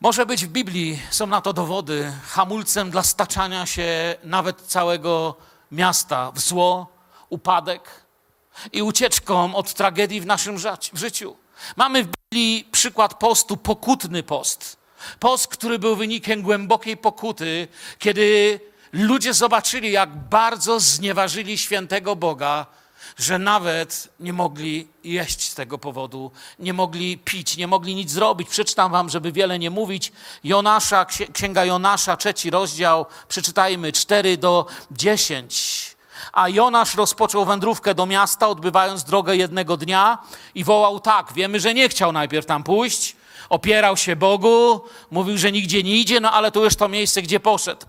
Może 0.00 0.26
być 0.26 0.46
w 0.46 0.48
Biblii, 0.48 1.02
są 1.10 1.26
na 1.26 1.40
to 1.40 1.52
dowody, 1.52 2.12
hamulcem 2.28 2.90
dla 2.90 3.02
staczania 3.02 3.66
się 3.66 4.16
nawet 4.24 4.60
całego 4.60 5.34
miasta 5.72 6.32
w 6.32 6.40
zło, 6.40 6.86
upadek, 7.28 8.07
i 8.72 8.82
ucieczką 8.82 9.54
od 9.54 9.74
tragedii 9.74 10.20
w 10.20 10.26
naszym 10.26 10.56
życiu. 10.94 11.36
Mamy 11.76 12.04
w 12.04 12.08
Biblii 12.32 12.68
przykład 12.72 13.14
postu, 13.14 13.56
pokutny 13.56 14.22
post. 14.22 14.76
Post, 15.20 15.48
który 15.48 15.78
był 15.78 15.96
wynikiem 15.96 16.42
głębokiej 16.42 16.96
pokuty, 16.96 17.68
kiedy 17.98 18.60
ludzie 18.92 19.34
zobaczyli, 19.34 19.92
jak 19.92 20.16
bardzo 20.16 20.80
znieważyli 20.80 21.58
świętego 21.58 22.16
Boga, 22.16 22.66
że 23.16 23.38
nawet 23.38 24.08
nie 24.20 24.32
mogli 24.32 24.88
jeść 25.04 25.50
z 25.50 25.54
tego 25.54 25.78
powodu, 25.78 26.30
nie 26.58 26.72
mogli 26.72 27.18
pić, 27.18 27.56
nie 27.56 27.66
mogli 27.66 27.94
nic 27.94 28.10
zrobić. 28.10 28.48
Przeczytam 28.48 28.92
wam, 28.92 29.08
żeby 29.08 29.32
wiele 29.32 29.58
nie 29.58 29.70
mówić. 29.70 30.12
Jonasza, 30.44 31.06
księga 31.32 31.64
Jonasza, 31.64 32.16
trzeci 32.16 32.50
rozdział, 32.50 33.06
przeczytajmy 33.28 33.92
4 33.92 34.36
do 34.36 34.66
10. 34.90 35.97
A 36.32 36.48
Jonasz 36.48 36.94
rozpoczął 36.94 37.44
wędrówkę 37.44 37.94
do 37.94 38.06
miasta, 38.06 38.48
odbywając 38.48 39.04
drogę 39.04 39.36
jednego 39.36 39.76
dnia 39.76 40.18
i 40.54 40.64
wołał 40.64 41.00
tak. 41.00 41.32
Wiemy, 41.32 41.60
że 41.60 41.74
nie 41.74 41.88
chciał 41.88 42.12
najpierw 42.12 42.46
tam 42.46 42.62
pójść, 42.62 43.16
opierał 43.48 43.96
się 43.96 44.16
Bogu, 44.16 44.80
mówił, 45.10 45.38
że 45.38 45.52
nigdzie 45.52 45.82
nie 45.82 45.96
idzie, 45.96 46.20
no 46.20 46.32
ale 46.32 46.52
tu 46.52 46.64
już 46.64 46.76
to 46.76 46.88
miejsce, 46.88 47.22
gdzie 47.22 47.40
poszedł. 47.40 47.86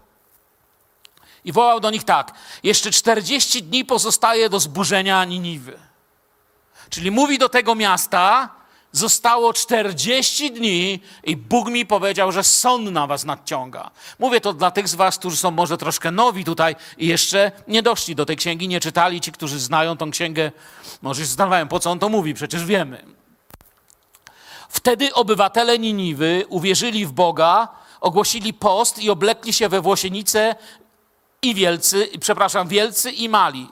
I 1.45 1.51
wołał 1.51 1.79
do 1.79 1.91
nich 1.91 2.03
tak: 2.03 2.33
Jeszcze 2.63 2.91
40 2.91 3.63
dni 3.63 3.85
pozostaje 3.85 4.49
do 4.49 4.59
zburzenia 4.59 5.25
Niniwy. 5.25 5.79
Czyli 6.89 7.11
mówi 7.11 7.37
do 7.37 7.49
tego 7.49 7.75
miasta, 7.75 8.49
Zostało 8.91 9.53
40 9.53 10.51
dni 10.51 10.99
i 11.23 11.37
Bóg 11.37 11.67
mi 11.67 11.85
powiedział, 11.85 12.31
że 12.31 12.43
sąd 12.43 12.91
na 12.91 13.07
was 13.07 13.25
nadciąga. 13.25 13.91
Mówię 14.19 14.41
to 14.41 14.53
dla 14.53 14.71
tych 14.71 14.87
z 14.87 14.95
was, 14.95 15.17
którzy 15.17 15.37
są 15.37 15.51
może 15.51 15.77
troszkę 15.77 16.11
nowi 16.11 16.45
tutaj 16.45 16.75
i 16.97 17.07
jeszcze 17.07 17.51
nie 17.67 17.83
doszli 17.83 18.15
do 18.15 18.25
tej 18.25 18.37
księgi, 18.37 18.67
nie 18.67 18.79
czytali. 18.79 19.21
Ci, 19.21 19.31
którzy 19.31 19.59
znają 19.59 19.97
tą 19.97 20.11
księgę, 20.11 20.51
może 21.01 21.21
się 21.21 21.27
zastanawiają, 21.27 21.67
po 21.67 21.79
co 21.79 21.91
on 21.91 21.99
to 21.99 22.09
mówi, 22.09 22.33
przecież 22.33 22.65
wiemy. 22.65 23.05
Wtedy 24.69 25.13
obywatele 25.13 25.79
Niniwy 25.79 26.45
uwierzyli 26.49 27.05
w 27.05 27.11
Boga, 27.11 27.67
ogłosili 28.01 28.53
post 28.53 28.99
i 28.99 29.09
oblekli 29.09 29.53
się 29.53 29.69
we 29.69 29.81
włosienice 29.81 30.55
i 31.41 31.55
wielcy, 31.55 32.09
przepraszam, 32.19 32.67
wielcy 32.67 33.11
i 33.11 33.29
mali. 33.29 33.67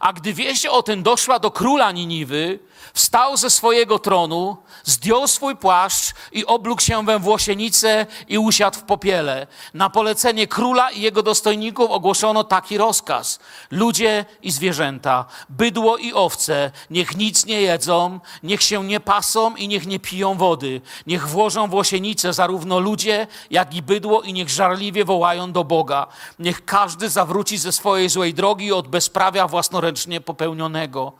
A 0.00 0.12
gdy 0.12 0.32
wieść 0.32 0.66
o 0.66 0.82
tym 0.82 1.02
doszła 1.02 1.38
do 1.38 1.50
króla 1.50 1.92
Niniwy, 1.92 2.58
wstał 2.94 3.36
ze 3.36 3.50
swojego 3.50 3.98
tronu, 3.98 4.56
zdjął 4.84 5.28
swój 5.28 5.56
płaszcz 5.56 6.14
i 6.32 6.46
oblógł 6.46 6.82
się 6.82 7.04
we 7.04 7.18
włosienicę 7.18 8.06
i 8.28 8.38
usiadł 8.38 8.78
w 8.78 8.82
popiele. 8.82 9.46
Na 9.74 9.90
polecenie 9.90 10.46
króla 10.46 10.90
i 10.90 11.00
jego 11.00 11.22
dostojników 11.22 11.90
ogłoszono 11.90 12.44
taki 12.44 12.78
rozkaz. 12.78 13.38
Ludzie 13.70 14.24
i 14.42 14.50
zwierzęta, 14.50 15.24
bydło 15.48 15.96
i 15.96 16.12
owce, 16.12 16.70
niech 16.90 17.16
nic 17.16 17.46
nie 17.46 17.60
jedzą, 17.60 18.20
niech 18.42 18.62
się 18.62 18.84
nie 18.84 19.00
pasą 19.00 19.56
i 19.56 19.68
niech 19.68 19.86
nie 19.86 20.00
piją 20.00 20.34
wody. 20.34 20.80
Niech 21.06 21.28
włożą 21.28 21.68
włosienice 21.68 22.32
zarówno 22.32 22.78
ludzie, 22.78 23.26
jak 23.50 23.74
i 23.74 23.82
bydło 23.82 24.22
i 24.22 24.32
niech 24.32 24.48
żarliwie 24.50 25.04
wołają 25.04 25.52
do 25.52 25.64
Boga. 25.64 26.06
Niech 26.38 26.64
każdy 26.64 27.08
zawróci 27.08 27.58
ze 27.58 27.72
swojej 27.72 28.08
złej 28.08 28.34
drogi 28.34 28.72
od 28.72 28.88
bezprawia 28.88 29.48
własnoręcznie 29.48 30.20
popełnionego. 30.20 31.12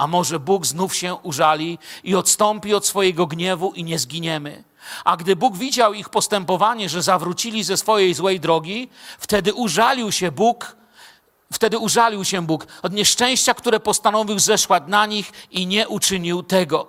A 0.00 0.06
może 0.06 0.38
Bóg 0.38 0.66
znów 0.66 0.94
się 0.94 1.14
użali 1.14 1.78
i 2.04 2.14
odstąpi 2.14 2.74
od 2.74 2.86
swojego 2.86 3.26
gniewu 3.26 3.72
i 3.72 3.84
nie 3.84 3.98
zginiemy. 3.98 4.64
A 5.04 5.16
gdy 5.16 5.36
Bóg 5.36 5.56
widział 5.56 5.94
ich 5.94 6.08
postępowanie, 6.08 6.88
że 6.88 7.02
zawrócili 7.02 7.64
ze 7.64 7.76
swojej 7.76 8.14
złej 8.14 8.40
drogi, 8.40 8.88
wtedy 9.18 9.54
użalił 9.54 10.12
się 10.12 10.32
Bóg, 10.32 10.76
wtedy 11.52 11.78
użalił 11.78 12.24
się 12.24 12.42
Bóg 12.42 12.66
od 12.82 12.92
nieszczęścia, 12.92 13.54
które 13.54 13.80
postanowił 13.80 14.38
zeszłać 14.38 14.82
na 14.86 15.06
nich 15.06 15.32
i 15.50 15.66
nie 15.66 15.88
uczynił 15.88 16.42
tego. 16.42 16.86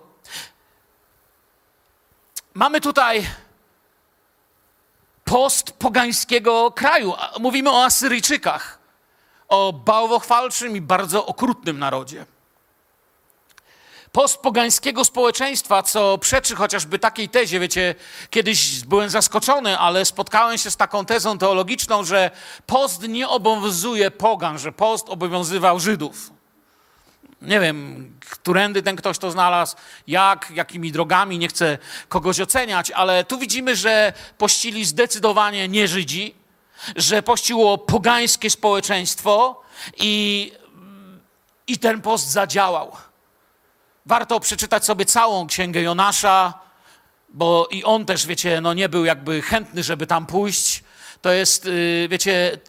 Mamy 2.53 2.81
tutaj 2.81 3.27
post 5.23 5.71
pogańskiego 5.71 6.71
kraju. 6.71 7.13
Mówimy 7.39 7.69
o 7.69 7.83
Asyryjczykach, 7.83 8.79
o 9.47 9.73
bałwochwalczym 9.73 10.77
i 10.77 10.81
bardzo 10.81 11.25
okrutnym 11.25 11.79
narodzie 11.79 12.25
postpogańskiego 14.11 15.05
społeczeństwa, 15.05 15.83
co 15.83 16.17
przeczy 16.17 16.55
chociażby 16.55 16.99
takiej 16.99 17.29
tezie. 17.29 17.59
Wiecie, 17.59 17.95
kiedyś 18.29 18.79
byłem 18.79 19.09
zaskoczony, 19.09 19.79
ale 19.79 20.05
spotkałem 20.05 20.57
się 20.57 20.71
z 20.71 20.77
taką 20.77 21.05
tezą 21.05 21.37
teologiczną, 21.37 22.03
że 22.03 22.31
post 22.65 23.07
nie 23.07 23.29
obowiązuje 23.29 24.11
pogan, 24.11 24.59
że 24.59 24.71
post 24.71 25.09
obowiązywał 25.09 25.79
Żydów. 25.79 26.31
Nie 27.41 27.59
wiem, 27.59 28.11
którędy 28.29 28.83
ten 28.83 28.95
ktoś 28.95 29.17
to 29.17 29.31
znalazł, 29.31 29.75
jak, 30.07 30.51
jakimi 30.55 30.91
drogami, 30.91 31.37
nie 31.37 31.47
chcę 31.47 31.77
kogoś 32.09 32.39
oceniać, 32.39 32.91
ale 32.91 33.23
tu 33.23 33.37
widzimy, 33.37 33.75
że 33.75 34.13
pościli 34.37 34.85
zdecydowanie 34.85 35.67
nie 35.67 35.87
Żydzi, 35.87 36.35
że 36.95 37.23
pościło 37.23 37.77
pogańskie 37.77 38.49
społeczeństwo 38.49 39.61
i 39.97 40.51
I 41.67 41.77
ten 41.77 42.01
post 42.01 42.31
zadziałał. 42.31 42.91
Warto 44.05 44.39
przeczytać 44.39 44.85
sobie 44.85 45.05
całą 45.05 45.47
księgę 45.47 45.81
Jonasza, 45.81 46.53
bo 47.29 47.67
i 47.71 47.83
on 47.83 48.05
też, 48.05 48.27
wiecie, 48.27 48.61
no 48.61 48.73
nie 48.73 48.89
był 48.89 49.05
jakby 49.05 49.41
chętny, 49.41 49.83
żeby 49.83 50.07
tam 50.07 50.25
pójść. 50.25 50.83
To 51.21 51.31
jest, 51.31 51.65
y, 51.65 52.07
wiecie, 52.11 52.59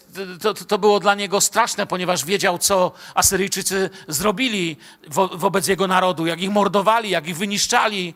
to, 0.40 0.54
to 0.54 0.78
było 0.78 1.00
dla 1.00 1.14
niego 1.14 1.40
straszne, 1.40 1.86
ponieważ 1.86 2.24
wiedział, 2.24 2.58
co 2.58 2.92
Asyryjczycy 3.14 3.90
zrobili 4.08 4.76
wo, 5.08 5.28
wobec 5.28 5.68
jego 5.68 5.86
narodu, 5.86 6.26
jak 6.26 6.40
ich 6.40 6.50
mordowali, 6.50 7.10
jak 7.10 7.28
ich 7.28 7.36
wyniszczali. 7.36 8.14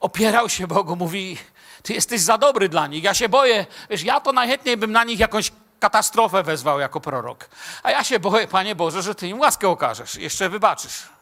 Opierał 0.00 0.48
się 0.48 0.66
Bogu, 0.66 0.96
mówi, 0.96 1.38
ty 1.82 1.92
jesteś 1.92 2.20
za 2.20 2.38
dobry 2.38 2.68
dla 2.68 2.86
nich. 2.86 3.04
Ja 3.04 3.14
się 3.14 3.28
boję, 3.28 3.66
wiesz, 3.90 4.02
ja 4.02 4.20
to 4.20 4.32
najchętniej 4.32 4.76
bym 4.76 4.92
na 4.92 5.04
nich 5.04 5.18
jakąś 5.18 5.52
katastrofę 5.80 6.42
wezwał 6.42 6.80
jako 6.80 7.00
prorok. 7.00 7.48
A 7.82 7.90
ja 7.90 8.04
się 8.04 8.20
boję, 8.20 8.48
Panie 8.48 8.74
Boże, 8.74 9.02
że 9.02 9.14
Ty 9.14 9.28
im 9.28 9.40
łaskę 9.40 9.68
okażesz, 9.68 10.14
jeszcze 10.14 10.48
wybaczysz. 10.48 11.15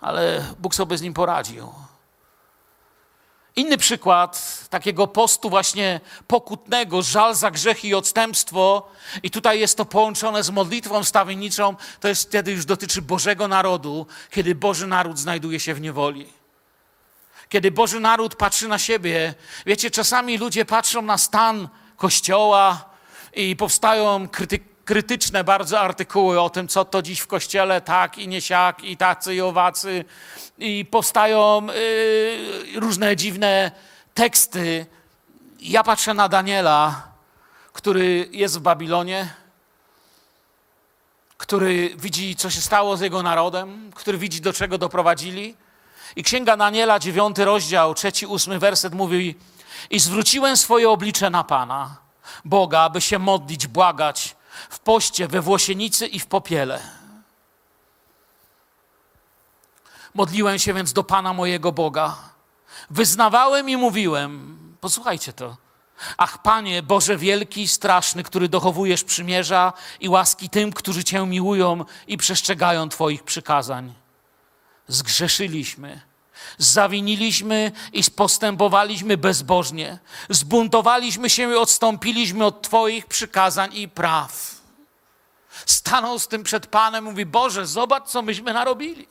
Ale 0.00 0.54
Bóg 0.58 0.74
sobie 0.74 0.98
z 0.98 1.02
nim 1.02 1.14
poradził. 1.14 1.72
Inny 3.56 3.78
przykład 3.78 4.64
takiego 4.70 5.06
postu 5.06 5.50
właśnie 5.50 6.00
pokutnego, 6.26 7.02
żal 7.02 7.34
za 7.34 7.50
grzechy 7.50 7.88
i 7.88 7.94
odstępstwo, 7.94 8.88
i 9.22 9.30
tutaj 9.30 9.60
jest 9.60 9.76
to 9.76 9.84
połączone 9.84 10.42
z 10.42 10.50
modlitwą 10.50 11.04
stawienniczą, 11.04 11.76
to 12.00 12.08
jest 12.08 12.22
wtedy 12.22 12.52
już 12.52 12.64
dotyczy 12.64 13.02
Bożego 13.02 13.48
narodu, 13.48 14.06
kiedy 14.30 14.54
Boży 14.54 14.86
naród 14.86 15.18
znajduje 15.18 15.60
się 15.60 15.74
w 15.74 15.80
niewoli. 15.80 16.32
Kiedy 17.48 17.70
Boży 17.70 18.00
naród 18.00 18.34
patrzy 18.34 18.68
na 18.68 18.78
siebie, 18.78 19.34
wiecie, 19.66 19.90
czasami 19.90 20.38
ludzie 20.38 20.64
patrzą 20.64 21.02
na 21.02 21.18
stan 21.18 21.68
Kościoła 21.96 22.84
i 23.34 23.56
powstają 23.56 24.28
krytyki 24.28 24.75
krytyczne 24.86 25.44
bardzo 25.44 25.80
artykuły 25.80 26.40
o 26.40 26.50
tym, 26.50 26.68
co 26.68 26.84
to 26.84 27.02
dziś 27.02 27.20
w 27.20 27.26
kościele, 27.26 27.80
tak 27.80 28.18
i 28.18 28.28
nie 28.28 28.40
siak, 28.40 28.84
i 28.84 28.96
tacy 28.96 29.34
i 29.34 29.40
owacy. 29.40 30.04
I 30.58 30.84
powstają 30.84 31.66
y, 31.70 32.80
różne 32.80 33.16
dziwne 33.16 33.70
teksty. 34.14 34.86
Ja 35.60 35.82
patrzę 35.82 36.14
na 36.14 36.28
Daniela, 36.28 37.02
który 37.72 38.28
jest 38.32 38.58
w 38.58 38.60
Babilonie, 38.60 39.34
który 41.36 41.90
widzi, 41.96 42.36
co 42.36 42.50
się 42.50 42.60
stało 42.60 42.96
z 42.96 43.00
jego 43.00 43.22
narodem, 43.22 43.92
który 43.94 44.18
widzi, 44.18 44.40
do 44.40 44.52
czego 44.52 44.78
doprowadzili. 44.78 45.56
I 46.16 46.22
Księga 46.22 46.56
Daniela, 46.56 46.98
dziewiąty 46.98 47.44
rozdział, 47.44 47.94
trzeci, 47.94 48.26
ósmy 48.26 48.58
werset 48.58 48.94
mówi 48.94 49.34
i 49.90 50.00
zwróciłem 50.00 50.56
swoje 50.56 50.90
oblicze 50.90 51.30
na 51.30 51.44
Pana, 51.44 51.96
Boga, 52.44 52.80
aby 52.80 53.00
się 53.00 53.18
modlić, 53.18 53.66
błagać 53.66 54.35
w 54.70 54.78
poście, 54.78 55.28
we 55.28 55.40
włosienicy 55.40 56.06
i 56.06 56.20
w 56.20 56.26
popiele. 56.26 56.80
Modliłem 60.14 60.58
się 60.58 60.74
więc 60.74 60.92
do 60.92 61.04
Pana 61.04 61.32
mojego 61.32 61.72
Boga. 61.72 62.16
Wyznawałem 62.90 63.68
i 63.68 63.76
mówiłem, 63.76 64.58
posłuchajcie 64.80 65.32
to. 65.32 65.56
Ach, 66.16 66.42
Panie, 66.42 66.82
Boże 66.82 67.16
wielki 67.16 67.62
i 67.62 67.68
straszny, 67.68 68.22
który 68.22 68.48
dochowujesz 68.48 69.04
przymierza 69.04 69.72
i 70.00 70.08
łaski 70.08 70.48
tym, 70.48 70.72
którzy 70.72 71.04
Cię 71.04 71.26
miłują 71.26 71.84
i 72.06 72.16
przestrzegają 72.16 72.88
Twoich 72.88 73.22
przykazań. 73.22 73.94
Zgrzeszyliśmy, 74.88 76.00
zawiniliśmy 76.58 77.72
i 77.92 78.04
postępowaliśmy 78.04 79.16
bezbożnie. 79.16 79.98
Zbuntowaliśmy 80.30 81.30
się 81.30 81.52
i 81.52 81.54
odstąpiliśmy 81.54 82.44
od 82.44 82.62
Twoich 82.62 83.06
przykazań 83.06 83.74
i 83.74 83.88
praw. 83.88 84.60
Stanął 85.66 86.18
z 86.18 86.28
tym 86.28 86.42
przed 86.42 86.66
Panem, 86.66 87.04
mówi: 87.04 87.26
Boże, 87.26 87.66
zobacz, 87.66 88.08
co 88.08 88.22
myśmy 88.22 88.52
narobili. 88.52 89.08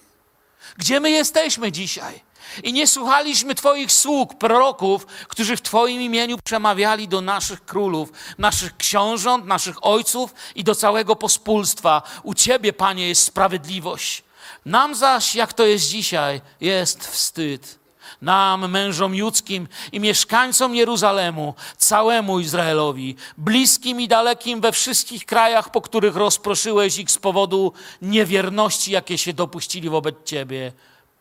Gdzie 0.78 1.00
my 1.00 1.12
jesteśmy 1.12 1.72
dzisiaj? 1.72 2.24
I 2.64 2.74
nie 2.74 2.88
słuchaliśmy 2.88 3.56
Twoich 3.56 3.92
sług, 3.92 4.38
proroków, 4.38 5.06
którzy 5.06 5.58
w 5.58 5.62
Twoim 5.62 6.02
imieniu 6.02 6.38
przemawiali 6.44 7.08
do 7.08 7.22
naszych 7.22 7.66
królów, 7.66 8.12
naszych 8.38 8.78
książąt, 8.78 9.46
naszych 9.46 9.86
ojców 9.86 10.34
i 10.56 10.64
do 10.64 10.76
całego 10.76 11.16
pospólstwa. 11.16 12.02
U 12.24 12.34
Ciebie, 12.34 12.74
Panie, 12.74 13.08
jest 13.08 13.24
sprawiedliwość. 13.24 14.25
Nam 14.65 14.95
zaś, 14.95 15.36
jak 15.36 15.54
to 15.54 15.65
jest 15.65 15.89
dzisiaj, 15.89 16.41
jest 16.60 17.08
wstyd 17.08 17.86
nam, 18.21 18.71
mężom 18.71 19.19
ludzkim 19.19 19.67
i 19.91 19.99
mieszkańcom 19.99 20.75
Jeruzalemu, 20.75 21.54
całemu 21.78 22.39
Izraelowi, 22.39 23.15
bliskim 23.38 24.01
i 24.01 24.08
dalekim 24.08 24.62
we 24.62 24.71
wszystkich 24.71 25.25
krajach, 25.25 25.71
po 25.71 25.82
których 25.82 26.15
rozproszyłeś 26.15 26.97
ich 26.97 27.12
z 27.12 27.17
powodu 27.17 27.73
niewierności, 28.01 28.91
jakie 28.91 29.17
się 29.17 29.34
dopuścili 29.34 29.89
wobec 29.89 30.15
Ciebie. 30.25 30.71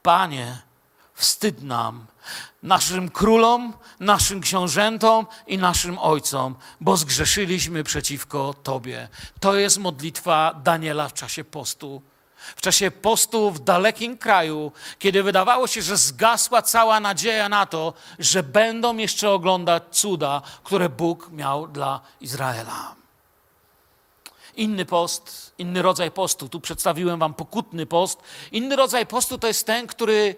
Panie, 0.03 0.59
wstyd 1.15 1.63
nam, 1.63 2.07
naszym 2.63 3.11
królom, 3.11 3.73
naszym 4.01 4.41
książętom 4.41 5.27
i 5.47 5.59
naszym 5.59 5.99
ojcom, 5.99 6.55
bo 6.81 6.97
zgrzeszyliśmy 6.97 7.85
przeciwko 7.85 8.55
Tobie. 8.63 9.09
To 9.41 9.55
jest 9.55 9.79
modlitwa 9.79 10.61
Daniela 10.65 11.09
w 11.09 11.13
czasie 11.13 11.45
postu 11.45 12.03
w 12.57 12.61
czasie 12.61 12.91
postu 12.91 13.51
w 13.51 13.61
dalekim 13.61 14.19
kraju, 14.19 14.73
kiedy 14.99 15.23
wydawało 15.23 15.67
się, 15.67 15.83
że 15.83 15.97
zgasła 15.97 16.63
cała 16.63 17.01
nadzieja 17.01 17.49
na 17.49 17.67
to, 17.67 17.95
że 18.19 18.43
będą 18.43 18.97
jeszcze 18.97 19.31
oglądać 19.31 19.83
cuda, 19.91 20.43
które 20.65 20.89
Bóg 20.89 21.31
miał 21.31 21.69
dla 21.69 22.01
Izraela. 22.21 22.95
Inny 24.57 24.85
post, 24.85 25.55
inny 25.59 25.83
rodzaj 25.83 26.11
postu, 26.11 26.49
tu 26.49 26.61
przedstawiłem 26.61 27.19
Wam 27.19 27.35
pokutny 27.35 27.87
post. 27.87 28.23
Inny 28.53 28.77
rodzaj 28.77 29.07
postu 29.07 29.39
to 29.39 29.47
jest 29.47 29.67
ten, 29.67 29.87
który 29.87 30.37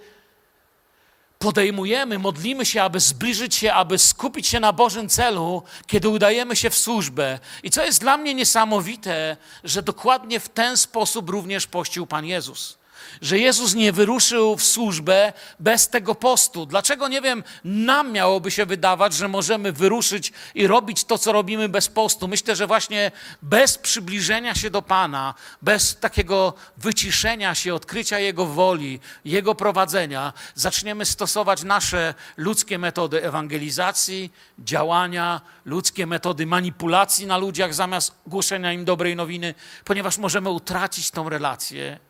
podejmujemy, 1.38 2.18
modlimy 2.18 2.66
się, 2.66 2.82
aby 2.82 3.00
zbliżyć 3.00 3.54
się, 3.54 3.72
aby 3.72 3.98
skupić 3.98 4.46
się 4.46 4.60
na 4.60 4.72
Bożym 4.72 5.08
celu, 5.08 5.62
kiedy 5.86 6.08
udajemy 6.08 6.56
się 6.56 6.70
w 6.70 6.78
służbę. 6.78 7.38
I 7.62 7.70
co 7.70 7.84
jest 7.84 8.00
dla 8.00 8.16
mnie 8.16 8.34
niesamowite, 8.34 9.36
że 9.64 9.82
dokładnie 9.82 10.40
w 10.40 10.48
ten 10.48 10.76
sposób 10.76 11.30
również 11.30 11.66
pościł 11.66 12.06
Pan 12.06 12.26
Jezus 12.26 12.78
że 13.22 13.38
Jezus 13.38 13.74
nie 13.74 13.92
wyruszył 13.92 14.56
w 14.56 14.64
służbę 14.64 15.32
bez 15.60 15.88
tego 15.88 16.14
postu. 16.14 16.66
Dlaczego, 16.66 17.08
nie 17.08 17.20
wiem, 17.20 17.44
nam 17.64 18.12
miałoby 18.12 18.50
się 18.50 18.66
wydawać, 18.66 19.14
że 19.14 19.28
możemy 19.28 19.72
wyruszyć 19.72 20.32
i 20.54 20.66
robić 20.66 21.04
to, 21.04 21.18
co 21.18 21.32
robimy 21.32 21.68
bez 21.68 21.88
postu? 21.88 22.28
Myślę, 22.28 22.56
że 22.56 22.66
właśnie 22.66 23.10
bez 23.42 23.78
przybliżenia 23.78 24.54
się 24.54 24.70
do 24.70 24.82
Pana, 24.82 25.34
bez 25.62 25.96
takiego 25.96 26.54
wyciszenia 26.76 27.54
się, 27.54 27.74
odkrycia 27.74 28.18
Jego 28.18 28.46
woli, 28.46 29.00
Jego 29.24 29.54
prowadzenia, 29.54 30.32
zaczniemy 30.54 31.04
stosować 31.04 31.62
nasze 31.62 32.14
ludzkie 32.36 32.78
metody 32.78 33.24
ewangelizacji, 33.24 34.32
działania, 34.58 35.40
ludzkie 35.64 36.06
metody 36.06 36.46
manipulacji 36.46 37.26
na 37.26 37.38
ludziach 37.38 37.74
zamiast 37.74 38.14
głoszenia 38.26 38.72
im 38.72 38.84
dobrej 38.84 39.16
nowiny, 39.16 39.54
ponieważ 39.84 40.18
możemy 40.18 40.50
utracić 40.50 41.10
tą 41.10 41.28
relację 41.28 42.05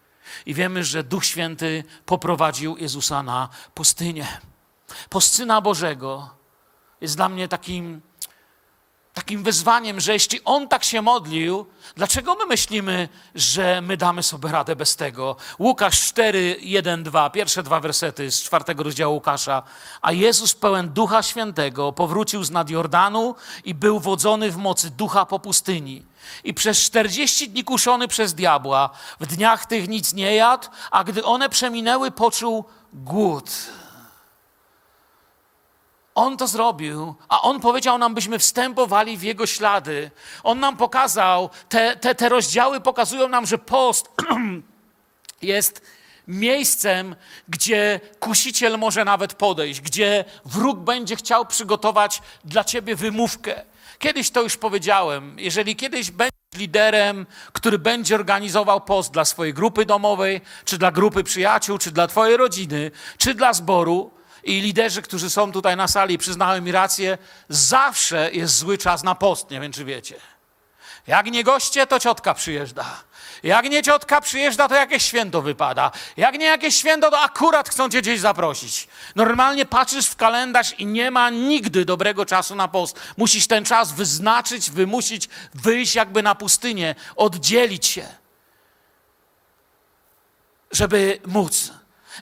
i 0.47 0.55
wiemy, 0.55 0.85
że 0.85 1.05
Duch 1.05 1.25
Święty 1.25 1.85
poprowadził 2.07 2.77
Jezusa 2.77 3.23
na 3.23 3.49
pustynię. 3.75 4.27
Postyna 5.11 5.61
Bożego 5.61 6.31
jest 7.01 7.17
dla 7.17 7.29
mnie 7.29 7.49
takim, 7.49 8.01
takim 9.17 9.43
wyzwaniem, 9.43 10.01
że 10.01 10.13
jeśli 10.13 10.41
On 10.45 10.69
tak 10.69 10.85
się 10.85 11.03
modlił, 11.03 11.67
dlaczego 11.95 12.35
my 12.35 12.47
myślimy, 12.47 13.09
że 13.35 13.81
my 13.81 13.97
damy 13.97 14.23
sobie 14.23 14.49
radę 14.49 14.77
bez 14.77 14.97
tego? 14.97 15.37
Łukasz 15.59 16.01
4, 16.01 16.57
1, 16.61 17.03
2, 17.03 17.31
pierwsze 17.31 17.63
dwa 17.63 17.81
wersety 17.81 18.31
z 18.31 18.43
czwartego 18.43 18.83
rozdziału 18.83 19.15
Łukasza. 19.15 19.63
A 20.03 20.13
Jezus 20.13 20.55
pełen 20.55 20.89
Ducha 20.89 21.23
Świętego 21.23 21.93
powrócił 21.93 22.45
z 22.45 22.51
nad 22.51 22.71
Jordanu 22.71 23.35
i 23.65 23.75
był 23.75 24.01
wodzony 24.01 24.51
w 24.51 24.57
mocy 24.57 24.91
Ducha 24.91 25.27
po 25.27 25.39
pustyni 25.39 26.07
i 26.45 26.55
przez 26.55 26.79
czterdzieści 26.79 27.49
dni 27.49 27.65
kuszony 27.65 28.09
przez 28.09 28.35
diabła. 28.35 28.91
W 29.21 29.27
dniach 29.27 29.67
tych 29.67 29.89
nic 29.89 30.13
nie 30.15 30.35
jadł, 30.35 30.69
a 30.91 31.05
gdy 31.05 31.25
one 31.25 31.49
przeminęły, 31.49 32.11
poczuł 32.11 32.65
głód. 32.93 33.51
On 36.17 36.37
to 36.37 36.47
zrobił, 36.47 37.15
a 37.29 37.43
on 37.43 37.61
powiedział 37.61 37.99
nam, 37.99 38.15
byśmy 38.15 38.39
wstępowali 38.39 39.17
w 39.17 39.23
jego 39.23 39.47
ślady. 39.47 40.11
On 40.43 40.61
nam 40.61 40.77
pokazał, 40.77 41.51
te, 41.69 41.97
te, 41.97 42.15
te 42.15 42.29
rozdziały 42.29 42.81
pokazują 42.81 43.29
nam, 43.29 43.47
że 43.47 43.59
post 43.59 44.11
jest 45.43 45.83
miejscem, 46.29 47.17
gdzie 47.49 48.01
kusiciel 48.21 48.79
może 48.79 49.05
nawet 49.05 49.35
podejść, 49.35 49.81
gdzie 49.81 50.25
wróg 50.45 50.79
będzie 50.79 51.17
chciał 51.17 51.47
przygotować 51.47 52.23
dla 52.45 52.65
ciebie 52.65 52.97
wymówkę. 52.97 53.63
Kiedyś 53.99 54.31
to 54.31 54.43
już 54.43 54.57
powiedziałem. 54.57 55.37
Jeżeli 55.39 55.77
kiedyś 55.77 56.11
będziesz 56.11 56.37
liderem, 56.55 57.27
który 57.53 57.79
będzie 57.79 58.15
organizował 58.15 58.81
post 58.81 59.13
dla 59.13 59.25
swojej 59.25 59.55
grupy 59.55 59.87
domowej, 59.87 60.41
czy 60.65 60.79
dla 60.79 60.93
grupy 60.93 61.25
przyjaciół, 61.25 61.79
czy 61.79 61.91
dla 61.91 62.07
twojej 62.07 62.37
rodziny, 62.37 62.91
czy 63.19 63.35
dla 63.35 63.53
zboru, 63.53 64.16
i 64.47 64.61
liderzy, 64.61 65.03
którzy 65.03 65.31
są 65.31 65.53
tutaj 65.53 65.77
na 65.77 65.89
sali, 65.89 66.19
przyznają 66.19 66.63
mi 66.63 66.73
rację, 66.73 67.19
zawsze 67.49 68.31
jest 68.33 68.57
zły 68.57 68.79
czas 68.79 69.03
na 69.03 69.15
post, 69.15 69.51
nie 69.51 69.61
wiem 69.61 69.73
czy 69.73 69.85
wiecie. 69.85 70.15
Jak 71.07 71.27
nie 71.27 71.45
goście, 71.45 71.87
to 71.87 72.01
ciotka 72.01 72.35
przyjeżdża. 72.35 72.85
Jak 73.43 73.71
nie 73.71 73.83
ciotka 73.83 74.21
przyjeżdża, 74.21 74.69
to 74.69 74.75
jakieś 74.75 75.03
święto 75.03 75.43
wypada. 75.43 75.91
Jak 76.17 76.39
nie 76.39 76.47
jakieś 76.47 76.77
święto, 76.77 77.11
to 77.11 77.21
akurat 77.21 77.69
chcą 77.69 77.89
cię 77.89 78.03
gdzieś 78.03 78.21
zaprosić. 78.21 78.89
Normalnie 79.15 79.67
patrzysz 79.67 80.07
w 80.07 80.17
kalendarz 80.17 80.73
i 80.79 80.87
nie 80.87 81.11
ma 81.11 81.31
nigdy 81.31 81.85
dobrego 81.85 82.27
czasu 82.27 82.55
na 82.55 82.69
post. 82.69 83.01
Musisz 83.17 83.47
ten 83.47 83.65
czas 83.65 83.93
wyznaczyć, 83.93 84.71
wymusić, 84.71 85.29
wyjść 85.55 85.95
jakby 85.95 86.23
na 86.23 86.35
pustynię, 86.35 86.95
oddzielić 87.17 87.87
się, 87.87 88.09
żeby 90.71 91.21
móc. 91.27 91.73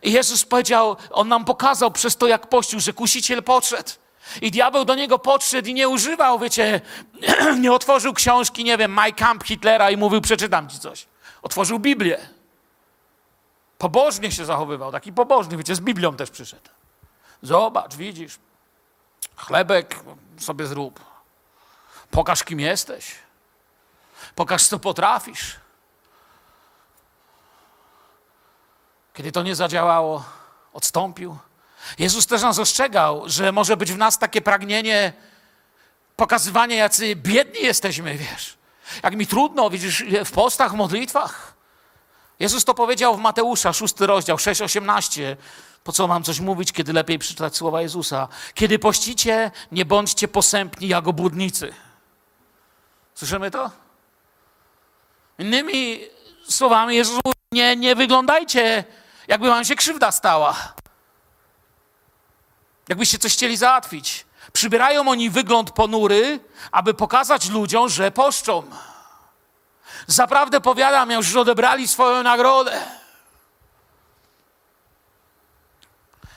I 0.04 0.12
Jezus 0.12 0.44
powiedział, 0.44 0.96
On 1.10 1.28
nam 1.28 1.44
pokazał 1.44 1.90
przez 1.90 2.16
to, 2.16 2.26
jak 2.26 2.46
pościł, 2.46 2.80
że 2.80 2.92
kusiciel 2.92 3.42
podszedł. 3.42 3.90
I 4.42 4.50
diabeł 4.50 4.84
do 4.84 4.94
niego 4.94 5.18
podszedł 5.18 5.68
i 5.68 5.74
nie 5.74 5.88
używał, 5.88 6.38
wiecie, 6.38 6.80
nie 7.60 7.72
otworzył 7.72 8.12
książki, 8.12 8.64
nie 8.64 8.78
wiem, 8.78 8.94
My 8.94 9.12
Camp 9.12 9.44
Hitlera 9.44 9.90
i 9.90 9.96
mówił, 9.96 10.20
przeczytam 10.20 10.68
ci 10.68 10.78
coś. 10.78 11.06
Otworzył 11.42 11.78
Biblię. 11.78 12.18
Pobożnie 13.78 14.32
się 14.32 14.44
zachowywał, 14.44 14.92
taki 14.92 15.12
pobożny, 15.12 15.56
wiecie, 15.56 15.74
z 15.74 15.80
Biblią 15.80 16.16
też 16.16 16.30
przyszedł. 16.30 16.68
Zobacz, 17.42 17.94
widzisz, 17.94 18.38
chlebek 19.36 20.00
sobie 20.38 20.66
zrób. 20.66 21.00
Pokaż, 22.10 22.44
kim 22.44 22.60
jesteś. 22.60 23.14
Pokaż, 24.34 24.66
co 24.66 24.78
potrafisz. 24.78 25.56
Kiedy 29.14 29.32
to 29.32 29.42
nie 29.42 29.54
zadziałało, 29.54 30.24
odstąpił. 30.72 31.38
Jezus 31.98 32.26
też 32.26 32.42
nas 32.42 32.58
ostrzegał, 32.58 33.22
że 33.26 33.52
może 33.52 33.76
być 33.76 33.92
w 33.92 33.98
nas 33.98 34.18
takie 34.18 34.40
pragnienie 34.40 35.12
pokazywania, 36.16 36.76
jacy 36.76 37.16
biedni 37.16 37.60
jesteśmy, 37.60 38.14
wiesz. 38.14 38.56
Jak 39.02 39.16
mi 39.16 39.26
trudno, 39.26 39.70
widzisz, 39.70 40.04
w 40.24 40.30
postach, 40.30 40.72
w 40.72 40.74
modlitwach. 40.74 41.54
Jezus 42.40 42.64
to 42.64 42.74
powiedział 42.74 43.16
w 43.16 43.20
Mateusza, 43.20 43.72
szósty 43.72 44.06
rozdział, 44.06 44.36
6,18. 44.36 45.36
Po 45.84 45.92
co 45.92 46.06
mam 46.08 46.22
coś 46.22 46.40
mówić, 46.40 46.72
kiedy 46.72 46.92
lepiej 46.92 47.18
przeczytać 47.18 47.56
słowa 47.56 47.82
Jezusa? 47.82 48.28
Kiedy 48.54 48.78
pościcie, 48.78 49.50
nie 49.72 49.84
bądźcie 49.84 50.28
posępni 50.28 50.88
jak 50.88 51.08
obłudnicy. 51.08 51.74
Słyszymy 53.14 53.50
to? 53.50 53.70
Innymi 55.38 56.00
słowami 56.48 56.96
Jezus 56.96 57.20
mówi, 57.24 57.36
nie, 57.52 57.76
nie 57.76 57.94
wyglądajcie, 57.94 58.84
jakby 59.28 59.48
wam 59.48 59.64
się 59.64 59.76
krzywda 59.76 60.12
stała. 60.12 60.74
Jakbyście 62.88 63.18
coś 63.18 63.32
chcieli 63.32 63.56
załatwić. 63.56 64.26
Przybierają 64.52 65.08
oni 65.08 65.30
wygląd 65.30 65.70
ponury, 65.70 66.40
aby 66.72 66.94
pokazać 66.94 67.48
ludziom, 67.48 67.88
że 67.88 68.10
poszczą. 68.10 68.62
Zaprawdę 70.06 70.60
powiadam, 70.60 71.10
już 71.10 71.36
odebrali 71.36 71.88
swoją 71.88 72.22
nagrodę. 72.22 72.82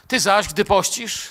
Ty 0.08 0.20
zaś, 0.20 0.48
gdy 0.48 0.66
pościsz, 0.66 1.30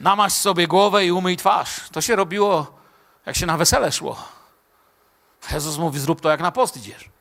namaś 0.00 0.32
sobie 0.32 0.66
głowę 0.66 1.06
i 1.06 1.12
umyj 1.12 1.36
twarz. 1.36 1.80
To 1.92 2.00
się 2.00 2.16
robiło, 2.16 2.78
jak 3.26 3.36
się 3.36 3.46
na 3.46 3.56
wesele 3.56 3.92
szło. 3.92 4.28
Jezus 5.52 5.76
mówi, 5.76 6.00
zrób 6.00 6.20
to, 6.20 6.28
jak 6.28 6.40
na 6.40 6.52
post 6.52 6.76
idziesz. 6.76 7.15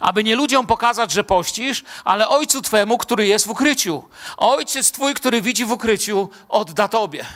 Aby 0.00 0.24
nie 0.24 0.36
ludziom 0.36 0.66
pokazać, 0.66 1.12
że 1.12 1.24
pościsz, 1.24 1.84
ale 2.04 2.28
Ojcu 2.28 2.62
Twemu, 2.62 2.98
który 2.98 3.26
jest 3.26 3.46
w 3.46 3.50
ukryciu. 3.50 4.08
Ojciec 4.36 4.92
Twój, 4.92 5.14
który 5.14 5.42
widzi 5.42 5.64
w 5.64 5.72
ukryciu, 5.72 6.30
odda 6.48 6.88
Tobie. 6.88 7.26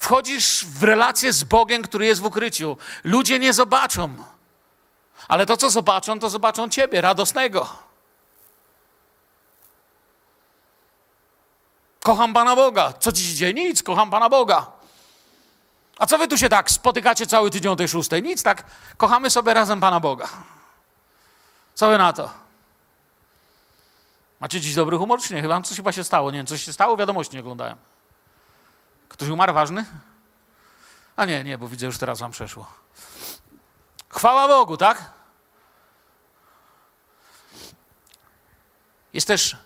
Wchodzisz 0.00 0.64
w 0.64 0.82
relację 0.82 1.32
z 1.32 1.44
Bogiem, 1.44 1.82
który 1.82 2.06
jest 2.06 2.20
w 2.20 2.24
ukryciu. 2.24 2.76
Ludzie 3.04 3.38
nie 3.38 3.52
zobaczą. 3.52 4.14
Ale 5.28 5.46
to, 5.46 5.56
co 5.56 5.70
zobaczą, 5.70 6.18
to 6.18 6.30
zobaczą 6.30 6.68
Ciebie, 6.68 7.00
radosnego. 7.00 7.68
Kocham 12.02 12.32
Pana 12.32 12.56
Boga. 12.56 12.92
Co 13.00 13.12
ci 13.12 13.24
się 13.24 13.34
dzieje? 13.34 13.54
Nic, 13.54 13.82
kocham 13.82 14.10
Pana 14.10 14.28
Boga. 14.28 14.66
A 15.98 16.06
co 16.06 16.18
wy 16.18 16.28
tu 16.28 16.38
się 16.38 16.48
tak 16.48 16.70
spotykacie 16.70 17.26
cały 17.26 17.50
tydzień 17.50 17.72
o 17.72 17.76
tej 17.76 17.88
szóstej? 17.88 18.22
Nic, 18.22 18.42
tak 18.42 18.64
kochamy 18.96 19.30
sobie 19.30 19.54
razem 19.54 19.80
Pana 19.80 20.00
Boga. 20.00 20.28
Co 21.80 21.88
wy 21.88 21.98
na 21.98 22.12
to? 22.12 22.30
Macie 24.40 24.60
dziś 24.60 24.74
dobry 24.74 24.98
humor, 24.98 25.20
czy 25.20 25.34
nie? 25.34 25.42
Chyba 25.42 25.62
coś 25.62 25.76
chyba 25.76 25.92
się 25.92 26.04
stało. 26.04 26.30
Nie 26.30 26.38
wiem, 26.38 26.46
coś 26.46 26.64
się 26.64 26.72
stało, 26.72 26.96
wiadomości 26.96 27.34
nie 27.34 27.40
oglądałem. 27.40 27.78
Ktoś 29.08 29.28
umarł 29.28 29.54
ważny? 29.54 29.84
A 31.16 31.24
nie, 31.24 31.44
nie, 31.44 31.58
bo 31.58 31.68
widzę, 31.68 31.86
już 31.86 31.98
teraz 31.98 32.20
wam 32.20 32.30
przeszło. 32.30 32.66
Chwała 34.08 34.48
Bogu, 34.48 34.76
tak? 34.76 35.10
Jest 39.12 39.26
też 39.26 39.56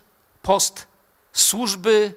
post 0.43 0.87
służby 1.33 2.15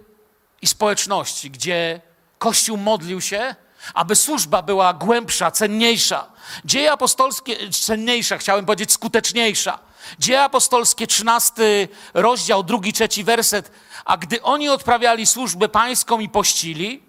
i 0.62 0.67
społeczności, 0.67 1.51
gdzie 1.51 2.01
Kościół 2.39 2.77
modlił 2.77 3.21
się, 3.21 3.55
aby 3.93 4.15
służba 4.15 4.62
była 4.62 4.93
głębsza, 4.93 5.51
cenniejsza. 5.51 6.31
Dzieje 6.65 6.91
apostolskie, 6.91 7.69
cenniejsza, 7.69 8.38
chciałem 8.38 8.65
powiedzieć 8.65 8.91
skuteczniejsza. 8.91 9.87
Dzieje 10.20 10.43
apostolskie, 10.43 11.08
13 11.08 11.88
rozdział, 12.13 12.63
drugi, 12.63 12.93
trzeci 12.93 13.24
werset. 13.24 13.72
A 14.06 14.17
gdy 14.17 14.41
oni 14.41 14.70
odprawiali 14.70 15.26
służbę 15.26 15.70
pańską 15.70 16.20
i 16.20 16.30
pościli, 16.30 17.08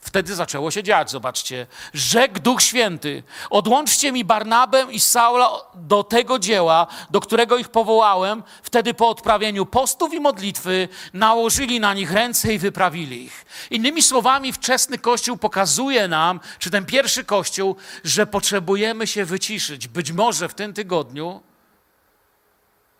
Wtedy 0.00 0.34
zaczęło 0.34 0.70
się 0.70 0.82
dziać, 0.82 1.10
zobaczcie. 1.10 1.66
Rzekł 1.94 2.40
Duch 2.40 2.62
Święty, 2.62 3.22
odłączcie 3.50 4.12
mi 4.12 4.24
Barnabę 4.24 4.86
i 4.90 5.00
Saula 5.00 5.50
do 5.74 6.04
tego 6.04 6.38
dzieła, 6.38 6.86
do 7.10 7.20
którego 7.20 7.56
ich 7.56 7.68
powołałem. 7.68 8.42
Wtedy 8.62 8.94
po 8.94 9.08
odprawieniu 9.08 9.66
postów 9.66 10.14
i 10.14 10.20
modlitwy 10.20 10.88
nałożyli 11.12 11.80
na 11.80 11.94
nich 11.94 12.12
ręce 12.12 12.54
i 12.54 12.58
wyprawili 12.58 13.24
ich. 13.24 13.44
Innymi 13.70 14.02
słowami, 14.02 14.52
wczesny 14.52 14.98
Kościół 14.98 15.36
pokazuje 15.36 16.08
nam, 16.08 16.40
czy 16.58 16.70
ten 16.70 16.86
pierwszy 16.86 17.24
Kościół, 17.24 17.76
że 18.04 18.26
potrzebujemy 18.26 19.06
się 19.06 19.24
wyciszyć. 19.24 19.88
Być 19.88 20.12
może 20.12 20.48
w 20.48 20.54
tym 20.54 20.74
tygodniu 20.74 21.40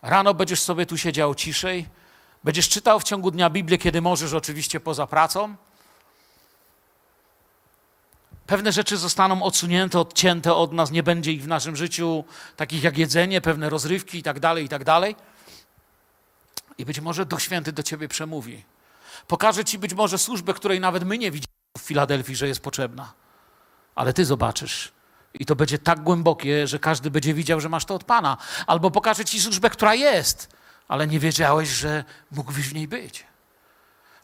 rano 0.01 0.33
będziesz 0.33 0.61
sobie 0.61 0.85
tu 0.85 0.97
siedział 0.97 1.35
ciszej, 1.35 1.87
będziesz 2.43 2.69
czytał 2.69 2.99
w 2.99 3.03
ciągu 3.03 3.31
dnia 3.31 3.49
Biblię, 3.49 3.77
kiedy 3.77 4.01
możesz, 4.01 4.33
oczywiście 4.33 4.79
poza 4.79 5.07
pracą 5.07 5.55
Pewne 8.49 8.71
rzeczy 8.71 8.97
zostaną 8.97 9.43
odsunięte, 9.43 9.99
odcięte 9.99 10.53
od 10.53 10.73
nas, 10.73 10.91
nie 10.91 11.03
będzie 11.03 11.31
ich 11.31 11.43
w 11.43 11.47
naszym 11.47 11.75
życiu, 11.75 12.23
takich 12.55 12.83
jak 12.83 12.97
jedzenie, 12.97 13.41
pewne 13.41 13.69
rozrywki 13.69 14.17
i 14.17 14.23
tak 14.23 14.39
dalej, 14.39 14.65
i 14.65 14.69
tak. 14.69 14.81
I 16.77 16.85
być 16.85 16.99
może 16.99 17.25
Duch 17.25 17.41
Święty 17.41 17.71
do 17.71 17.83
ciebie 17.83 18.07
przemówi. 18.07 18.63
Pokaże 19.27 19.65
ci 19.65 19.79
być 19.79 19.93
może 19.93 20.17
służbę, 20.17 20.53
której 20.53 20.79
nawet 20.79 21.03
my 21.03 21.17
nie 21.17 21.31
widzimy 21.31 21.53
w 21.77 21.81
Filadelfii, 21.81 22.35
że 22.35 22.47
jest 22.47 22.61
potrzebna. 22.61 23.13
Ale 23.95 24.13
ty 24.13 24.25
zobaczysz. 24.25 24.91
I 25.39 25.45
to 25.45 25.55
będzie 25.55 25.77
tak 25.77 25.99
głębokie, 25.99 26.67
że 26.67 26.79
każdy 26.79 27.11
będzie 27.11 27.33
widział, 27.33 27.61
że 27.61 27.69
masz 27.69 27.85
to 27.85 27.95
od 27.95 28.03
Pana. 28.03 28.37
Albo 28.67 28.91
pokaże 28.91 29.25
ci 29.25 29.41
służbę, 29.41 29.69
która 29.69 29.95
jest, 29.95 30.49
ale 30.87 31.07
nie 31.07 31.19
wiedziałeś, 31.19 31.69
że 31.69 32.03
mógłbyś 32.31 32.67
w 32.67 32.73
niej 32.73 32.87
być. 32.87 33.25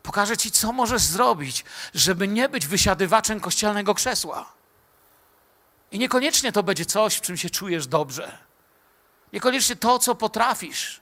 Pokażę 0.04 0.38
Ci, 0.38 0.51
co 0.51 0.73
możesz 0.73 1.01
zrobić, 1.01 1.65
żeby 1.93 2.28
nie 2.28 2.49
być 2.49 2.67
wysiadywaczem 2.67 3.39
kościelnego 3.39 3.93
krzesła. 3.93 4.54
I 5.91 5.99
niekoniecznie 5.99 6.51
to 6.51 6.63
będzie 6.63 6.86
coś, 6.86 7.15
w 7.15 7.21
czym 7.21 7.38
się 7.38 7.49
czujesz 7.49 7.88
dobrze. 7.88 8.38
Niekoniecznie 9.34 9.75
to, 9.75 9.99
co 9.99 10.15
potrafisz. 10.15 11.01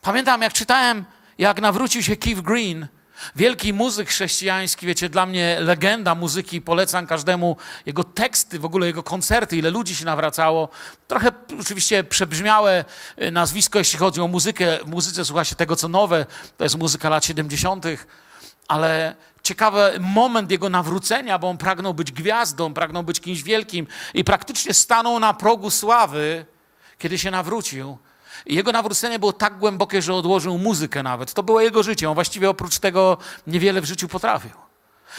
Pamiętam, 0.00 0.42
jak 0.42 0.52
czytałem, 0.52 1.04
jak 1.38 1.60
nawrócił 1.60 2.02
się 2.02 2.16
Keith 2.16 2.40
Green, 2.40 2.88
Wielki 3.36 3.72
muzyk 3.72 4.08
chrześcijański, 4.08 4.86
wiecie, 4.86 5.08
dla 5.08 5.26
mnie 5.26 5.56
legenda 5.60 6.14
muzyki, 6.14 6.60
polecam 6.60 7.06
każdemu 7.06 7.56
jego 7.86 8.04
teksty, 8.04 8.58
w 8.58 8.64
ogóle 8.64 8.86
jego 8.86 9.02
koncerty, 9.02 9.56
ile 9.56 9.70
ludzi 9.70 9.96
się 9.96 10.04
nawracało. 10.04 10.68
Trochę 11.08 11.32
oczywiście 11.60 12.04
przebrzmiałe 12.04 12.84
y, 13.22 13.30
nazwisko, 13.30 13.78
jeśli 13.78 13.98
chodzi 13.98 14.20
o 14.20 14.28
muzykę. 14.28 14.78
W 14.84 14.86
muzyce 14.86 15.24
słucha 15.24 15.44
się 15.44 15.56
tego, 15.56 15.76
co 15.76 15.88
nowe, 15.88 16.26
to 16.56 16.64
jest 16.64 16.78
muzyka 16.78 17.08
lat 17.08 17.24
70., 17.24 17.84
ale 18.68 19.14
ciekawy 19.42 19.92
moment 20.00 20.50
jego 20.50 20.68
nawrócenia, 20.68 21.38
bo 21.38 21.48
on 21.48 21.58
pragnął 21.58 21.94
być 21.94 22.12
gwiazdą, 22.12 22.74
pragnął 22.74 23.02
być 23.02 23.20
kimś 23.20 23.42
wielkim 23.42 23.86
i 24.14 24.24
praktycznie 24.24 24.74
stanął 24.74 25.20
na 25.20 25.34
progu 25.34 25.70
sławy, 25.70 26.46
kiedy 26.98 27.18
się 27.18 27.30
nawrócił. 27.30 27.98
Jego 28.46 28.72
nawrócenie 28.72 29.18
było 29.18 29.32
tak 29.32 29.58
głębokie, 29.58 30.02
że 30.02 30.14
odłożył 30.14 30.58
muzykę 30.58 31.02
nawet. 31.02 31.34
To 31.34 31.42
było 31.42 31.60
jego 31.60 31.82
życie. 31.82 32.08
On 32.08 32.14
właściwie 32.14 32.50
oprócz 32.50 32.78
tego 32.78 33.18
niewiele 33.46 33.80
w 33.80 33.84
życiu 33.84 34.08
potrafił. 34.08 34.50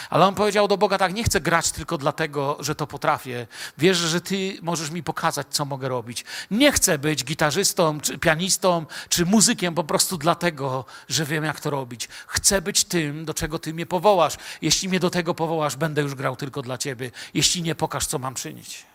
Ale 0.09 0.25
on 0.25 0.35
powiedział 0.35 0.67
do 0.67 0.77
Boga 0.77 0.97
tak, 0.97 1.13
nie 1.13 1.23
chcę 1.23 1.41
grać 1.41 1.71
tylko 1.71 1.97
dlatego, 1.97 2.57
że 2.59 2.75
to 2.75 2.87
potrafię. 2.87 3.47
Wierzę, 3.77 4.07
że 4.07 4.21
Ty 4.21 4.57
możesz 4.61 4.89
mi 4.89 5.03
pokazać, 5.03 5.47
co 5.49 5.65
mogę 5.65 5.89
robić. 5.89 6.25
Nie 6.51 6.71
chcę 6.71 6.97
być 6.97 7.23
gitarzystą, 7.23 7.99
czy 8.01 8.17
pianistą, 8.17 8.85
czy 9.09 9.25
muzykiem 9.25 9.75
po 9.75 9.83
prostu 9.83 10.17
dlatego, 10.17 10.85
że 11.09 11.25
wiem, 11.25 11.43
jak 11.43 11.59
to 11.59 11.69
robić. 11.69 12.07
Chcę 12.27 12.61
być 12.61 12.83
tym, 12.83 13.25
do 13.25 13.33
czego 13.33 13.59
Ty 13.59 13.73
mnie 13.73 13.85
powołasz. 13.85 14.37
Jeśli 14.61 14.89
mnie 14.89 14.99
do 14.99 15.09
tego 15.09 15.33
powołasz, 15.33 15.75
będę 15.75 16.01
już 16.01 16.15
grał 16.15 16.35
tylko 16.35 16.61
dla 16.61 16.77
Ciebie. 16.77 17.11
Jeśli 17.33 17.61
nie, 17.61 17.75
pokaż, 17.75 18.05
co 18.05 18.19
mam 18.19 18.35
czynić. 18.35 18.85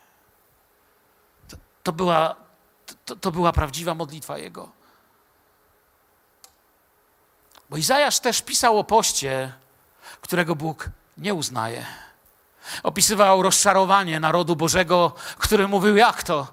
To 1.82 1.92
była, 1.92 2.36
to, 3.04 3.16
to 3.16 3.32
była 3.32 3.52
prawdziwa 3.52 3.94
modlitwa 3.94 4.38
jego. 4.38 4.68
Bo 7.70 7.76
Izajasz 7.76 8.20
też 8.20 8.42
pisał 8.42 8.78
o 8.78 8.84
poście, 8.84 9.52
którego 10.20 10.56
Bóg 10.56 10.90
nie 11.18 11.34
uznaje. 11.34 11.86
Opisywał 12.82 13.42
rozczarowanie 13.42 14.20
narodu 14.20 14.56
Bożego, 14.56 15.12
który 15.38 15.68
mówił: 15.68 15.96
Jak 15.96 16.22
to? 16.22 16.46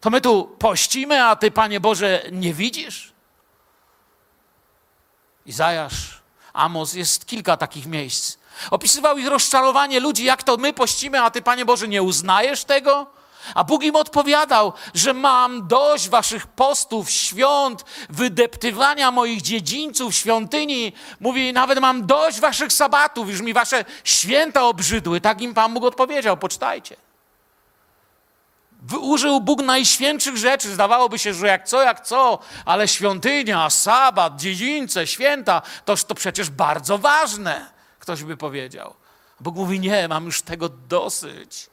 To 0.00 0.10
my 0.10 0.20
tu 0.20 0.44
pościmy, 0.58 1.24
a 1.24 1.36
ty, 1.36 1.50
Panie 1.50 1.80
Boże, 1.80 2.22
nie 2.32 2.54
widzisz? 2.54 3.12
Izajasz, 5.46 6.22
Amos, 6.52 6.94
jest 6.94 7.26
kilka 7.26 7.56
takich 7.56 7.86
miejsc. 7.86 8.38
Opisywał 8.70 9.18
ich 9.18 9.26
rozczarowanie 9.26 10.00
ludzi, 10.00 10.24
jak 10.24 10.42
to 10.42 10.56
my 10.56 10.72
pościmy, 10.72 11.22
a 11.22 11.30
ty, 11.30 11.42
Panie 11.42 11.64
Boże, 11.64 11.88
nie 11.88 12.02
uznajesz 12.02 12.64
tego? 12.64 13.06
A 13.54 13.64
Bóg 13.64 13.84
im 13.84 13.96
odpowiadał, 13.96 14.72
że 14.94 15.14
mam 15.14 15.68
dość 15.68 16.08
waszych 16.08 16.46
postów, 16.46 17.10
świąt, 17.10 17.84
wydeptywania 18.10 19.10
moich 19.10 19.42
dziedzińców, 19.42 20.14
świątyni. 20.14 20.92
Mówi, 21.20 21.52
nawet 21.52 21.80
mam 21.80 22.06
dość 22.06 22.40
waszych 22.40 22.72
sabatów, 22.72 23.30
już 23.30 23.40
mi 23.40 23.52
wasze 23.52 23.84
święta 24.04 24.62
obrzydły. 24.64 25.20
Tak 25.20 25.40
im 25.40 25.54
Pan 25.54 25.74
Bóg 25.74 25.84
odpowiedział, 25.84 26.36
poczytajcie. 26.36 26.96
Użył 29.00 29.40
Bóg 29.40 29.62
najświętszych 29.62 30.36
rzeczy. 30.36 30.74
Zdawałoby 30.74 31.18
się, 31.18 31.34
że 31.34 31.46
jak 31.46 31.68
co, 31.68 31.82
jak 31.82 32.06
co, 32.06 32.38
ale 32.64 32.88
świątynia, 32.88 33.70
sabat, 33.70 34.40
dziedzińce, 34.40 35.06
święta, 35.06 35.62
toż 35.84 36.04
to 36.04 36.14
przecież 36.14 36.50
bardzo 36.50 36.98
ważne, 36.98 37.70
ktoś 37.98 38.22
by 38.22 38.36
powiedział. 38.36 38.94
Bóg 39.40 39.56
mówi, 39.56 39.80
nie, 39.80 40.08
mam 40.08 40.24
już 40.24 40.42
tego 40.42 40.68
dosyć 40.68 41.67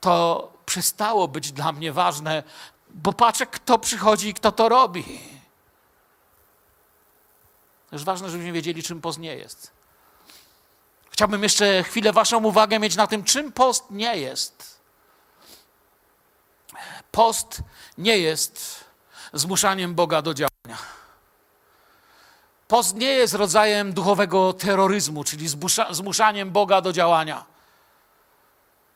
to 0.00 0.52
przestało 0.66 1.28
być 1.28 1.52
dla 1.52 1.72
mnie 1.72 1.92
ważne, 1.92 2.42
bo 2.90 3.12
patrzę, 3.12 3.46
kto 3.46 3.78
przychodzi 3.78 4.28
i 4.28 4.34
kto 4.34 4.52
to 4.52 4.68
robi. 4.68 5.20
Jest 7.92 8.04
ważne, 8.04 8.30
żebyśmy 8.30 8.52
wiedzieli, 8.52 8.82
czym 8.82 9.00
post 9.00 9.18
nie 9.18 9.36
jest. 9.36 9.70
Chciałbym 11.10 11.42
jeszcze 11.42 11.82
chwilę 11.82 12.12
Waszą 12.12 12.44
uwagę 12.44 12.78
mieć 12.78 12.96
na 12.96 13.06
tym, 13.06 13.24
czym 13.24 13.52
post 13.52 13.84
nie 13.90 14.16
jest. 14.16 14.80
Post 17.10 17.62
nie 17.98 18.18
jest 18.18 18.84
zmuszaniem 19.32 19.94
Boga 19.94 20.22
do 20.22 20.34
działania. 20.34 20.78
Post 22.68 22.96
nie 22.96 23.10
jest 23.10 23.34
rodzajem 23.34 23.92
duchowego 23.92 24.52
terroryzmu, 24.52 25.24
czyli 25.24 25.48
zmuszaniem 25.90 26.50
Boga 26.50 26.80
do 26.80 26.92
działania. 26.92 27.44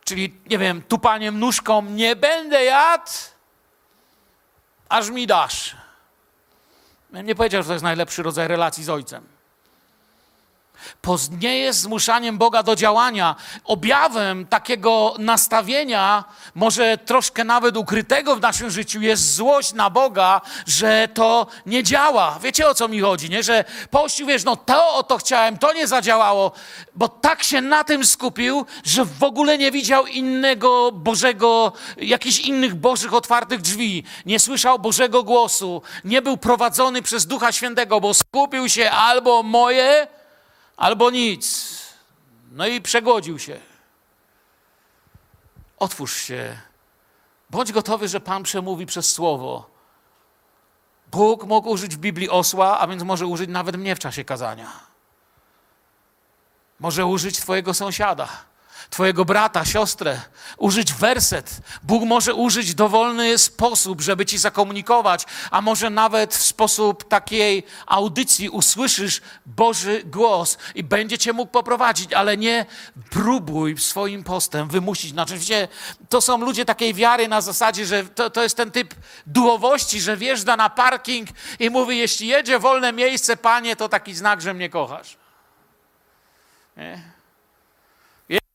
Czyli, 0.05 0.35
nie 0.47 0.59
wiem, 0.59 0.83
tupaniem 0.83 1.39
nóżką, 1.39 1.83
nie 1.83 2.17
będę 2.17 2.65
jadł, 2.65 3.11
aż 4.89 5.11
mi 5.11 5.27
dasz. 5.27 5.77
Nie 7.11 7.35
powiedział, 7.35 7.63
że 7.63 7.67
to 7.67 7.73
jest 7.73 7.83
najlepszy 7.83 8.23
rodzaj 8.23 8.49
relacji 8.49 8.85
z 8.85 8.89
ojcem. 8.89 9.27
Nie 11.41 11.59
jest 11.59 11.81
zmuszaniem 11.81 12.39
Boga 12.39 12.63
do 12.63 12.77
działania. 12.77 13.37
Objawem 13.65 14.47
takiego 14.47 15.15
nastawienia, 15.19 16.25
może 16.55 16.99
troszkę 16.99 17.45
nawet 17.45 17.77
ukrytego 17.77 18.37
w 18.37 18.41
naszym 18.41 18.71
życiu, 18.71 19.01
jest 19.01 19.35
złość 19.35 19.73
na 19.73 19.91
Boga, 19.91 20.41
że 20.67 21.09
to 21.15 21.47
nie 21.67 21.83
działa. 21.83 22.39
Wiecie 22.43 22.69
o 22.69 22.75
co 22.75 22.89
mi 22.89 23.01
chodzi, 23.01 23.31
nie? 23.31 23.43
Że 23.43 23.65
pościł, 23.91 24.27
wiesz, 24.27 24.45
no 24.45 24.57
to 24.57 24.95
o 24.95 25.03
to 25.03 25.19
chciałem, 25.19 25.59
to 25.59 25.73
nie 25.73 25.87
zadziałało, 25.87 26.53
bo 26.95 27.09
tak 27.09 27.43
się 27.43 27.61
na 27.61 27.85
tym 27.85 28.07
skupił, 28.07 28.67
że 28.85 29.05
w 29.05 29.23
ogóle 29.23 29.59
nie 29.59 29.71
widział 29.71 30.07
innego 30.07 30.93
Bożego, 30.93 31.73
jakichś 31.97 32.39
innych 32.39 32.75
Bożych 32.75 33.15
otwartych 33.15 33.61
drzwi. 33.61 34.05
Nie 34.27 34.41
słyszał 34.41 34.79
Bożego 34.79 35.23
głosu, 35.23 35.83
nie 36.05 36.23
był 36.23 36.37
prowadzony 36.37 37.03
przez 37.03 37.27
Ducha 37.27 37.53
Świętego, 37.53 38.01
bo 38.01 38.15
skupił 38.15 38.69
się 38.69 38.91
albo 38.91 39.43
moje, 39.43 40.07
albo 40.83 41.11
nic. 41.11 41.79
No 42.53 42.67
i 42.67 42.81
przegłodził 42.81 43.39
się. 43.39 43.61
Otwórz 45.79 46.17
się. 46.17 46.59
Bądź 47.51 47.73
gotowy, 47.73 48.09
że 48.09 48.21
Pan 48.21 48.43
przemówi 48.43 48.87
przez 48.87 49.13
słowo. 49.13 49.71
Bóg 51.11 51.45
mógł 51.45 51.71
użyć 51.71 51.97
w 51.97 51.99
Biblii 51.99 52.31
osła, 52.31 52.79
a 52.79 52.87
więc 52.87 53.03
może 53.03 53.27
użyć 53.27 53.51
nawet 53.51 53.77
mnie 53.77 53.97
w 53.97 53.99
czasie 53.99 54.25
kazania. 54.25 54.71
Może 56.81 57.07
użyć 57.07 57.41
Twojego 57.41 57.75
sąsiada 57.75 58.29
Twojego 58.93 59.25
brata, 59.25 59.65
siostrę, 59.65 60.21
użyć 60.57 60.93
werset. 60.93 61.61
Bóg 61.83 62.05
może 62.05 62.35
użyć 62.35 62.75
dowolny 62.75 63.39
sposób, 63.39 64.01
żeby 64.01 64.27
Ci 64.27 64.39
zakomunikować, 64.39 65.25
a 65.51 65.61
może 65.61 65.91
nawet 65.91 66.35
w 66.35 66.43
sposób 66.43 67.09
takiej 67.09 67.67
audycji 67.87 68.49
usłyszysz 68.49 69.21
Boży 69.47 70.03
głos 70.05 70.59
i 70.75 70.85
będzie 70.85 71.19
Cię 71.19 71.33
mógł 71.33 71.53
poprowadzić, 71.53 72.13
ale 72.13 72.37
nie 72.37 72.67
próbuj 73.11 73.79
swoim 73.79 74.25
postem 74.25 74.69
wymusić. 74.69 75.11
Znaczy, 75.11 75.39
wiecie, 75.39 75.69
to 76.09 76.21
są 76.21 76.39
ludzie 76.39 76.65
takiej 76.65 76.95
wiary 76.95 77.29
na 77.29 77.41
zasadzie, 77.41 77.87
że 77.87 78.05
to, 78.05 78.31
to 78.31 78.43
jest 78.43 78.57
ten 78.57 78.71
typ 78.71 78.95
duchowości, 79.27 80.01
że 80.01 80.17
wjeżdża 80.17 80.57
na 80.57 80.71
parking 80.71 81.29
i 81.59 81.71
mówi, 81.71 81.99
jeśli 81.99 82.27
jedzie 82.27 82.59
wolne 82.59 82.93
miejsce, 82.93 83.37
Panie, 83.37 83.77
to 83.77 83.89
taki 83.89 84.15
znak, 84.15 84.41
że 84.41 84.55
mnie 84.55 84.71
kochasz. 84.71 85.17
Nie? 86.77 87.22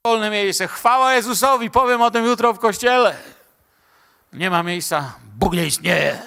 Wolne 0.08 0.30
miejsce. 0.30 0.68
Chwała 0.68 1.16
Jezusowi, 1.16 1.72
powiem 1.72 2.02
o 2.02 2.12
tym 2.12 2.26
jutro 2.26 2.54
w 2.54 2.60
kościele. 2.60 3.18
Nie 4.34 4.50
ma 4.50 4.64
miejsca, 4.64 5.14
Bóg 5.36 5.54
nie 5.54 5.66
istnieje. 5.66 6.22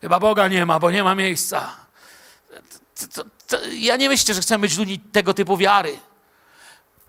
Chyba 0.00 0.20
Boga 0.20 0.48
nie 0.48 0.66
ma, 0.66 0.78
bo 0.78 0.90
nie 0.90 1.04
ma 1.04 1.14
miejsca. 1.14 1.76
To, 2.94 3.06
to, 3.14 3.30
to, 3.46 3.58
ja 3.72 3.96
nie 3.96 4.08
myślę, 4.08 4.34
że 4.34 4.40
chcę 4.40 4.58
być 4.58 4.78
ludzi 4.78 4.98
tego 4.98 5.34
typu 5.34 5.56
wiary. 5.56 5.98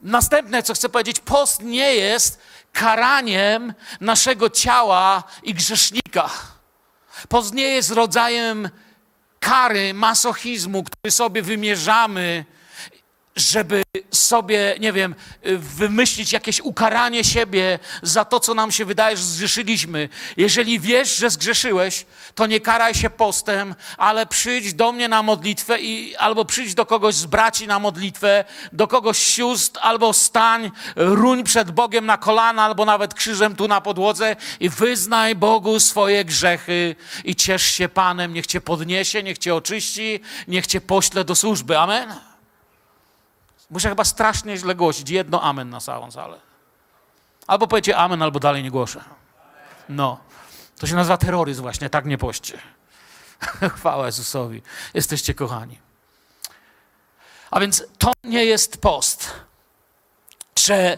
Następne, 0.01 0.63
co 0.63 0.73
chcę 0.73 0.89
powiedzieć, 0.89 1.19
post 1.19 1.61
nie 1.61 1.95
jest 1.95 2.39
karaniem 2.73 3.73
naszego 4.01 4.49
ciała 4.49 5.23
i 5.43 5.53
grzesznika. 5.53 6.29
Post 7.29 7.53
nie 7.53 7.67
jest 7.67 7.91
rodzajem 7.91 8.69
kary, 9.39 9.93
masochizmu, 9.93 10.83
który 10.83 11.11
sobie 11.11 11.41
wymierzamy 11.41 12.45
żeby 13.35 13.83
sobie, 14.11 14.75
nie 14.79 14.93
wiem, 14.93 15.15
wymyślić 15.57 16.33
jakieś 16.33 16.61
ukaranie 16.61 17.23
siebie 17.23 17.79
za 18.01 18.25
to, 18.25 18.39
co 18.39 18.53
nam 18.53 18.71
się 18.71 18.85
wydaje, 18.85 19.17
że 19.17 19.23
zgrzeszyliśmy. 19.23 20.09
Jeżeli 20.37 20.79
wiesz, 20.79 21.15
że 21.15 21.29
zgrzeszyłeś, 21.29 22.05
to 22.35 22.47
nie 22.47 22.59
karaj 22.59 22.93
się 22.93 23.09
postem, 23.09 23.75
ale 23.97 24.25
przyjdź 24.25 24.73
do 24.73 24.91
mnie 24.91 25.07
na 25.07 25.23
modlitwę 25.23 25.79
i 25.79 26.15
albo 26.15 26.45
przyjdź 26.45 26.73
do 26.73 26.85
kogoś 26.85 27.15
z 27.15 27.25
braci 27.25 27.67
na 27.67 27.79
modlitwę, 27.79 28.45
do 28.73 28.87
kogoś 28.87 29.17
z 29.17 29.29
sióstr, 29.29 29.79
albo 29.83 30.13
stań, 30.13 30.71
ruń 30.95 31.43
przed 31.43 31.71
Bogiem 31.71 32.05
na 32.05 32.17
kolana, 32.17 32.63
albo 32.63 32.85
nawet 32.85 33.13
krzyżem 33.13 33.55
tu 33.55 33.67
na 33.67 33.81
podłodze 33.81 34.35
i 34.59 34.69
wyznaj 34.69 35.35
Bogu 35.35 35.79
swoje 35.79 36.25
grzechy 36.25 36.95
i 37.23 37.35
ciesz 37.35 37.63
się 37.63 37.89
Panem. 37.89 38.33
Niech 38.33 38.47
cię 38.47 38.61
podniesie, 38.61 39.23
niech 39.23 39.37
cię 39.37 39.55
oczyści, 39.55 40.19
niech 40.47 40.67
cię 40.67 40.81
pośle 40.81 41.23
do 41.23 41.35
służby. 41.35 41.77
Amen. 41.77 42.32
Muszę 43.73 43.89
chyba 43.89 44.03
strasznie 44.03 44.57
źle 44.57 44.75
głosić. 44.75 45.09
Jedno 45.09 45.41
amen 45.41 45.69
na 45.69 45.79
całą 45.79 46.11
salę. 46.11 46.39
Albo 47.47 47.67
powiecie 47.67 47.97
amen, 47.97 48.21
albo 48.21 48.39
dalej 48.39 48.63
nie 48.63 48.71
głoszę. 48.71 49.03
No. 49.89 50.19
To 50.79 50.87
się 50.87 50.95
nazywa 50.95 51.17
terroryzm 51.17 51.61
właśnie, 51.61 51.89
tak 51.89 52.05
nie 52.05 52.17
poście. 52.17 52.59
Chwała 53.75 54.05
Jezusowi. 54.05 54.61
Jesteście 54.93 55.33
kochani. 55.33 55.79
A 57.51 57.59
więc 57.59 57.83
to 57.97 58.11
nie 58.23 58.45
jest 58.45 58.77
post, 58.77 59.31
że, 60.59 60.97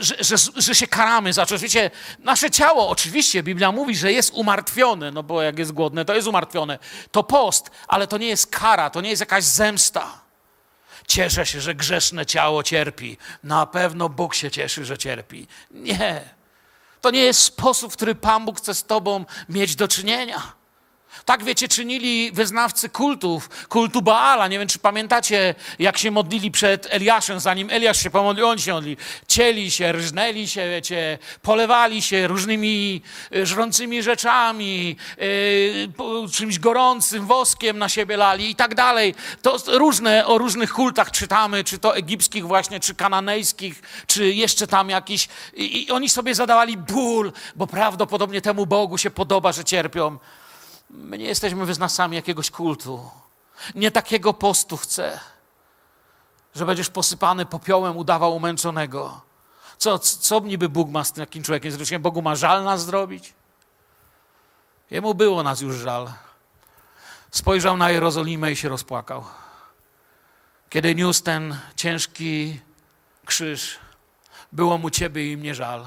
że, 0.00 0.16
że, 0.20 0.36
że 0.56 0.74
się 0.74 0.86
karamy 0.86 1.32
za 1.32 1.46
coś. 1.46 1.60
Wiecie, 1.60 1.90
nasze 2.18 2.50
ciało, 2.50 2.88
oczywiście 2.88 3.42
Biblia 3.42 3.72
mówi, 3.72 3.96
że 3.96 4.12
jest 4.12 4.34
umartwione, 4.34 5.10
no 5.10 5.22
bo 5.22 5.42
jak 5.42 5.58
jest 5.58 5.72
głodne, 5.72 6.04
to 6.04 6.14
jest 6.14 6.28
umartwione. 6.28 6.78
To 7.10 7.22
post, 7.22 7.70
ale 7.88 8.06
to 8.06 8.18
nie 8.18 8.28
jest 8.28 8.46
kara, 8.46 8.90
to 8.90 9.00
nie 9.00 9.10
jest 9.10 9.20
jakaś 9.20 9.44
zemsta. 9.44 10.25
Cieszę 11.06 11.46
się, 11.46 11.60
że 11.60 11.74
grzeszne 11.74 12.26
ciało 12.26 12.62
cierpi. 12.62 13.16
Na 13.44 13.66
pewno 13.66 14.08
Bóg 14.08 14.34
się 14.34 14.50
cieszy, 14.50 14.84
że 14.84 14.98
cierpi. 14.98 15.46
Nie. 15.70 16.20
To 17.00 17.10
nie 17.10 17.20
jest 17.20 17.40
sposób, 17.40 17.92
w 17.92 17.96
który 17.96 18.14
Pan 18.14 18.44
Bóg 18.44 18.58
chce 18.58 18.74
z 18.74 18.84
Tobą 18.84 19.24
mieć 19.48 19.76
do 19.76 19.88
czynienia. 19.88 20.55
Tak, 21.24 21.44
wiecie, 21.44 21.68
czynili 21.68 22.32
wyznawcy 22.32 22.88
kultów, 22.88 23.48
kultu 23.68 24.02
Baala. 24.02 24.48
Nie 24.48 24.58
wiem, 24.58 24.68
czy 24.68 24.78
pamiętacie, 24.78 25.54
jak 25.78 25.98
się 25.98 26.10
modlili 26.10 26.50
przed 26.50 26.86
Eliaszem, 26.90 27.40
zanim 27.40 27.70
Eliasz 27.70 28.02
się 28.02 28.10
pomodlił, 28.10 28.46
on 28.46 28.58
się 28.58 28.72
modli. 28.72 28.96
Cieli 29.28 29.70
się, 29.70 29.92
rżnęli 29.92 30.48
się, 30.48 30.70
wiecie, 30.70 31.18
polewali 31.42 32.02
się 32.02 32.26
różnymi 32.26 33.02
y, 33.34 33.46
żrącymi 33.46 34.02
rzeczami, 34.02 34.96
yy, 35.18 36.30
czymś 36.32 36.58
gorącym, 36.58 37.26
woskiem 37.26 37.78
na 37.78 37.88
siebie 37.88 38.16
lali 38.16 38.50
i 38.50 38.54
tak 38.54 38.74
dalej. 38.74 39.14
To 39.42 39.58
różne, 39.66 40.26
o 40.26 40.38
różnych 40.38 40.72
kultach 40.72 41.10
czytamy, 41.10 41.64
czy 41.64 41.78
to 41.78 41.96
egipskich 41.96 42.46
właśnie, 42.46 42.80
czy 42.80 42.94
kananejskich, 42.94 43.82
czy 44.06 44.34
jeszcze 44.34 44.66
tam 44.66 44.90
jakiś. 44.90 45.28
I, 45.54 45.84
I 45.84 45.90
oni 45.90 46.08
sobie 46.08 46.34
zadawali 46.34 46.76
ból, 46.76 47.32
bo 47.56 47.66
prawdopodobnie 47.66 48.40
temu 48.40 48.66
Bogu 48.66 48.98
się 48.98 49.10
podoba, 49.10 49.52
że 49.52 49.64
cierpią. 49.64 50.18
My 50.90 51.18
nie 51.18 51.24
jesteśmy 51.24 51.66
wyznawcami 51.66 52.16
jakiegoś 52.16 52.50
kultu. 52.50 53.10
Nie 53.74 53.90
takiego 53.90 54.34
postu 54.34 54.76
chcę, 54.76 55.20
że 56.54 56.66
będziesz 56.66 56.90
posypany 56.90 57.46
popiołem, 57.46 57.96
udawał 57.96 58.36
umęczonego. 58.36 59.20
Co, 59.78 59.98
co 59.98 60.40
niby 60.40 60.68
Bóg 60.68 60.90
ma 60.90 61.04
z 61.04 61.12
takim 61.12 61.42
człowiekiem? 61.42 61.72
Nie, 61.90 61.98
Bogu 61.98 62.22
ma 62.22 62.36
żal 62.36 62.64
nas 62.64 62.84
zrobić? 62.84 63.34
Jemu 64.90 65.14
było 65.14 65.42
nas 65.42 65.60
już 65.60 65.76
żal. 65.76 66.12
Spojrzał 67.30 67.76
na 67.76 67.90
Jerozolimę 67.90 68.52
i 68.52 68.56
się 68.56 68.68
rozpłakał. 68.68 69.24
Kiedy 70.70 70.94
niósł 70.94 71.22
ten 71.22 71.58
ciężki 71.76 72.60
krzyż, 73.24 73.78
było 74.52 74.78
mu 74.78 74.90
ciebie 74.90 75.32
i 75.32 75.36
mnie 75.36 75.54
żal. 75.54 75.86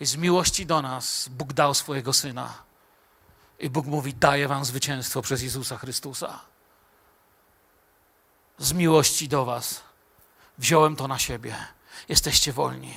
I 0.00 0.06
z 0.06 0.16
miłości 0.16 0.66
do 0.66 0.82
nas 0.82 1.28
Bóg 1.28 1.52
dał 1.52 1.74
swojego 1.74 2.12
syna. 2.12 2.54
I 3.58 3.70
Bóg 3.70 3.86
mówi: 3.86 4.14
Daję 4.14 4.48
wam 4.48 4.64
zwycięstwo 4.64 5.22
przez 5.22 5.42
Jezusa 5.42 5.76
Chrystusa. 5.76 6.40
Z 8.58 8.72
miłości 8.72 9.28
do 9.28 9.44
was 9.44 9.82
wziąłem 10.58 10.96
to 10.96 11.08
na 11.08 11.18
siebie. 11.18 11.56
Jesteście 12.08 12.52
wolni. 12.52 12.94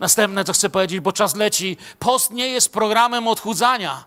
Następne, 0.00 0.44
co 0.44 0.52
chcę 0.52 0.70
powiedzieć, 0.70 1.00
bo 1.00 1.12
czas 1.12 1.34
leci. 1.34 1.76
Post 1.98 2.30
nie 2.30 2.48
jest 2.48 2.72
programem 2.72 3.28
odchudzania. 3.28 4.04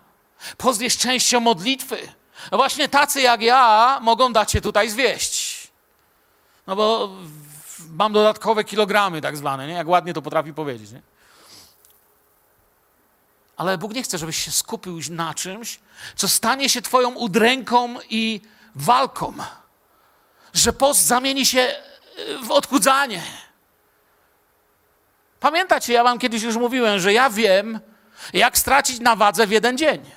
Post 0.56 0.80
jest 0.80 0.98
częścią 0.98 1.40
modlitwy. 1.40 2.12
No 2.52 2.58
właśnie 2.58 2.88
tacy 2.88 3.20
jak 3.20 3.42
ja 3.42 3.98
mogą 4.02 4.32
dać 4.32 4.52
się 4.52 4.60
tutaj 4.60 4.90
zwieść. 4.90 5.68
No 6.66 6.76
bo 6.76 7.10
mam 7.90 8.12
dodatkowe 8.12 8.64
kilogramy, 8.64 9.20
tak 9.20 9.36
zwane, 9.36 9.66
nie? 9.66 9.72
jak 9.74 9.88
ładnie 9.88 10.14
to 10.14 10.22
potrafi 10.22 10.54
powiedzieć. 10.54 10.92
Nie? 10.92 11.02
Ale 13.60 13.78
Bóg 13.78 13.94
nie 13.94 14.02
chce, 14.02 14.18
żebyś 14.18 14.44
się 14.44 14.50
skupił 14.50 15.00
na 15.10 15.34
czymś, 15.34 15.80
co 16.16 16.28
stanie 16.28 16.68
się 16.68 16.82
Twoją 16.82 17.10
udręką 17.10 17.94
i 18.10 18.40
walką. 18.74 19.34
Że 20.54 20.72
post 20.72 21.06
zamieni 21.06 21.46
się 21.46 21.60
e, 21.60 21.76
w 22.42 22.50
odchudzanie. 22.50 23.22
Pamiętacie, 25.40 25.92
ja 25.92 26.04
Wam 26.04 26.18
kiedyś 26.18 26.42
już 26.42 26.56
mówiłem, 26.56 27.00
że 27.00 27.12
ja 27.12 27.30
wiem, 27.30 27.80
jak 28.32 28.58
stracić 28.58 29.00
na 29.00 29.16
wadze 29.16 29.46
w 29.46 29.50
jeden 29.50 29.78
dzień. 29.78 30.10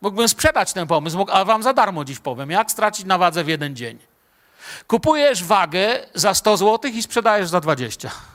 Mógłbym 0.00 0.28
sprzedać 0.28 0.72
ten 0.72 0.86
pomysł, 0.86 1.26
a 1.32 1.44
Wam 1.44 1.62
za 1.62 1.72
darmo 1.72 2.04
dziś 2.04 2.18
powiem, 2.18 2.50
jak 2.50 2.70
stracić 2.70 3.06
na 3.06 3.18
wadze 3.18 3.44
w 3.44 3.48
jeden 3.48 3.76
dzień. 3.76 3.98
Kupujesz 4.86 5.44
wagę 5.44 6.06
za 6.14 6.34
100 6.34 6.56
zł 6.56 6.90
i 6.94 7.02
sprzedajesz 7.02 7.48
za 7.48 7.60
20. 7.60 8.33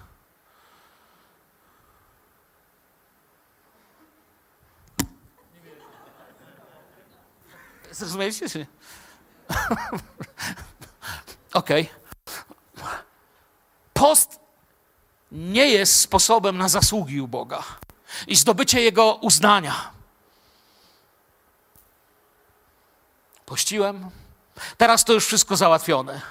Zrozumieliście? 7.99 8.49
czy 8.49 8.59
nie? 8.59 8.65
Okej. 11.53 11.89
Post 13.93 14.39
nie 15.31 15.69
jest 15.69 16.01
sposobem 16.01 16.57
na 16.57 16.69
zasługi 16.69 17.21
u 17.21 17.27
Boga 17.27 17.63
i 18.27 18.35
zdobycie 18.35 18.81
Jego 18.81 19.15
uznania. 19.15 19.91
Pościłem. 23.45 24.09
Teraz 24.77 25.05
to 25.05 25.13
już 25.13 25.25
wszystko 25.25 25.55
załatwione. 25.55 26.21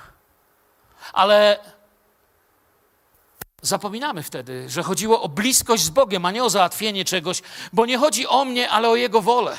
Ale 1.12 1.58
zapominamy 3.62 4.22
wtedy, 4.22 4.70
że 4.70 4.82
chodziło 4.82 5.22
o 5.22 5.28
bliskość 5.28 5.82
z 5.82 5.90
Bogiem, 5.90 6.24
a 6.24 6.30
nie 6.30 6.44
o 6.44 6.50
załatwienie 6.50 7.04
czegoś, 7.04 7.42
bo 7.72 7.86
nie 7.86 7.98
chodzi 7.98 8.26
o 8.26 8.44
mnie, 8.44 8.70
ale 8.70 8.88
o 8.88 8.96
Jego 8.96 9.22
wolę. 9.22 9.58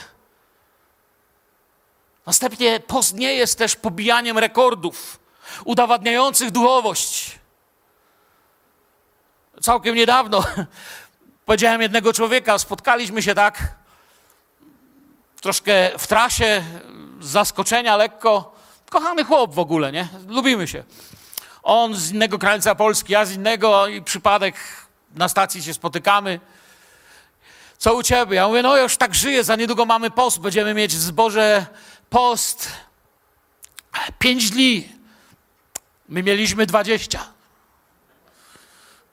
Następnie 2.29 2.79
post 2.79 3.15
nie 3.15 3.33
jest 3.33 3.57
też 3.57 3.75
pobijaniem 3.75 4.37
rekordów 4.37 5.19
udowadniających 5.65 6.51
duchowość. 6.51 7.39
Całkiem 9.61 9.95
niedawno 9.95 10.43
powiedziałem 11.45 11.81
jednego 11.81 12.13
człowieka, 12.13 12.57
spotkaliśmy 12.57 13.21
się 13.21 13.35
tak 13.35 13.75
troszkę 15.41 15.99
w 15.99 16.07
trasie, 16.07 16.63
z 17.19 17.27
zaskoczenia 17.27 17.97
lekko. 17.97 18.55
Kochany 18.89 19.23
chłop 19.23 19.53
w 19.53 19.59
ogóle, 19.59 19.91
nie? 19.91 20.07
Lubimy 20.27 20.67
się. 20.67 20.83
On 21.63 21.95
z 21.95 22.11
innego 22.11 22.39
krańca 22.39 22.75
Polski, 22.75 23.13
ja 23.13 23.25
z 23.25 23.31
innego 23.31 23.87
i 23.87 24.01
przypadek 24.01 24.55
na 25.15 25.29
stacji 25.29 25.63
się 25.63 25.73
spotykamy. 25.73 26.39
Co 27.77 27.93
u 27.93 28.03
ciebie? 28.03 28.35
Ja 28.35 28.47
mówię, 28.47 28.61
no 28.61 28.77
już 28.77 28.97
tak 28.97 29.15
żyję, 29.15 29.43
za 29.43 29.55
niedługo 29.55 29.85
mamy 29.85 30.11
post, 30.11 30.39
będziemy 30.39 30.73
mieć 30.73 30.95
w 30.95 31.01
zborze 31.01 31.65
post 32.09 32.71
pięć 34.19 34.51
dni. 34.51 34.89
My 36.09 36.23
mieliśmy 36.23 36.65
dwadzieścia. 36.65 37.27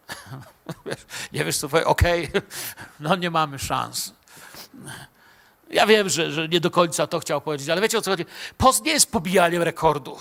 Nie 1.33 1.45
wiesz 1.45 1.59
co, 1.59 1.69
powiedzieć, 1.69 1.91
okej, 1.91 2.31
no 3.01 3.17
nie 3.17 3.31
mamy 3.31 3.59
szans. 3.59 4.13
Ja 5.71 5.87
wiem, 5.87 6.09
że, 6.09 6.33
że 6.33 6.49
nie 6.49 6.61
do 6.61 6.71
końca 6.71 7.07
to 7.07 7.21
chciał 7.21 7.41
powiedzieć, 7.41 7.69
ale 7.69 7.81
wiecie 7.81 7.99
o 7.99 8.03
co 8.03 8.11
chodzi? 8.11 8.27
Post 8.59 8.85
nie 8.85 8.93
jest 8.93 9.13
pobijaniem 9.13 9.63
rekordu. 9.63 10.19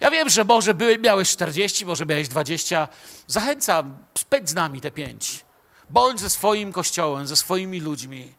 Ja 0.00 0.10
wiem, 0.10 0.28
że 0.28 0.44
może 0.44 0.74
były, 0.74 0.98
miałeś 0.98 1.30
40, 1.30 1.86
może 1.86 2.06
miałeś 2.06 2.28
20. 2.28 2.88
Zachęcam, 3.26 3.98
spędź 4.18 4.50
z 4.50 4.54
nami 4.54 4.80
te 4.80 4.90
pięć. 4.90 5.44
Bądź 5.90 6.20
ze 6.20 6.30
swoim 6.30 6.72
kościołem, 6.72 7.26
ze 7.26 7.36
swoimi 7.36 7.80
ludźmi. 7.80 8.34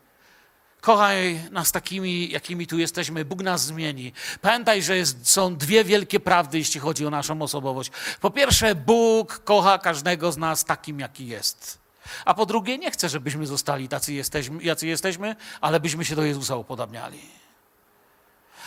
Kochaj 0.85 1.49
nas 1.51 1.71
takimi, 1.71 2.29
jakimi 2.29 2.67
tu 2.67 2.77
jesteśmy. 2.77 3.25
Bóg 3.25 3.43
nas 3.43 3.61
zmieni. 3.61 4.13
Pamiętaj, 4.41 4.83
że 4.83 4.97
jest, 4.97 5.31
są 5.31 5.55
dwie 5.55 5.83
wielkie 5.83 6.19
prawdy, 6.19 6.57
jeśli 6.57 6.79
chodzi 6.79 7.05
o 7.05 7.09
naszą 7.09 7.41
osobowość. 7.41 7.91
Po 8.21 8.31
pierwsze, 8.31 8.75
Bóg 8.75 9.39
kocha 9.43 9.77
każdego 9.77 10.31
z 10.31 10.37
nas 10.37 10.65
takim, 10.65 10.99
jaki 10.99 11.27
jest. 11.27 11.77
A 12.25 12.33
po 12.33 12.45
drugie, 12.45 12.77
nie 12.77 12.91
chce, 12.91 13.09
żebyśmy 13.09 13.47
zostali 13.47 13.87
tacy, 13.87 14.13
jesteśmy, 14.13 14.63
jacy 14.63 14.87
jesteśmy, 14.87 15.35
ale 15.61 15.79
byśmy 15.79 16.05
się 16.05 16.15
do 16.15 16.23
Jezusa 16.23 16.55
upodabniali. 16.55 17.21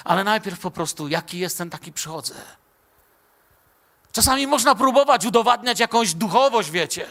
Ale 0.04 0.24
najpierw 0.24 0.60
po 0.60 0.70
prostu, 0.70 1.08
jaki 1.08 1.38
jestem, 1.38 1.70
taki 1.70 1.92
przychodzę. 1.92 2.34
Czasami 4.12 4.46
można 4.46 4.74
próbować 4.74 5.26
udowadniać 5.26 5.80
jakąś 5.80 6.14
duchowość, 6.14 6.70
wiecie. 6.70 7.06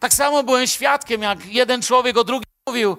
Tak 0.00 0.14
samo 0.14 0.42
byłem 0.42 0.66
świadkiem, 0.66 1.22
jak 1.22 1.46
jeden 1.46 1.82
człowiek 1.82 2.16
o 2.16 2.24
drugim 2.24 2.50
mówił. 2.66 2.96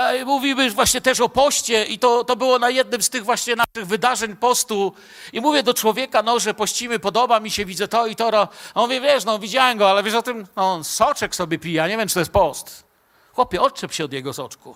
Ja 0.00 0.24
Mówimy 0.24 0.70
właśnie 0.70 1.00
też 1.00 1.20
o 1.20 1.28
poście 1.28 1.84
i 1.84 1.98
to, 1.98 2.24
to 2.24 2.36
było 2.36 2.58
na 2.58 2.70
jednym 2.70 3.02
z 3.02 3.10
tych 3.10 3.24
właśnie 3.24 3.56
naszych 3.56 3.88
wydarzeń 3.88 4.36
postu. 4.36 4.92
I 5.32 5.40
mówię 5.40 5.62
do 5.62 5.74
człowieka, 5.74 6.22
no, 6.22 6.38
że 6.38 6.54
pościmy, 6.54 6.98
podoba 6.98 7.40
mi 7.40 7.50
się, 7.50 7.64
widzę 7.64 7.88
to 7.88 8.06
i 8.06 8.16
to. 8.16 8.40
A 8.40 8.48
on 8.74 8.88
mówi, 8.88 9.00
wiesz, 9.00 9.24
no 9.24 9.38
widziałem 9.38 9.78
go, 9.78 9.90
ale 9.90 10.02
wiesz 10.02 10.14
o 10.14 10.22
tym, 10.22 10.46
no, 10.56 10.72
on 10.72 10.84
soczek 10.84 11.34
sobie 11.34 11.58
pije, 11.58 11.88
nie 11.88 11.96
wiem, 11.96 12.08
czy 12.08 12.14
to 12.14 12.20
jest 12.20 12.32
post. 12.32 12.84
Chłopie, 13.32 13.60
odczep 13.60 13.92
się 13.92 14.04
od 14.04 14.12
jego 14.12 14.32
soczku. 14.32 14.74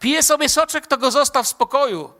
Pije 0.00 0.22
sobie 0.22 0.48
soczek, 0.48 0.86
to 0.86 0.96
go 0.96 1.10
zostaw 1.10 1.46
w 1.46 1.48
spokoju. 1.48 2.12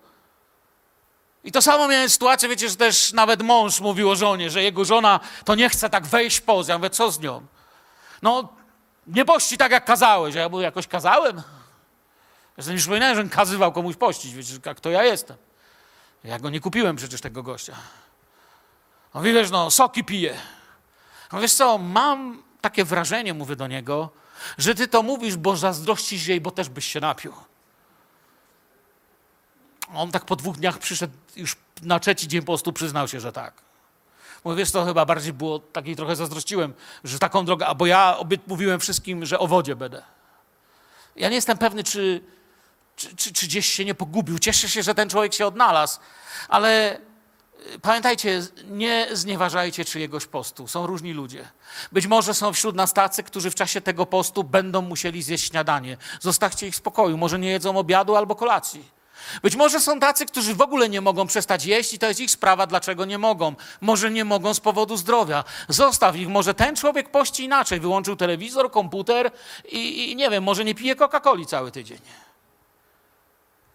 I 1.45 1.53
to 1.53 1.63
samo 1.63 1.89
miałem 1.89 2.11
sytuację, 2.11 2.49
wiecie, 2.49 2.69
że 2.69 2.77
też 2.77 3.13
nawet 3.13 3.43
mąż 3.43 3.81
mówił 3.81 4.11
o 4.11 4.17
żonie, 4.17 4.51
że 4.51 4.63
jego 4.63 4.85
żona 4.85 5.21
to 5.45 5.55
nie 5.55 5.69
chce 5.69 5.91
tak 5.91 6.07
wejść 6.07 6.37
w 6.39 6.43
post. 6.43 6.69
Ja 6.69 6.79
mówię, 6.79 6.91
co 6.91 7.11
z 7.11 7.21
nią? 7.21 7.47
No, 8.23 8.49
nie 9.07 9.25
pości 9.25 9.59
tak, 9.59 9.73
jak 9.73 9.85
kazałeś. 9.85 10.37
A 10.37 10.41
ja 10.41 10.49
mówię, 10.49 10.65
jakoś 10.65 10.87
kazałem? 10.87 11.43
Ja 12.57 12.63
sobie 12.63 12.75
nie 12.75 12.79
przypominałem, 12.79 13.17
że 13.17 13.25
kazywał 13.25 13.73
komuś 13.73 13.97
pościć, 13.97 14.35
wiecie, 14.35 14.55
jak 14.67 14.81
to 14.81 14.91
ja 14.91 15.05
jestem. 15.05 15.37
Ja 16.25 16.39
go 16.39 16.51
nie 16.51 16.61
kupiłem 16.61 16.97
przecież 16.97 17.21
tego 17.21 17.43
gościa. 17.43 17.77
No 19.15 19.23
wiesz, 19.23 19.51
no, 19.51 19.71
soki 19.71 20.05
pije. 20.05 20.37
No 21.33 21.41
wiesz 21.41 21.55
co, 21.55 21.79
mam 21.79 22.43
takie 22.61 22.85
wrażenie, 22.85 23.35
mówię 23.35 23.57
do 23.57 23.67
niego, 23.67 24.11
że 24.59 24.75
ty 24.75 24.89
to 24.89 25.03
mówisz, 25.03 25.37
bo 25.37 25.57
zazdrościsz 25.57 26.27
jej, 26.27 26.41
bo 26.41 26.51
też 26.51 26.69
byś 26.69 26.87
się 26.87 27.01
napił. 27.01 27.33
On 29.95 30.11
tak 30.11 30.25
po 30.25 30.37
dwóch 30.37 30.57
dniach 30.57 30.79
przyszedł, 30.79 31.15
już 31.37 31.57
na 31.83 32.01
trzeci 32.01 32.29
dzień 32.29 32.43
postu 32.43 32.73
przyznał 32.73 33.09
się, 33.09 33.21
że 33.21 33.33
tak. 33.33 33.55
Mówię, 34.45 34.57
wiesz, 34.57 34.71
to 34.71 34.85
chyba 34.85 35.07
bardziej 35.07 35.33
było, 35.33 35.59
takiej 35.59 35.97
trochę 35.97 36.17
zazdrościłem, 36.17 36.75
że 37.05 37.19
taką 37.19 37.45
drogę, 37.45 37.67
bo 37.77 37.87
ja 37.87 38.17
mówiłem 38.47 38.81
wszystkim, 38.81 39.27
że 39.27 39.39
o 39.39 39.47
wodzie 39.47 39.77
będę. 39.77 40.03
Ja 41.17 41.29
nie 41.29 41.35
jestem 41.35 41.59
pewny, 41.59 41.85
czy, 41.85 42.21
czy, 43.03 43.17
czy, 43.17 43.33
czy 43.33 43.47
gdzieś 43.47 43.67
się 43.67 43.85
nie 43.85 43.95
pogubił. 43.95 44.39
Cieszę 44.39 44.69
się, 44.69 44.83
że 44.83 44.95
ten 44.95 45.09
człowiek 45.09 45.35
się 45.35 45.47
odnalazł, 45.47 46.01
ale 46.49 46.97
y, 47.75 47.79
pamiętajcie, 47.83 48.43
nie 48.65 49.09
znieważajcie 49.13 49.85
czyjegoś 49.85 50.27
postu. 50.27 50.69
Są 50.69 50.87
różni 50.87 51.13
ludzie. 51.13 51.49
Być 51.93 52.07
może 52.07 52.35
są 52.35 52.53
wśród 52.53 52.77
nas 52.77 52.93
tacy, 52.93 53.23
którzy 53.23 53.51
w 53.51 53.55
czasie 53.55 53.81
tego 53.81 54.07
postu 54.07 54.45
będą 54.45 54.83
musieli 54.83 55.23
zjeść 55.23 55.49
śniadanie. 55.49 55.97
Zostawcie 56.21 56.67
ich 56.67 56.75
w 56.75 56.77
spokoju. 56.77 57.17
Może 57.19 57.39
nie 57.39 57.51
jedzą 57.51 57.79
obiadu 57.79 58.17
albo 58.17 58.35
kolacji. 58.35 59.03
Być 59.43 59.57
może 59.57 59.81
są 59.81 60.01
tacy, 60.01 60.27
którzy 60.27 60.55
w 60.55 60.61
ogóle 60.61 60.89
nie 60.89 61.01
mogą 61.01 61.27
przestać 61.27 61.65
jeść 61.65 61.95
i 61.95 61.99
to 61.99 62.07
jest 62.07 62.21
ich 62.21 62.31
sprawa, 62.31 62.67
dlaczego 62.67 63.05
nie 63.05 63.19
mogą. 63.19 63.55
Może 63.81 64.11
nie 64.11 64.25
mogą 64.25 64.55
z 64.55 64.61
powodu 64.61 64.97
zdrowia. 64.97 65.45
Zostaw 65.69 66.17
ich. 66.17 66.29
Może 66.29 66.55
ten 66.55 66.77
człowiek 66.77 67.11
pości 67.11 67.45
inaczej. 67.45 67.81
Wyłączył 67.81 68.17
telewizor, 68.17 68.71
komputer 68.71 69.31
i, 69.73 70.11
i 70.11 70.17
nie 70.17 70.31
wiem, 70.31 70.45
może 70.45 70.65
nie 70.65 70.75
pije 70.75 70.97
Coca-Coli 70.97 71.47
cały 71.47 71.71
tydzień. 71.71 71.99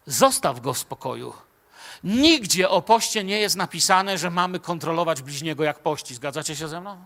Zostaw 0.08 0.60
go 0.60 0.74
w 0.74 0.78
spokoju. 0.78 1.34
Nigdzie 2.04 2.70
o 2.70 2.82
poście 2.82 3.24
nie 3.24 3.40
jest 3.40 3.56
napisane, 3.56 4.18
że 4.18 4.30
mamy 4.30 4.60
kontrolować 4.60 5.22
bliźniego 5.22 5.64
jak 5.64 5.80
pości. 5.80 6.16
Zgadzacie 6.16 6.56
się 6.56 6.68
ze 6.68 6.82
mną? 6.82 6.98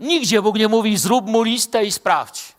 Nigdzie 0.00 0.42
Bóg 0.42 0.56
nie 0.56 0.68
mówi, 0.68 0.96
zrób 0.96 1.26
mu 1.26 1.42
listę 1.42 1.84
i 1.84 1.92
sprawdź. 1.92 2.55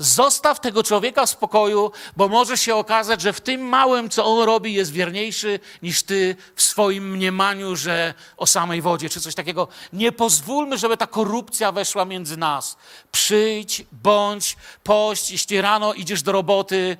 Zostaw 0.00 0.60
tego 0.60 0.82
człowieka 0.82 1.26
w 1.26 1.30
spokoju, 1.30 1.92
bo 2.16 2.28
może 2.28 2.58
się 2.58 2.74
okazać, 2.74 3.20
że 3.20 3.32
w 3.32 3.40
tym 3.40 3.60
małym, 3.60 4.10
co 4.10 4.24
on 4.24 4.44
robi, 4.44 4.74
jest 4.74 4.92
wierniejszy 4.92 5.60
niż 5.82 6.02
ty 6.02 6.36
w 6.54 6.62
swoim 6.62 7.10
mniemaniu, 7.10 7.76
że 7.76 8.14
o 8.36 8.46
samej 8.46 8.82
wodzie, 8.82 9.08
czy 9.08 9.20
coś 9.20 9.34
takiego. 9.34 9.68
Nie 9.92 10.12
pozwólmy, 10.12 10.78
żeby 10.78 10.96
ta 10.96 11.06
korupcja 11.06 11.72
weszła 11.72 12.04
między 12.04 12.36
nas. 12.36 12.76
Przyjdź, 13.12 13.84
bądź, 13.92 14.56
pość, 14.84 15.30
jeśli 15.30 15.60
rano 15.60 15.94
idziesz 15.94 16.22
do 16.22 16.32
roboty. 16.32 16.96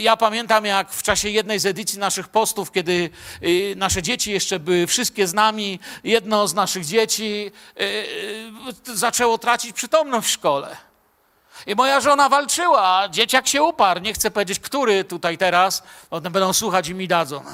Ja 0.00 0.16
pamiętam, 0.16 0.64
jak 0.64 0.92
w 0.92 1.02
czasie 1.02 1.28
jednej 1.28 1.58
z 1.58 1.66
edycji 1.66 1.98
naszych 1.98 2.28
postów, 2.28 2.72
kiedy 2.72 3.10
y, 3.42 3.74
nasze 3.76 4.02
dzieci 4.02 4.32
jeszcze 4.32 4.60
były 4.60 4.86
wszystkie 4.86 5.26
z 5.26 5.34
nami, 5.34 5.80
jedno 6.04 6.48
z 6.48 6.54
naszych 6.54 6.84
dzieci 6.84 7.52
y, 7.80 7.84
y, 8.88 8.96
zaczęło 8.96 9.38
tracić 9.38 9.72
przytomność 9.72 10.28
w 10.28 10.30
szkole. 10.30 10.89
I 11.66 11.74
moja 11.74 12.00
żona 12.00 12.28
walczyła, 12.28 13.08
dzieciak 13.08 13.48
się 13.48 13.62
uparł. 13.62 14.00
Nie 14.00 14.12
chcę 14.12 14.30
powiedzieć, 14.30 14.60
który 14.60 15.04
tutaj 15.04 15.38
teraz, 15.38 15.82
potem 16.10 16.32
będą 16.32 16.52
słuchać 16.52 16.88
i 16.88 16.94
mi 16.94 17.08
dadzą. 17.08 17.44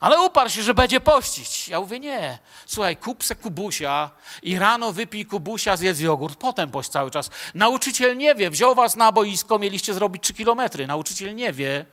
Ale 0.00 0.20
uparł 0.20 0.50
się, 0.50 0.62
że 0.62 0.74
będzie 0.74 1.00
pościć. 1.00 1.68
Ja 1.68 1.80
mówię, 1.80 2.00
nie. 2.00 2.38
Słuchaj, 2.66 2.96
kup 2.96 3.24
se 3.24 3.34
kubusia 3.34 4.10
i 4.42 4.58
rano 4.58 4.92
wypij 4.92 5.26
kubusia, 5.26 5.76
zjedz 5.76 6.00
jogurt, 6.00 6.38
potem 6.38 6.70
pość 6.70 6.88
cały 6.88 7.10
czas. 7.10 7.30
Nauczyciel 7.54 8.16
nie 8.16 8.34
wie, 8.34 8.50
wziął 8.50 8.74
was 8.74 8.96
na 8.96 9.12
boisko, 9.12 9.58
mieliście 9.58 9.94
zrobić 9.94 10.22
trzy 10.22 10.34
kilometry. 10.34 10.86
Nauczyciel 10.86 11.34
nie 11.34 11.52
wie, 11.52 11.86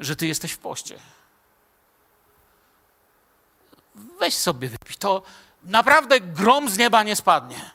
że 0.00 0.16
ty 0.16 0.26
jesteś 0.26 0.52
w 0.52 0.58
poście. 0.58 0.98
Weź 3.94 4.36
sobie 4.36 4.68
wypij. 4.68 4.96
To 4.96 5.22
naprawdę 5.62 6.20
grom 6.20 6.68
z 6.68 6.78
nieba 6.78 7.02
nie 7.02 7.16
spadnie 7.16 7.70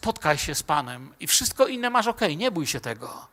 spotkaj 0.00 0.38
się 0.38 0.54
z 0.54 0.62
Panem 0.62 1.14
i 1.20 1.26
wszystko 1.26 1.66
inne 1.66 1.90
masz 1.90 2.06
ok, 2.06 2.20
nie 2.36 2.50
bój 2.50 2.66
się 2.66 2.80
tego. 2.80 3.26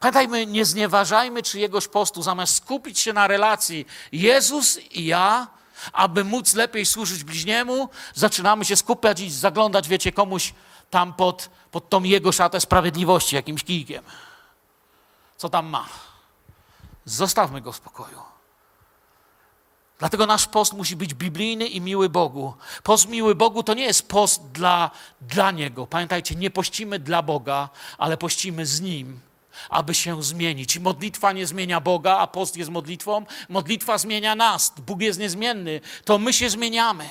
Pamiętajmy, 0.00 0.46
nie 0.46 0.64
znieważajmy 0.64 1.42
czyjegoś 1.42 1.88
postu, 1.88 2.22
zamiast 2.22 2.54
skupić 2.56 2.98
się 2.98 3.12
na 3.12 3.26
relacji 3.26 3.86
Jezus 4.12 4.78
i 4.78 5.04
ja, 5.04 5.46
aby 5.92 6.24
móc 6.24 6.54
lepiej 6.54 6.86
służyć 6.86 7.24
bliźniemu, 7.24 7.88
zaczynamy 8.14 8.64
się 8.64 8.76
skupiać 8.76 9.20
i 9.20 9.30
zaglądać, 9.30 9.88
wiecie, 9.88 10.12
komuś 10.12 10.54
tam 10.90 11.12
pod, 11.12 11.50
pod 11.70 11.88
tą 11.88 12.02
jego 12.02 12.32
szatę 12.32 12.60
sprawiedliwości, 12.60 13.36
jakimś 13.36 13.64
kijkiem. 13.64 14.04
Co 15.36 15.48
tam 15.48 15.66
ma? 15.66 15.86
Zostawmy 17.04 17.60
go 17.60 17.72
w 17.72 17.76
spokoju. 17.76 18.22
Dlatego 19.98 20.26
nasz 20.26 20.46
post 20.46 20.72
musi 20.72 20.96
być 20.96 21.14
biblijny 21.14 21.66
i 21.66 21.80
miły 21.80 22.08
Bogu. 22.08 22.54
Post 22.82 23.08
miły 23.08 23.34
Bogu 23.34 23.62
to 23.62 23.74
nie 23.74 23.84
jest 23.84 24.08
post 24.08 24.42
dla, 24.52 24.90
dla 25.20 25.50
Niego. 25.50 25.86
Pamiętajcie, 25.86 26.34
nie 26.34 26.50
pościmy 26.50 26.98
dla 26.98 27.22
Boga, 27.22 27.68
ale 27.98 28.16
pościmy 28.16 28.66
z 28.66 28.80
Nim, 28.80 29.20
aby 29.70 29.94
się 29.94 30.22
zmienić. 30.22 30.78
Modlitwa 30.78 31.32
nie 31.32 31.46
zmienia 31.46 31.80
Boga, 31.80 32.18
a 32.18 32.26
post 32.26 32.56
jest 32.56 32.70
modlitwą. 32.70 33.26
Modlitwa 33.48 33.98
zmienia 33.98 34.34
nas. 34.34 34.72
Bóg 34.86 35.00
jest 35.00 35.18
niezmienny. 35.18 35.80
To 36.04 36.18
my 36.18 36.32
się 36.32 36.50
zmieniamy. 36.50 37.08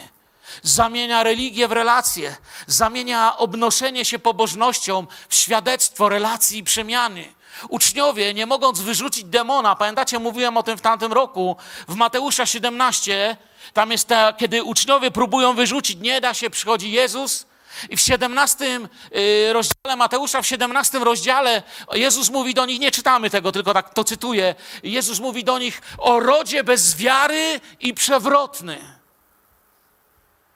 Zamienia 0.63 1.23
religię 1.23 1.67
w 1.67 1.71
relacje, 1.71 2.35
zamienia 2.67 3.37
obnoszenie 3.37 4.05
się 4.05 4.19
pobożnością 4.19 5.07
w 5.29 5.35
świadectwo 5.35 6.09
relacji 6.09 6.59
i 6.59 6.63
przemiany. 6.63 7.25
Uczniowie, 7.69 8.33
nie 8.33 8.45
mogąc 8.45 8.79
wyrzucić 8.79 9.23
demona, 9.23 9.75
pamiętacie, 9.75 10.19
mówiłem 10.19 10.57
o 10.57 10.63
tym 10.63 10.77
w 10.77 10.81
tamtym 10.81 11.13
roku, 11.13 11.57
w 11.87 11.95
Mateusza 11.95 12.45
17, 12.45 13.37
tam 13.73 13.91
jest 13.91 14.07
ta, 14.07 14.33
kiedy 14.33 14.63
uczniowie 14.63 15.11
próbują 15.11 15.53
wyrzucić, 15.53 15.97
nie 15.99 16.21
da 16.21 16.33
się, 16.33 16.49
przychodzi 16.49 16.91
Jezus 16.91 17.45
i 17.89 17.97
w 17.97 18.01
17 18.01 18.79
y, 19.15 19.53
rozdziale 19.53 19.95
Mateusza, 19.95 20.41
w 20.41 20.47
17 20.47 20.99
rozdziale 20.99 21.63
Jezus 21.93 22.29
mówi 22.29 22.53
do 22.53 22.65
nich, 22.65 22.79
nie 22.79 22.91
czytamy 22.91 23.29
tego, 23.29 23.51
tylko 23.51 23.73
tak 23.73 23.93
to 23.93 24.03
cytuję, 24.03 24.55
Jezus 24.83 25.19
mówi 25.19 25.43
do 25.43 25.59
nich 25.59 25.81
o 25.97 26.19
rodzie 26.19 26.63
bez 26.63 26.95
wiary 26.95 27.59
i 27.79 27.93
przewrotny. 27.93 28.97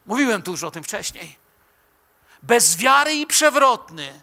Mówiłem 0.06 0.42
tu 0.42 0.52
już 0.52 0.64
o 0.64 0.72
tym 0.72 0.84
wcześniej. 0.84 1.36
Bez 2.44 2.78
wiary 2.78 3.14
i 3.14 3.28
przewrotny. 3.28 4.22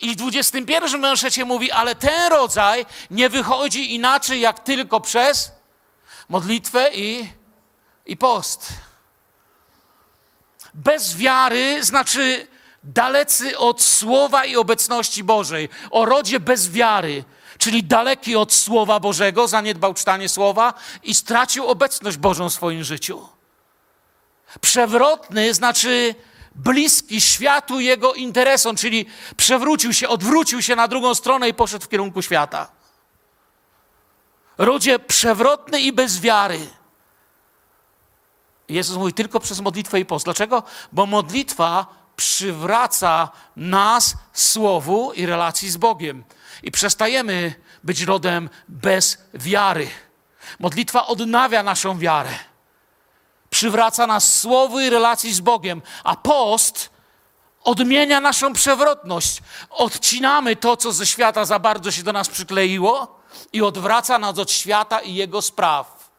I 0.00 0.10
w 0.10 0.16
21 0.16 1.00
werszecie 1.00 1.44
mówi, 1.44 1.70
ale 1.70 1.94
ten 1.94 2.32
rodzaj 2.32 2.86
nie 3.10 3.28
wychodzi 3.28 3.94
inaczej 3.94 4.40
jak 4.40 4.60
tylko 4.60 5.00
przez 5.00 5.52
modlitwę 6.28 6.90
i, 6.94 7.28
i 8.06 8.16
post. 8.16 8.68
Bez 10.74 11.16
wiary 11.16 11.84
znaczy 11.84 12.46
dalecy 12.84 13.58
od 13.58 13.82
słowa 13.82 14.44
i 14.44 14.56
obecności 14.56 15.24
Bożej. 15.24 15.68
O 15.90 16.04
rodzie 16.04 16.40
bez 16.40 16.70
wiary, 16.70 17.24
czyli 17.58 17.84
daleki 17.84 18.36
od 18.36 18.52
słowa 18.52 19.00
Bożego, 19.00 19.48
zaniedbał 19.48 19.94
czytanie 19.94 20.28
słowa 20.28 20.74
i 21.02 21.14
stracił 21.14 21.66
obecność 21.66 22.16
Bożą 22.16 22.50
w 22.50 22.52
swoim 22.52 22.84
życiu. 22.84 23.28
Przewrotny 24.60 25.54
znaczy 25.54 26.14
bliski 26.54 27.20
światu 27.20 27.80
jego 27.80 28.14
interesom, 28.14 28.76
czyli 28.76 29.06
przewrócił 29.36 29.92
się, 29.92 30.08
odwrócił 30.08 30.62
się 30.62 30.76
na 30.76 30.88
drugą 30.88 31.14
stronę 31.14 31.48
i 31.48 31.54
poszedł 31.54 31.84
w 31.84 31.88
kierunku 31.88 32.22
świata. 32.22 32.68
Rodzie 34.58 34.98
przewrotny 34.98 35.80
i 35.80 35.92
bez 35.92 36.20
wiary. 36.20 36.66
Jezus 38.68 38.96
mówi 38.96 39.12
tylko 39.12 39.40
przez 39.40 39.60
modlitwę 39.60 40.00
i 40.00 40.06
post. 40.06 40.24
Dlaczego? 40.24 40.62
Bo 40.92 41.06
modlitwa 41.06 41.86
przywraca 42.16 43.28
nas 43.56 44.16
słowu 44.32 45.12
i 45.12 45.26
relacji 45.26 45.70
z 45.70 45.76
Bogiem. 45.76 46.24
I 46.62 46.70
przestajemy 46.70 47.54
być 47.84 48.02
rodem 48.02 48.50
bez 48.68 49.18
wiary. 49.34 49.88
Modlitwa 50.58 51.06
odnawia 51.06 51.62
naszą 51.62 51.98
wiarę 51.98 52.30
przywraca 53.54 54.06
nas 54.06 54.40
słowu 54.40 54.80
i 54.80 54.90
relacji 54.90 55.34
z 55.34 55.40
Bogiem, 55.40 55.82
a 56.04 56.16
post 56.16 56.90
odmienia 57.64 58.20
naszą 58.20 58.52
przewrotność. 58.52 59.42
Odcinamy 59.70 60.56
to, 60.56 60.76
co 60.76 60.92
ze 60.92 61.06
świata 61.06 61.44
za 61.44 61.58
bardzo 61.58 61.90
się 61.90 62.02
do 62.02 62.12
nas 62.12 62.28
przykleiło 62.28 63.20
i 63.52 63.62
odwraca 63.62 64.18
nas 64.18 64.38
od 64.38 64.50
świata 64.50 65.00
i 65.00 65.14
jego 65.14 65.42
spraw. 65.42 66.10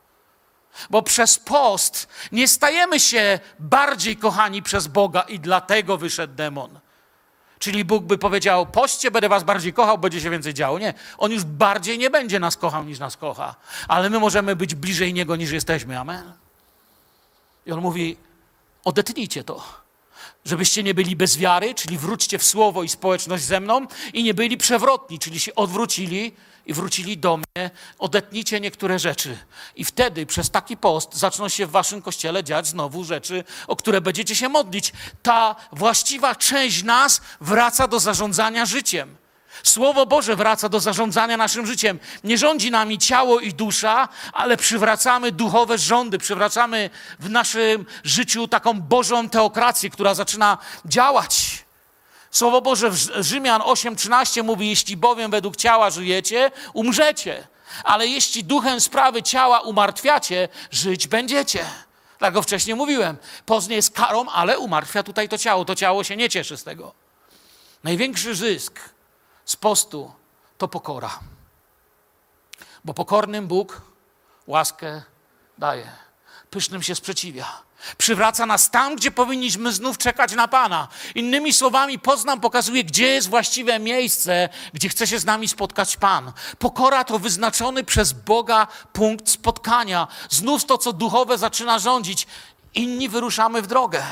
Bo 0.89 1.01
przez 1.01 1.39
post 1.39 2.07
nie 2.31 2.47
stajemy 2.47 2.99
się 2.99 3.39
bardziej 3.59 4.17
kochani 4.17 4.63
przez 4.63 4.87
Boga 4.87 5.21
i 5.21 5.39
dlatego 5.39 5.97
wyszedł 5.97 6.33
demon. 6.35 6.79
Czyli 7.59 7.85
Bóg 7.85 8.03
by 8.03 8.17
powiedział: 8.17 8.65
Poście, 8.65 9.11
będę 9.11 9.29
was 9.29 9.43
bardziej 9.43 9.73
kochał, 9.73 9.97
będzie 9.97 10.21
się 10.21 10.29
więcej 10.29 10.53
działo. 10.53 10.79
Nie, 10.79 10.93
on 11.17 11.31
już 11.31 11.43
bardziej 11.43 11.97
nie 11.97 12.09
będzie 12.09 12.39
nas 12.39 12.57
kochał 12.57 12.83
niż 12.83 12.99
nas 12.99 13.17
kocha, 13.17 13.55
ale 13.87 14.09
my 14.09 14.19
możemy 14.19 14.55
być 14.55 14.75
bliżej 14.75 15.13
niego 15.13 15.35
niż 15.35 15.51
jesteśmy. 15.51 15.99
Amen. 15.99 16.44
I 17.65 17.71
on 17.71 17.81
mówi: 17.81 18.17
odetnijcie 18.83 19.43
to, 19.43 19.63
żebyście 20.45 20.83
nie 20.83 20.93
byli 20.93 21.15
bez 21.15 21.37
wiary, 21.37 21.73
czyli 21.73 21.97
wróćcie 21.97 22.37
w 22.37 22.43
słowo 22.43 22.83
i 22.83 22.89
społeczność 22.89 23.43
ze 23.43 23.59
mną, 23.59 23.87
i 24.13 24.23
nie 24.23 24.33
byli 24.33 24.57
przewrotni, 24.57 25.19
czyli 25.19 25.39
się 25.39 25.55
odwrócili 25.55 26.31
i 26.65 26.73
wrócili 26.73 27.17
do 27.17 27.37
mnie. 27.37 27.71
Odetnijcie 27.99 28.59
niektóre 28.59 28.99
rzeczy. 28.99 29.37
I 29.75 29.85
wtedy 29.85 30.25
przez 30.25 30.49
taki 30.49 30.77
post 30.77 31.15
zaczną 31.15 31.49
się 31.49 31.67
w 31.67 31.71
waszym 31.71 32.01
kościele 32.01 32.43
dziać 32.43 32.67
znowu 32.67 33.03
rzeczy, 33.03 33.43
o 33.67 33.75
które 33.75 34.01
będziecie 34.01 34.35
się 34.35 34.49
modlić. 34.49 34.93
Ta 35.23 35.55
właściwa 35.71 36.35
część 36.35 36.83
nas 36.83 37.21
wraca 37.41 37.87
do 37.87 37.99
zarządzania 37.99 38.65
życiem. 38.65 39.15
Słowo 39.63 40.05
Boże 40.05 40.35
wraca 40.35 40.69
do 40.69 40.79
zarządzania 40.79 41.37
naszym 41.37 41.67
życiem. 41.67 41.99
Nie 42.23 42.37
rządzi 42.37 42.71
nami 42.71 42.97
ciało 42.97 43.39
i 43.39 43.53
dusza, 43.53 44.09
ale 44.33 44.57
przywracamy 44.57 45.31
duchowe 45.31 45.77
rządy, 45.77 46.17
przywracamy 46.17 46.89
w 47.19 47.29
naszym 47.29 47.85
życiu 48.03 48.47
taką 48.47 48.81
Bożą 48.81 49.29
teokrację, 49.29 49.89
która 49.89 50.13
zaczyna 50.13 50.57
działać. 50.85 51.65
Słowo 52.31 52.61
Boże 52.61 52.89
w 52.89 52.97
Rzymian 53.19 53.61
8:13 53.61 54.43
mówi: 54.43 54.69
Jeśli 54.69 54.97
bowiem 54.97 55.31
według 55.31 55.55
ciała 55.55 55.89
żyjecie, 55.89 56.51
umrzecie. 56.73 57.47
Ale 57.83 58.07
jeśli 58.07 58.43
duchem 58.43 58.81
sprawy 58.81 59.23
ciała 59.23 59.59
umartwiacie, 59.59 60.49
żyć 60.71 61.07
będziecie. 61.07 61.65
Dlatego 62.19 62.41
wcześniej 62.41 62.75
mówiłem, 62.75 63.17
post 63.45 63.69
nie 63.69 63.75
jest 63.75 63.95
karą, 63.95 64.29
ale 64.29 64.59
umartwia 64.59 65.03
tutaj 65.03 65.29
to 65.29 65.37
ciało. 65.37 65.65
To 65.65 65.75
ciało 65.75 66.03
się 66.03 66.15
nie 66.15 66.29
cieszy 66.29 66.57
z 66.57 66.63
tego. 66.63 66.93
Największy 67.83 68.35
zysk 68.35 68.79
z 69.45 69.55
postu 69.55 70.11
to 70.57 70.67
pokora. 70.67 71.19
Bo 72.85 72.93
pokornym 72.93 73.47
Bóg 73.47 73.81
łaskę 74.47 75.01
daje, 75.57 75.91
pysznym 76.49 76.83
się 76.83 76.95
sprzeciwia. 76.95 77.65
Przywraca 77.97 78.45
nas 78.45 78.71
tam, 78.71 78.95
gdzie 78.95 79.11
powinniśmy 79.11 79.73
znów 79.73 79.97
czekać 79.97 80.33
na 80.33 80.47
Pana. 80.47 80.87
Innymi 81.15 81.53
słowami, 81.53 81.99
post 81.99 82.25
nam 82.25 82.41
pokazuje, 82.41 82.83
gdzie 82.83 83.07
jest 83.07 83.29
właściwe 83.29 83.79
miejsce, 83.79 84.49
gdzie 84.73 84.89
chce 84.89 85.07
się 85.07 85.19
z 85.19 85.25
nami 85.25 85.47
spotkać 85.47 85.97
Pan. 85.97 86.31
Pokora 86.59 87.03
to 87.03 87.19
wyznaczony 87.19 87.83
przez 87.83 88.13
Boga 88.13 88.67
punkt 88.93 89.29
spotkania. 89.29 90.07
Znów 90.29 90.65
to, 90.65 90.77
co 90.77 90.93
duchowe 90.93 91.37
zaczyna 91.37 91.79
rządzić. 91.79 92.27
Inni 92.73 93.09
wyruszamy 93.09 93.61
w 93.61 93.67
drogę. 93.67 94.03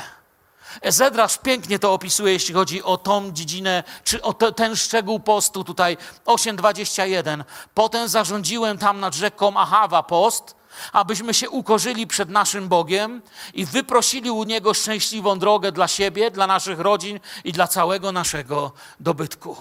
Ezedrasz 0.80 1.38
pięknie 1.38 1.78
to 1.78 1.92
opisuje, 1.92 2.32
jeśli 2.32 2.54
chodzi 2.54 2.82
o 2.82 2.96
tą 2.96 3.32
dziedzinę, 3.32 3.82
czy 4.04 4.22
o 4.22 4.32
te, 4.32 4.52
ten 4.52 4.76
szczegół 4.76 5.20
postu 5.20 5.64
tutaj, 5.64 5.96
8.21. 6.26 7.44
Potem 7.74 8.08
zarządziłem 8.08 8.78
tam 8.78 9.00
nad 9.00 9.14
rzeką 9.14 9.56
Ahawa 9.56 10.02
post, 10.02 10.56
abyśmy 10.92 11.34
się 11.34 11.50
ukorzyli 11.50 12.06
przed 12.06 12.30
naszym 12.30 12.68
Bogiem 12.68 13.22
i 13.54 13.66
wyprosili 13.66 14.30
u 14.30 14.44
Niego 14.44 14.74
szczęśliwą 14.74 15.38
drogę 15.38 15.72
dla 15.72 15.88
siebie, 15.88 16.30
dla 16.30 16.46
naszych 16.46 16.80
rodzin 16.80 17.20
i 17.44 17.52
dla 17.52 17.66
całego 17.66 18.12
naszego 18.12 18.72
dobytku. 19.00 19.56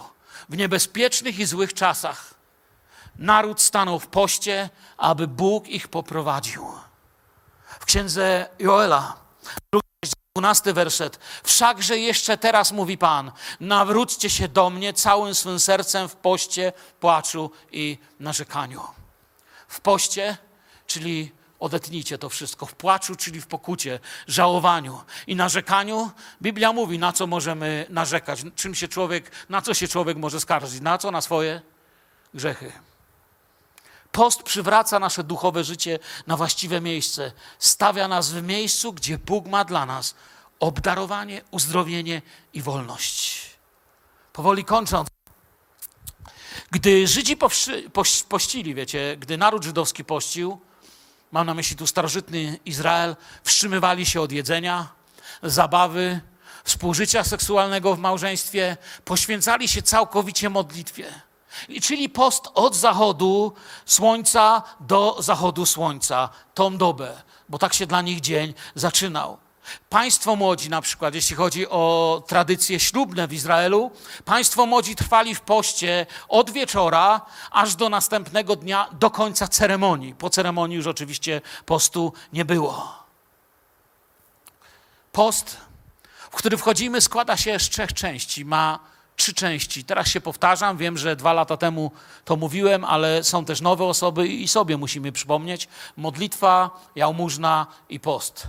W 0.50 0.58
niebezpiecznych 0.58 1.40
i 1.40 1.46
złych 1.46 1.74
czasach 1.74 2.34
naród 3.16 3.62
stanął 3.62 4.00
w 4.00 4.08
poście, 4.08 4.70
aby 4.98 5.28
Bóg 5.28 5.68
ich 5.68 5.88
poprowadził. 5.88 6.68
W 7.80 7.86
księdze 7.86 8.50
Joela, 8.60 9.16
12 10.36 10.74
werset. 10.74 11.20
Wszakże 11.44 12.00
jeszcze 12.00 12.38
teraz 12.38 12.72
mówi 12.72 12.98
Pan, 12.98 13.32
nawróćcie 13.60 14.30
się 14.30 14.48
do 14.48 14.70
mnie 14.70 14.94
całym 14.94 15.36
swym 15.36 15.60
sercem 15.60 16.10
w 16.10 16.16
poście, 16.16 16.74
płaczu 17.00 17.52
i 17.72 17.98
narzekaniu. 18.20 18.82
W 19.68 19.80
poście 19.80 20.38
czyli 20.88 21.32
odetnijcie 21.60 22.18
to 22.18 22.30
wszystko. 22.30 22.66
W 22.66 22.76
płaczu, 22.76 23.16
czyli 23.16 23.42
w 23.42 23.48
pokucie, 23.48 24.00
żałowaniu 24.28 25.02
i 25.28 25.36
narzekaniu. 25.36 26.12
Biblia 26.42 26.74
mówi, 26.74 27.00
na 27.00 27.14
co 27.14 27.28
możemy 27.28 27.86
narzekać, 27.90 28.44
czym 28.56 28.76
się 28.76 28.88
człowiek, 28.88 29.32
na 29.50 29.62
co 29.62 29.74
się 29.74 29.88
człowiek 29.88 30.18
może 30.18 30.40
skarżyć. 30.40 30.82
Na 30.82 30.98
co? 30.98 31.12
Na 31.12 31.22
swoje 31.22 31.62
grzechy. 32.34 32.72
Post 34.14 34.44
przywraca 34.44 35.00
nasze 35.00 35.24
duchowe 35.24 35.64
życie 35.64 36.00
na 36.28 36.38
właściwe 36.38 36.82
miejsce. 36.82 37.32
Stawia 37.60 38.08
nas 38.08 38.32
w 38.32 38.44
miejscu, 38.44 38.94
gdzie 38.94 39.18
Bóg 39.18 39.48
ma 39.48 39.66
dla 39.66 39.86
nas 39.86 40.16
obdarowanie, 40.60 41.42
uzdrowienie 41.52 42.22
i 42.54 42.62
wolność. 42.62 43.42
Powoli 44.34 44.66
kończąc. 44.66 45.10
Gdy 46.72 47.08
Żydzi 47.08 47.38
pościli, 48.30 48.76
wiecie, 48.76 49.18
gdy 49.20 49.38
naród 49.38 49.64
żydowski 49.64 50.06
pościł, 50.06 50.60
mam 51.32 51.48
na 51.48 51.54
myśli 51.54 51.76
tu 51.76 51.88
starożytny 51.88 52.60
Izrael, 52.66 53.16
wstrzymywali 53.44 54.06
się 54.06 54.22
od 54.22 54.32
jedzenia, 54.32 54.90
zabawy, 55.44 56.22
współżycia 56.64 57.24
seksualnego 57.24 57.96
w 57.96 58.00
małżeństwie, 58.00 58.78
poświęcali 59.06 59.68
się 59.68 59.82
całkowicie 59.82 60.50
modlitwie. 60.50 61.14
Czyli 61.82 62.10
post 62.10 62.48
od 62.54 62.76
zachodu 62.76 63.54
słońca 63.86 64.64
do 64.80 65.16
zachodu 65.20 65.66
słońca, 65.66 66.30
tą 66.54 66.78
dobę, 66.78 67.22
bo 67.50 67.60
tak 67.60 67.74
się 67.74 67.86
dla 67.86 68.02
nich 68.02 68.22
dzień 68.22 68.54
zaczynał. 68.76 69.38
Państwo 69.90 70.36
młodzi, 70.36 70.70
na 70.70 70.82
przykład, 70.82 71.16
jeśli 71.16 71.36
chodzi 71.36 71.70
o 71.70 72.24
tradycje 72.28 72.80
ślubne 72.80 73.28
w 73.28 73.34
Izraelu, 73.34 73.92
państwo 74.26 74.66
młodzi 74.66 74.96
trwali 74.96 75.36
w 75.36 75.42
poście 75.42 76.06
od 76.28 76.52
wieczora 76.52 77.22
aż 77.52 77.76
do 77.76 77.90
następnego 77.90 78.56
dnia, 78.56 78.90
do 78.92 79.12
końca 79.12 79.48
ceremonii. 79.48 80.16
Po 80.16 80.30
ceremonii 80.30 80.78
już 80.78 80.88
oczywiście 80.88 81.42
postu 81.66 82.14
nie 82.34 82.46
było. 82.46 83.04
Post, 85.12 85.58
w 86.32 86.36
który 86.36 86.58
wchodzimy, 86.58 87.02
składa 87.02 87.38
się 87.38 87.60
z 87.60 87.70
trzech 87.70 87.94
części. 87.94 88.46
Ma 88.46 88.80
trzy 89.16 89.34
części. 89.34 89.84
Teraz 89.84 90.08
się 90.08 90.22
powtarzam, 90.22 90.78
wiem, 90.78 90.98
że 90.98 91.16
dwa 91.16 91.34
lata 91.34 91.58
temu 91.58 91.92
to 92.26 92.36
mówiłem, 92.36 92.86
ale 92.86 93.24
są 93.24 93.46
też 93.46 93.62
nowe 93.62 93.86
osoby 93.86 94.28
i 94.28 94.48
sobie 94.48 94.78
musimy 94.78 95.12
przypomnieć. 95.12 95.68
Modlitwa, 95.98 96.70
jałmużna 96.96 97.68
i 97.90 98.00
post. 98.00 98.48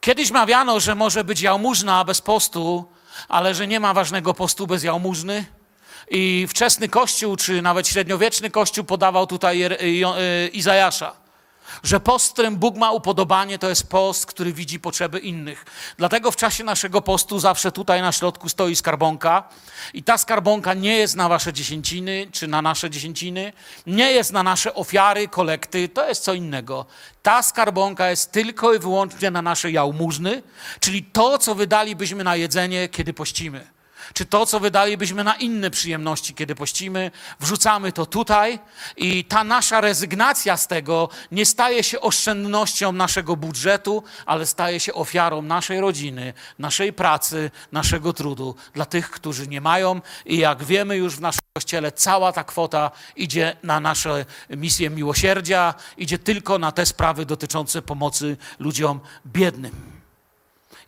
Kiedyś 0.00 0.30
mawiano, 0.30 0.80
że 0.80 0.94
może 0.94 1.24
być 1.24 1.40
jałmużna 1.40 2.04
bez 2.04 2.20
postu, 2.20 2.84
ale 3.28 3.54
że 3.54 3.66
nie 3.66 3.80
ma 3.80 3.94
ważnego 3.94 4.34
postu 4.34 4.66
bez 4.66 4.82
jałmużny. 4.82 5.44
I 6.10 6.46
wczesny 6.50 6.88
Kościół, 6.88 7.36
czy 7.36 7.62
nawet 7.62 7.88
średniowieczny 7.88 8.50
Kościół 8.50 8.84
podawał 8.84 9.26
tutaj 9.26 9.68
Izajasza 10.52 11.25
że 11.82 12.00
post, 12.00 12.32
którym 12.32 12.56
Bóg 12.56 12.76
ma 12.76 12.92
upodobanie, 12.92 13.58
to 13.58 13.68
jest 13.68 13.88
post, 13.88 14.26
który 14.26 14.52
widzi 14.52 14.80
potrzeby 14.80 15.18
innych. 15.18 15.64
Dlatego 15.98 16.30
w 16.30 16.36
czasie 16.36 16.64
naszego 16.64 17.02
postu 17.02 17.38
zawsze 17.38 17.72
tutaj 17.72 18.02
na 18.02 18.12
środku 18.12 18.48
stoi 18.48 18.76
skarbonka 18.76 19.48
i 19.94 20.02
ta 20.02 20.18
skarbonka 20.18 20.74
nie 20.74 20.96
jest 20.96 21.16
na 21.16 21.28
wasze 21.28 21.52
dziesięciny, 21.52 22.26
czy 22.32 22.46
na 22.46 22.62
nasze 22.62 22.90
dziesięciny, 22.90 23.52
nie 23.86 24.12
jest 24.12 24.32
na 24.32 24.42
nasze 24.42 24.74
ofiary, 24.74 25.28
kolekty, 25.28 25.88
to 25.88 26.08
jest 26.08 26.24
co 26.24 26.34
innego. 26.34 26.86
Ta 27.22 27.42
skarbonka 27.42 28.10
jest 28.10 28.32
tylko 28.32 28.74
i 28.74 28.78
wyłącznie 28.78 29.30
na 29.30 29.42
nasze 29.42 29.70
jałmużny, 29.70 30.42
czyli 30.80 31.02
to, 31.02 31.38
co 31.38 31.54
wydalibyśmy 31.54 32.24
na 32.24 32.36
jedzenie, 32.36 32.88
kiedy 32.88 33.12
pościmy 33.14 33.75
czy 34.14 34.24
to, 34.24 34.46
co 34.46 34.60
wydalibyśmy 34.60 35.24
na 35.24 35.34
inne 35.34 35.70
przyjemności, 35.70 36.34
kiedy 36.34 36.54
pościmy, 36.54 37.10
wrzucamy 37.40 37.92
to 37.92 38.06
tutaj 38.06 38.58
i 38.96 39.24
ta 39.24 39.44
nasza 39.44 39.80
rezygnacja 39.80 40.56
z 40.56 40.66
tego 40.66 41.08
nie 41.32 41.46
staje 41.46 41.82
się 41.82 42.00
oszczędnością 42.00 42.92
naszego 42.92 43.36
budżetu, 43.36 44.02
ale 44.26 44.46
staje 44.46 44.80
się 44.80 44.94
ofiarą 44.94 45.42
naszej 45.42 45.80
rodziny, 45.80 46.34
naszej 46.58 46.92
pracy, 46.92 47.50
naszego 47.72 48.12
trudu 48.12 48.54
dla 48.72 48.84
tych, 48.84 49.10
którzy 49.10 49.46
nie 49.46 49.60
mają 49.60 50.00
i 50.26 50.38
jak 50.38 50.64
wiemy 50.64 50.96
już 50.96 51.16
w 51.16 51.20
naszym 51.20 51.40
kościele, 51.52 51.92
cała 51.92 52.32
ta 52.32 52.44
kwota 52.44 52.90
idzie 53.16 53.56
na 53.62 53.80
nasze 53.80 54.24
misje 54.50 54.90
miłosierdzia, 54.90 55.74
idzie 55.96 56.18
tylko 56.18 56.58
na 56.58 56.72
te 56.72 56.86
sprawy 56.86 57.26
dotyczące 57.26 57.82
pomocy 57.82 58.36
ludziom 58.58 59.00
biednym. 59.26 59.95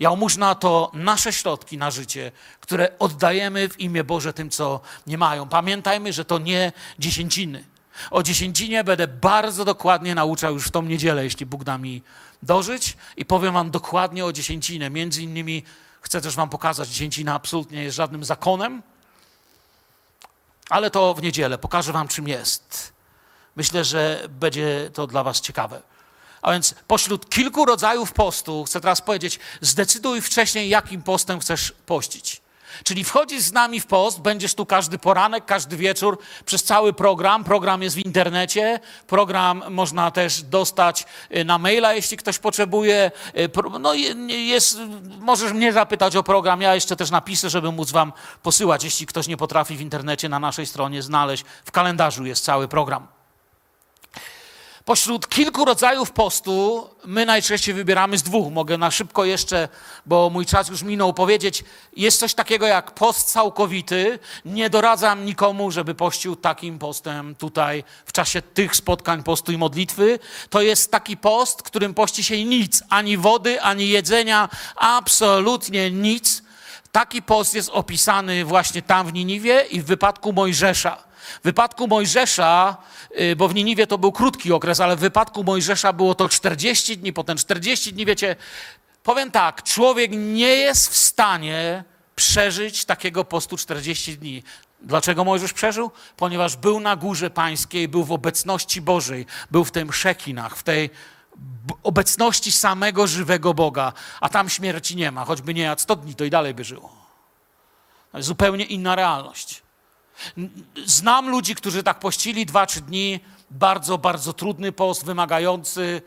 Jałmużna 0.00 0.54
to 0.54 0.90
nasze 0.94 1.32
środki 1.32 1.78
na 1.78 1.90
życie, 1.90 2.32
które 2.60 2.98
oddajemy 2.98 3.68
w 3.68 3.80
imię 3.80 4.04
Boże 4.04 4.32
tym, 4.32 4.50
co 4.50 4.80
nie 5.06 5.18
mają. 5.18 5.48
Pamiętajmy, 5.48 6.12
że 6.12 6.24
to 6.24 6.38
nie 6.38 6.72
dziesięciny. 6.98 7.64
O 8.10 8.22
dziesięcinie 8.22 8.84
będę 8.84 9.08
bardzo 9.08 9.64
dokładnie 9.64 10.14
nauczał 10.14 10.54
już 10.54 10.66
w 10.66 10.70
tą 10.70 10.82
niedzielę, 10.82 11.24
jeśli 11.24 11.46
Bóg 11.46 11.64
da 11.64 11.78
mi 11.78 12.02
dożyć 12.42 12.96
i 13.16 13.24
powiem 13.24 13.54
wam 13.54 13.70
dokładnie 13.70 14.24
o 14.24 14.32
dziesięcinę. 14.32 14.90
Między 14.90 15.22
innymi 15.22 15.62
chcę 16.00 16.20
też 16.20 16.36
wam 16.36 16.48
pokazać, 16.48 16.88
dziesięcina 16.88 17.34
absolutnie 17.34 17.78
nie 17.78 17.84
jest 17.84 17.96
żadnym 17.96 18.24
zakonem, 18.24 18.82
ale 20.70 20.90
to 20.90 21.14
w 21.14 21.22
niedzielę. 21.22 21.58
Pokażę 21.58 21.92
wam, 21.92 22.08
czym 22.08 22.28
jest. 22.28 22.92
Myślę, 23.56 23.84
że 23.84 24.28
będzie 24.28 24.90
to 24.94 25.06
dla 25.06 25.24
was 25.24 25.40
ciekawe. 25.40 25.82
A 26.42 26.52
więc 26.52 26.74
pośród 26.86 27.30
kilku 27.30 27.64
rodzajów 27.64 28.12
postu, 28.12 28.64
chcę 28.64 28.80
teraz 28.80 29.00
powiedzieć, 29.00 29.38
zdecyduj 29.60 30.20
wcześniej, 30.20 30.68
jakim 30.68 31.02
postem 31.02 31.40
chcesz 31.40 31.72
pościć. 31.86 32.42
Czyli 32.84 33.04
wchodzisz 33.04 33.42
z 33.42 33.52
nami 33.52 33.80
w 33.80 33.86
post, 33.86 34.20
będziesz 34.20 34.54
tu 34.54 34.66
każdy 34.66 34.98
poranek, 34.98 35.44
każdy 35.44 35.76
wieczór, 35.76 36.18
przez 36.44 36.64
cały 36.64 36.92
program. 36.92 37.44
Program 37.44 37.82
jest 37.82 37.96
w 37.96 38.06
internecie, 38.06 38.80
program 39.06 39.62
można 39.70 40.10
też 40.10 40.42
dostać 40.42 41.06
y, 41.36 41.44
na 41.44 41.58
maila, 41.58 41.94
jeśli 41.94 42.16
ktoś 42.16 42.38
potrzebuje. 42.38 43.10
Y, 43.38 43.50
no 43.80 43.94
jest, 44.28 44.78
możesz 45.20 45.52
mnie 45.52 45.72
zapytać 45.72 46.16
o 46.16 46.22
program, 46.22 46.62
ja 46.62 46.74
jeszcze 46.74 46.96
też 46.96 47.10
napiszę, 47.10 47.50
żeby 47.50 47.72
móc 47.72 47.90
wam 47.90 48.12
posyłać, 48.42 48.84
jeśli 48.84 49.06
ktoś 49.06 49.26
nie 49.26 49.36
potrafi 49.36 49.76
w 49.76 49.80
internecie 49.80 50.28
na 50.28 50.38
naszej 50.38 50.66
stronie 50.66 51.02
znaleźć. 51.02 51.44
W 51.64 51.70
kalendarzu 51.70 52.26
jest 52.26 52.44
cały 52.44 52.68
program. 52.68 53.17
Pośród 54.88 55.28
kilku 55.28 55.64
rodzajów 55.64 56.10
postu 56.10 56.88
my 57.04 57.26
najczęściej 57.26 57.74
wybieramy 57.74 58.18
z 58.18 58.22
dwóch. 58.22 58.52
Mogę 58.52 58.78
na 58.78 58.90
szybko 58.90 59.24
jeszcze, 59.24 59.68
bo 60.06 60.30
mój 60.30 60.46
czas 60.46 60.68
już 60.68 60.82
minął, 60.82 61.12
powiedzieć, 61.12 61.64
jest 61.96 62.20
coś 62.20 62.34
takiego 62.34 62.66
jak 62.66 62.90
post 62.90 63.32
całkowity. 63.32 64.18
Nie 64.44 64.70
doradzam 64.70 65.24
nikomu, 65.24 65.70
żeby 65.70 65.94
pościł 65.94 66.36
takim 66.36 66.78
postem 66.78 67.34
tutaj 67.34 67.84
w 68.06 68.12
czasie 68.12 68.42
tych 68.42 68.76
spotkań 68.76 69.22
postu 69.22 69.52
i 69.52 69.58
modlitwy. 69.58 70.18
To 70.50 70.62
jest 70.62 70.90
taki 70.90 71.16
post, 71.16 71.62
którym 71.62 71.94
pości 71.94 72.24
się 72.24 72.44
nic, 72.44 72.82
ani 72.88 73.16
wody, 73.16 73.60
ani 73.60 73.88
jedzenia, 73.88 74.48
absolutnie 74.76 75.90
nic 75.90 76.42
Taki 76.92 77.22
post 77.22 77.54
jest 77.54 77.70
opisany 77.72 78.44
właśnie 78.44 78.82
tam 78.82 79.06
w 79.06 79.12
Niniwie 79.12 79.60
i 79.70 79.80
w 79.80 79.84
wypadku 79.84 80.32
Mojżesza. 80.32 80.96
W 81.40 81.44
wypadku 81.44 81.88
Mojżesza, 81.88 82.76
bo 83.36 83.48
w 83.48 83.54
Niniwie 83.54 83.86
to 83.86 83.98
był 83.98 84.12
krótki 84.12 84.52
okres, 84.52 84.80
ale 84.80 84.96
w 84.96 85.00
wypadku 85.00 85.44
Mojżesza 85.44 85.92
było 85.92 86.14
to 86.14 86.28
40 86.28 86.98
dni, 86.98 87.12
potem 87.12 87.36
40 87.36 87.92
dni, 87.92 88.06
wiecie, 88.06 88.36
powiem 89.02 89.30
tak, 89.30 89.62
człowiek 89.62 90.10
nie 90.12 90.56
jest 90.56 90.90
w 90.90 90.96
stanie 90.96 91.84
przeżyć 92.16 92.84
takiego 92.84 93.24
postu 93.24 93.56
40 93.56 94.18
dni. 94.18 94.42
Dlaczego 94.82 95.24
Mojżesz 95.24 95.52
przeżył? 95.52 95.90
Ponieważ 96.16 96.56
był 96.56 96.80
na 96.80 96.96
górze 96.96 97.30
pańskiej, 97.30 97.88
był 97.88 98.04
w 98.04 98.12
obecności 98.12 98.80
Bożej, 98.80 99.26
był 99.50 99.64
w 99.64 99.70
tym 99.70 99.92
szekinach, 99.92 100.56
w 100.56 100.62
tej 100.62 100.90
obecności 101.82 102.52
samego 102.52 103.06
żywego 103.06 103.54
Boga, 103.54 103.92
a 104.20 104.28
tam 104.28 104.48
śmierci 104.48 104.96
nie 104.96 105.10
ma, 105.10 105.24
choćby 105.24 105.54
nie 105.54 105.62
jadł 105.62 105.82
100 105.82 105.96
dni, 105.96 106.14
to 106.14 106.24
i 106.24 106.30
dalej 106.30 106.54
by 106.54 106.64
żyło. 106.64 106.92
To 108.12 108.18
jest 108.18 108.28
zupełnie 108.28 108.64
inna 108.64 108.94
realność. 108.94 109.62
Znam 110.86 111.30
ludzi, 111.30 111.54
którzy 111.54 111.82
tak 111.82 111.98
pościli 111.98 112.46
dwa, 112.46 112.66
trzy 112.66 112.80
dni, 112.80 113.20
bardzo, 113.50 113.98
bardzo 113.98 114.32
trudny 114.32 114.72
post, 114.72 115.04
wymagający. 115.04 116.02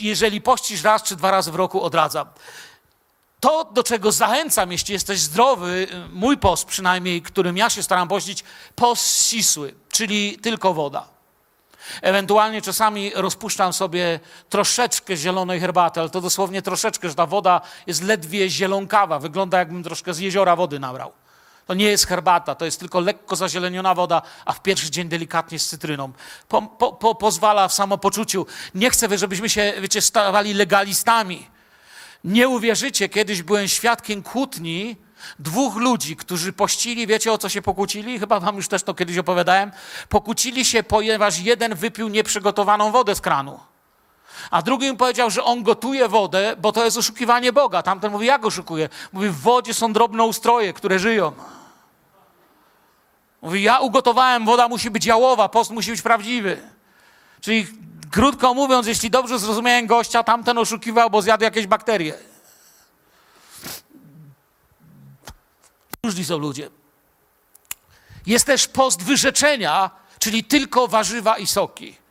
Jeżeli 0.00 0.40
pościsz 0.40 0.82
raz 0.82 1.02
czy 1.02 1.16
dwa 1.16 1.30
razy 1.30 1.52
w 1.52 1.54
roku, 1.54 1.82
odradzam. 1.82 2.26
To, 3.40 3.64
do 3.64 3.82
czego 3.82 4.12
zachęcam, 4.12 4.72
jeśli 4.72 4.92
jesteś 4.92 5.20
zdrowy, 5.20 5.88
mój 6.12 6.38
post 6.38 6.64
przynajmniej, 6.64 7.22
którym 7.22 7.56
ja 7.56 7.70
się 7.70 7.82
staram 7.82 8.08
pościć, 8.08 8.44
post 8.74 9.26
ścisły, 9.26 9.74
czyli 9.88 10.38
tylko 10.38 10.74
woda. 10.74 11.08
Ewentualnie 12.02 12.62
czasami 12.62 13.12
rozpuszczam 13.14 13.72
sobie 13.72 14.20
troszeczkę 14.48 15.16
zielonej 15.16 15.60
herbaty, 15.60 16.00
ale 16.00 16.10
to 16.10 16.20
dosłownie 16.20 16.62
troszeczkę, 16.62 17.08
że 17.08 17.14
ta 17.14 17.26
woda 17.26 17.60
jest 17.86 18.02
ledwie 18.02 18.50
zielonkawa. 18.50 19.18
Wygląda 19.18 19.58
jakbym 19.58 19.82
troszkę 19.82 20.14
z 20.14 20.18
jeziora 20.18 20.56
wody 20.56 20.78
nabrał. 20.80 21.12
To 21.66 21.74
nie 21.74 21.84
jest 21.84 22.06
herbata, 22.06 22.54
to 22.54 22.64
jest 22.64 22.80
tylko 22.80 23.00
lekko 23.00 23.36
zazieleniona 23.36 23.94
woda, 23.94 24.22
a 24.44 24.52
w 24.52 24.62
pierwszy 24.62 24.90
dzień 24.90 25.08
delikatnie 25.08 25.58
z 25.58 25.68
cytryną. 25.68 26.12
Po, 26.48 26.62
po, 26.62 26.92
po, 26.92 27.14
pozwala 27.14 27.68
w 27.68 27.74
samopoczuciu. 27.74 28.46
Nie 28.74 28.90
chcę, 28.90 29.18
żebyśmy 29.18 29.48
się, 29.48 29.72
wiecie, 29.80 30.00
stawali 30.00 30.54
legalistami. 30.54 31.46
Nie 32.24 32.48
uwierzycie, 32.48 33.08
kiedyś 33.08 33.42
byłem 33.42 33.68
świadkiem 33.68 34.22
kłótni 34.22 34.96
dwóch 35.38 35.76
ludzi, 35.76 36.16
którzy 36.16 36.52
pościli, 36.52 37.06
wiecie 37.06 37.32
o 37.32 37.38
co 37.38 37.48
się 37.48 37.62
pokłócili? 37.62 38.18
Chyba 38.18 38.40
wam 38.40 38.56
już 38.56 38.68
też 38.68 38.82
to 38.82 38.94
kiedyś 38.94 39.18
opowiadałem. 39.18 39.72
Pokłócili 40.08 40.64
się, 40.64 40.82
ponieważ 40.82 41.38
jeden 41.38 41.74
wypił 41.74 42.08
nieprzygotowaną 42.08 42.92
wodę 42.92 43.14
z 43.14 43.20
kranu. 43.20 43.60
A 44.50 44.62
drugi 44.62 44.86
im 44.86 44.96
powiedział, 44.96 45.30
że 45.30 45.44
on 45.44 45.62
gotuje 45.62 46.08
wodę, 46.08 46.56
bo 46.58 46.72
to 46.72 46.84
jest 46.84 46.96
oszukiwanie 46.96 47.52
Boga. 47.52 47.82
Tamten 47.82 48.12
mówi, 48.12 48.26
jak 48.26 48.44
oszukuje? 48.46 48.88
Mówi, 49.12 49.28
w 49.28 49.40
wodzie 49.40 49.74
są 49.74 49.92
drobne 49.92 50.24
ustroje, 50.24 50.72
które 50.72 50.98
żyją. 50.98 51.32
Mówi, 53.42 53.62
ja 53.62 53.78
ugotowałem, 53.78 54.44
woda 54.44 54.68
musi 54.68 54.90
być 54.90 55.06
jałowa, 55.06 55.48
post 55.48 55.70
musi 55.70 55.90
być 55.90 56.02
prawdziwy. 56.02 56.62
Czyli 57.40 57.66
krótko 58.10 58.54
mówiąc, 58.54 58.86
jeśli 58.86 59.10
dobrze 59.10 59.38
zrozumiałem 59.38 59.86
gościa, 59.86 60.24
tamten 60.24 60.58
oszukiwał, 60.58 61.10
bo 61.10 61.22
zjadł 61.22 61.44
jakieś 61.44 61.66
bakterie. 61.66 62.14
Różni 66.04 66.24
są 66.24 66.38
ludzie. 66.38 66.70
Jest 68.26 68.46
też 68.46 68.68
post 68.68 69.02
wyrzeczenia, 69.02 69.90
czyli 70.18 70.44
tylko 70.44 70.88
warzywa 70.88 71.38
i 71.38 71.46
soki. 71.46 72.01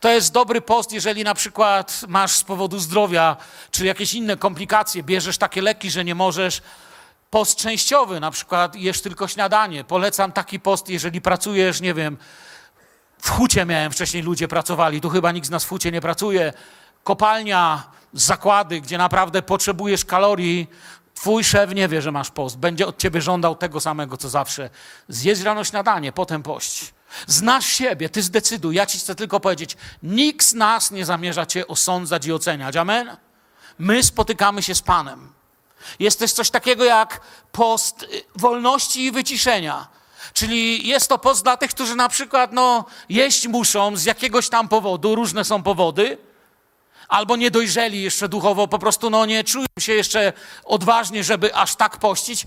To 0.00 0.08
jest 0.08 0.32
dobry 0.32 0.60
post, 0.60 0.92
jeżeli 0.92 1.24
na 1.24 1.34
przykład 1.34 2.00
masz 2.08 2.32
z 2.32 2.44
powodu 2.44 2.78
zdrowia 2.78 3.36
czy 3.70 3.86
jakieś 3.86 4.14
inne 4.14 4.36
komplikacje, 4.36 5.02
bierzesz 5.02 5.38
takie 5.38 5.62
leki, 5.62 5.90
że 5.90 6.04
nie 6.04 6.14
możesz. 6.14 6.62
Post 7.30 7.58
częściowy, 7.58 8.20
na 8.20 8.30
przykład 8.30 8.76
jesz 8.76 9.02
tylko 9.02 9.28
śniadanie. 9.28 9.84
Polecam 9.84 10.32
taki 10.32 10.60
post, 10.60 10.88
jeżeli 10.88 11.20
pracujesz, 11.20 11.80
nie 11.80 11.94
wiem, 11.94 12.16
w 13.18 13.30
hucie 13.30 13.66
miałem 13.66 13.92
wcześniej 13.92 14.22
ludzie 14.22 14.48
pracowali, 14.48 15.00
tu 15.00 15.10
chyba 15.10 15.32
nikt 15.32 15.46
z 15.46 15.50
nas 15.50 15.64
w 15.64 15.68
hucie 15.68 15.92
nie 15.92 16.00
pracuje. 16.00 16.52
Kopalnia, 17.04 17.82
zakłady, 18.12 18.80
gdzie 18.80 18.98
naprawdę 18.98 19.42
potrzebujesz 19.42 20.04
kalorii, 20.04 20.68
Twój 21.16 21.44
szef 21.44 21.74
nie 21.74 21.88
wie, 21.88 22.02
że 22.02 22.12
masz 22.12 22.30
post. 22.30 22.58
Będzie 22.58 22.86
od 22.86 22.98
ciebie 22.98 23.20
żądał 23.20 23.56
tego 23.56 23.80
samego, 23.80 24.16
co 24.16 24.28
zawsze. 24.28 24.70
Zjedz 25.08 25.42
rano 25.42 25.64
śniadanie, 25.64 26.12
potem 26.12 26.42
pość. 26.42 26.94
Znasz 27.26 27.66
siebie, 27.66 28.08
ty 28.08 28.22
zdecyduj. 28.22 28.74
Ja 28.74 28.86
ci 28.86 28.98
chcę 28.98 29.14
tylko 29.14 29.40
powiedzieć, 29.40 29.76
nikt 30.02 30.46
z 30.46 30.54
nas 30.54 30.90
nie 30.90 31.04
zamierza 31.04 31.46
cię 31.46 31.66
osądzać 31.66 32.26
i 32.26 32.32
oceniać. 32.32 32.76
Amen? 32.76 33.16
My 33.78 34.02
spotykamy 34.02 34.62
się 34.62 34.74
z 34.74 34.82
Panem. 34.82 35.32
Jest 35.98 36.18
też 36.18 36.32
coś 36.32 36.50
takiego 36.50 36.84
jak 36.84 37.20
post 37.52 38.02
y, 38.02 38.06
wolności 38.34 39.04
i 39.04 39.12
wyciszenia. 39.12 39.88
Czyli 40.32 40.88
jest 40.88 41.08
to 41.08 41.18
post 41.18 41.42
dla 41.42 41.56
tych, 41.56 41.70
którzy 41.70 41.96
na 41.96 42.08
przykład 42.08 42.52
no, 42.52 42.84
jeść 43.08 43.48
muszą 43.48 43.96
z 43.96 44.04
jakiegoś 44.04 44.48
tam 44.48 44.68
powodu, 44.68 45.14
różne 45.14 45.44
są 45.44 45.62
powody, 45.62 46.18
albo 47.08 47.36
nie 47.36 47.50
dojrzeli 47.50 48.02
jeszcze 48.02 48.28
duchowo, 48.28 48.68
po 48.68 48.78
prostu 48.78 49.10
no, 49.10 49.26
nie 49.26 49.44
czują 49.44 49.66
się 49.78 49.92
jeszcze 49.92 50.32
odważnie, 50.64 51.24
żeby 51.24 51.54
aż 51.54 51.76
tak 51.76 51.96
pościć. 51.96 52.46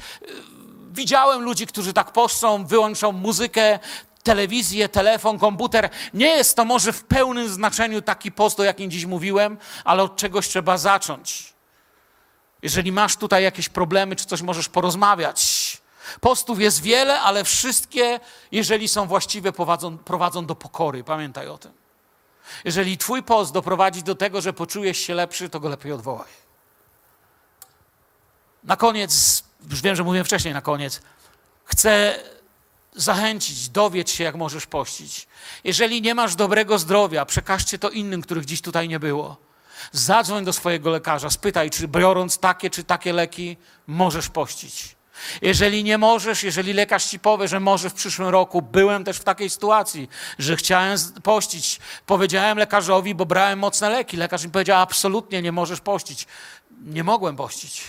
Widziałem 0.92 1.42
ludzi, 1.42 1.68
którzy 1.68 1.94
tak 1.94 2.12
poszczą, 2.12 2.66
wyłączą 2.66 3.12
muzykę, 3.12 3.80
telewizję, 4.24 4.90
telefon, 4.90 5.40
komputer. 5.40 5.90
Nie 6.14 6.28
jest 6.28 6.56
to 6.56 6.66
może 6.66 6.94
w 6.94 7.04
pełnym 7.04 7.50
znaczeniu 7.50 8.02
taki 8.02 8.32
post, 8.32 8.60
o 8.60 8.64
jakim 8.64 8.92
dziś 8.92 9.06
mówiłem, 9.06 9.58
ale 9.84 10.04
od 10.04 10.16
czegoś 10.16 10.48
trzeba 10.48 10.78
zacząć. 10.78 11.54
Jeżeli 12.62 12.92
masz 12.92 13.16
tutaj 13.16 13.44
jakieś 13.44 13.70
problemy, 13.70 14.16
czy 14.16 14.26
coś 14.26 14.42
możesz 14.42 14.70
porozmawiać. 14.70 15.78
Postów 16.22 16.60
jest 16.60 16.82
wiele, 16.82 17.20
ale 17.22 17.44
wszystkie, 17.44 18.20
jeżeli 18.52 18.88
są 18.88 19.06
właściwe, 19.06 19.52
prowadzą, 19.52 19.98
prowadzą 19.98 20.46
do 20.46 20.56
pokory. 20.56 21.04
Pamiętaj 21.04 21.48
o 21.48 21.58
tym. 21.58 21.72
Jeżeli 22.66 22.98
Twój 22.98 23.24
post 23.24 23.54
doprowadzi 23.54 24.04
do 24.04 24.16
tego, 24.16 24.42
że 24.42 24.54
poczujesz 24.54 24.98
się 24.98 25.14
lepszy, 25.14 25.50
to 25.50 25.60
go 25.60 25.70
lepiej 25.70 25.92
odwołaj. 25.92 26.30
Na 28.64 28.76
koniec, 28.76 29.44
już 29.70 29.82
wiem, 29.82 29.96
że 29.96 30.04
mówiłem 30.04 30.26
wcześniej 30.26 30.54
na 30.54 30.62
koniec, 30.62 31.02
chcę 31.66 32.20
zachęcić, 33.02 33.70
dowiedz 33.70 34.12
się, 34.12 34.24
jak 34.24 34.36
możesz 34.36 34.66
pościć. 34.66 35.28
Jeżeli 35.64 36.02
nie 36.02 36.16
masz 36.16 36.36
dobrego 36.36 36.80
zdrowia, 36.80 37.26
przekażcie 37.26 37.80
to 37.80 37.90
innym, 37.90 38.22
których 38.22 38.46
dziś 38.46 38.62
tutaj 38.62 38.90
nie 38.90 39.00
było. 39.00 39.38
Zadzwoń 39.92 40.46
do 40.46 40.54
swojego 40.54 40.90
lekarza, 40.90 41.30
spytaj, 41.30 41.70
czy 41.70 41.88
biorąc 41.88 42.38
takie 42.38 42.70
czy 42.70 42.84
takie 42.84 43.14
leki, 43.14 43.58
możesz 43.88 44.30
pościć. 44.30 44.96
Jeżeli 45.42 45.84
nie 45.84 45.98
możesz, 45.98 46.44
jeżeli 46.44 46.74
lekarz 46.74 47.06
ci 47.06 47.20
powie, 47.20 47.48
że 47.48 47.60
może 47.60 47.90
w 47.90 47.94
przyszłym 47.94 48.28
roku, 48.28 48.62
byłem 48.62 49.04
też 49.04 49.18
w 49.18 49.24
takiej 49.24 49.50
sytuacji, 49.50 50.10
że 50.40 50.56
chciałem 50.56 50.98
pościć, 51.24 51.80
powiedziałem 52.06 52.58
lekarzowi, 52.58 53.16
bo 53.16 53.26
brałem 53.26 53.60
mocne 53.60 53.90
leki. 53.90 54.18
Lekarz 54.18 54.44
mi 54.44 54.52
powiedział, 54.52 54.82
absolutnie 54.82 55.42
nie 55.42 55.52
możesz 55.52 55.82
pościć. 55.82 56.28
Nie 56.82 57.04
mogłem 57.04 57.36
pościć. 57.36 57.84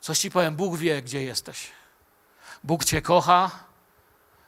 Coś 0.00 0.18
ci 0.18 0.30
powiem, 0.30 0.56
Bóg 0.56 0.76
wie, 0.76 1.02
gdzie 1.02 1.22
jesteś. 1.22 1.77
Bóg 2.64 2.84
cię 2.84 3.02
kocha 3.02 3.50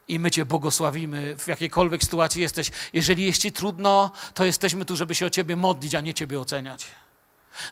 i 0.08 0.18
my 0.18 0.30
cię 0.30 0.44
błogosławimy 0.44 1.36
w 1.36 1.48
jakiejkolwiek 1.48 2.02
sytuacji 2.04 2.42
jesteś. 2.42 2.70
Jeżeli 2.92 3.26
jest 3.26 3.42
ci 3.42 3.52
trudno, 3.52 4.10
to 4.34 4.44
jesteśmy 4.44 4.84
tu, 4.84 4.96
żeby 4.96 5.14
się 5.14 5.26
o 5.26 5.30
ciebie 5.30 5.56
modlić, 5.56 5.94
a 5.94 6.00
nie 6.00 6.14
ciebie 6.14 6.40
oceniać. 6.40 6.86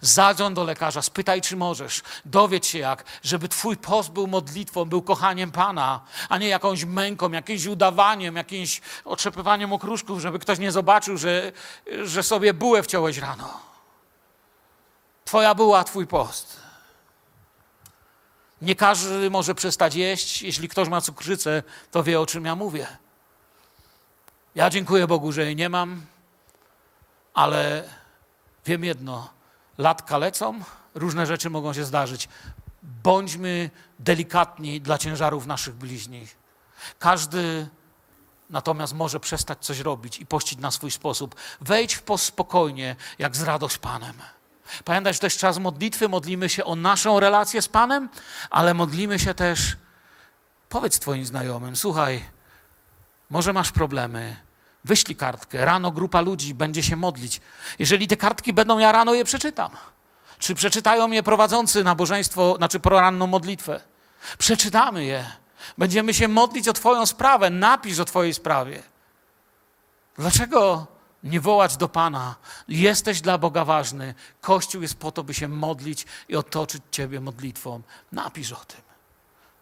Zadzwoń 0.01 0.55
do 0.55 0.65
lekarza, 0.65 1.03
spytaj, 1.03 1.41
czy 1.41 1.57
możesz. 1.57 2.03
Dowiedz 2.25 2.67
się 2.67 2.79
jak, 2.79 3.05
żeby 3.23 3.49
twój 3.49 3.77
post 3.77 4.11
był 4.11 4.27
modlitwą, 4.27 4.85
był 4.85 5.03
kochaniem 5.03 5.53
Pana, 5.53 6.01
a 6.29 6.39
nie 6.39 6.49
jakąś 6.49 6.85
męką, 6.85 7.31
jakimś 7.31 7.67
udawaniem, 7.67 8.37
jakimś 8.37 8.81
otrzepywaniem 9.05 9.73
okruszków, 9.73 10.21
żeby 10.21 10.39
ktoś 10.39 10.59
nie 10.59 10.73
zobaczył, 10.73 11.17
że, 11.17 11.53
że 12.05 12.23
sobie 12.23 12.55
bułę 12.55 12.83
wciąłeś 12.83 13.19
rano. 13.19 13.61
Twoja 15.25 15.55
była 15.55 15.85
twój 15.85 16.07
post. 16.07 16.68
Nie 18.63 18.75
każdy 18.75 19.31
może 19.31 19.55
przestać 19.55 19.95
jeść. 19.95 20.43
Jeśli 20.43 20.69
ktoś 20.69 20.89
ma 20.89 21.01
cukrzycę, 21.01 21.63
to 21.91 22.03
wie, 22.03 22.21
o 22.21 22.27
czym 22.27 22.45
ja 22.45 22.55
mówię. 22.55 22.87
Ja 24.55 24.71
dziękuję 24.71 25.07
Bogu, 25.07 25.33
że 25.33 25.45
jej 25.45 25.57
nie 25.57 25.69
mam, 25.69 26.07
ale 27.35 27.89
wiem 28.67 28.85
jedno– 28.85 29.29
latka 29.79 30.19
lecą, 30.19 30.61
różne 30.95 31.27
rzeczy 31.27 31.51
mogą 31.51 31.73
się 31.73 31.85
zdarzyć. 31.85 32.29
Bądźmy 32.83 33.71
delikatni 33.99 34.81
dla 34.81 34.99
ciężarów 34.99 35.47
naszych 35.47 35.75
bliźnich. 35.75 36.37
Każdy 36.99 37.69
natomiast 38.51 38.95
może 38.95 39.21
przestać 39.21 39.59
coś 39.59 39.79
robić 39.79 40.19
i 40.19 40.27
pościć 40.27 40.59
na 40.59 40.71
swój 40.71 40.91
sposób. 40.91 41.35
Wejdź 41.61 41.95
w 41.95 42.03
post 42.03 42.25
spokojnie, 42.25 42.97
jak 43.19 43.37
z 43.37 43.43
radość 43.43 43.79
Panem. 43.79 44.15
To 44.85 45.27
jest 45.27 45.39
czas 45.39 45.59
modlitwy, 45.59 46.09
modlimy 46.09 46.49
się 46.49 46.65
o 46.65 46.77
naszą 46.77 47.21
relację 47.21 47.63
z 47.63 47.69
Panem, 47.69 48.09
ale 48.51 48.75
modlimy 48.75 49.19
się 49.19 49.35
też, 49.35 49.77
powiedz 50.69 50.99
Twoim 50.99 51.27
znajomym, 51.27 51.77
słuchaj, 51.77 52.25
może 53.31 53.53
masz 53.53 53.73
problemy, 53.73 54.37
Wyślij 54.85 55.17
kartkę. 55.17 55.65
Rano 55.65 55.91
grupa 55.91 56.21
ludzi 56.21 56.55
będzie 56.55 56.83
się 56.83 56.97
modlić. 56.97 57.41
Jeżeli 57.79 58.09
te 58.09 58.17
kartki 58.17 58.53
będą, 58.53 58.79
ja 58.79 58.93
rano 58.93 59.15
je 59.15 59.25
przeczytam. 59.25 59.71
Czy 60.39 60.55
przeczytają 60.55 61.11
je 61.11 61.23
prowadzący 61.23 61.85
nabożeństwo, 61.85 62.55
znaczy 62.57 62.81
poranną 62.81 63.27
modlitwę? 63.27 63.81
Przeczytamy 64.39 65.05
je. 65.05 65.25
Będziemy 65.79 66.15
się 66.15 66.29
modlić 66.29 66.69
o 66.69 66.73
Twoją 66.73 67.07
sprawę. 67.07 67.51
Napisz 67.51 67.99
o 67.99 68.05
Twojej 68.05 68.35
sprawie. 68.35 68.83
Dlaczego 70.19 70.87
nie 71.23 71.41
wołać 71.41 71.77
do 71.77 71.89
Pana? 71.89 72.35
Jesteś 72.69 73.21
dla 73.21 73.39
Boga 73.39 73.65
ważny. 73.65 74.15
Kościół 74.41 74.83
jest 74.83 74.95
po 74.95 75.13
to, 75.13 75.25
by 75.25 75.35
się 75.35 75.49
modlić 75.49 76.07
i 76.29 76.37
otoczyć 76.37 76.83
Ciebie 76.91 77.21
modlitwą. 77.21 77.83
Napisz 78.13 78.53
o 78.53 78.65
tym. 78.65 78.81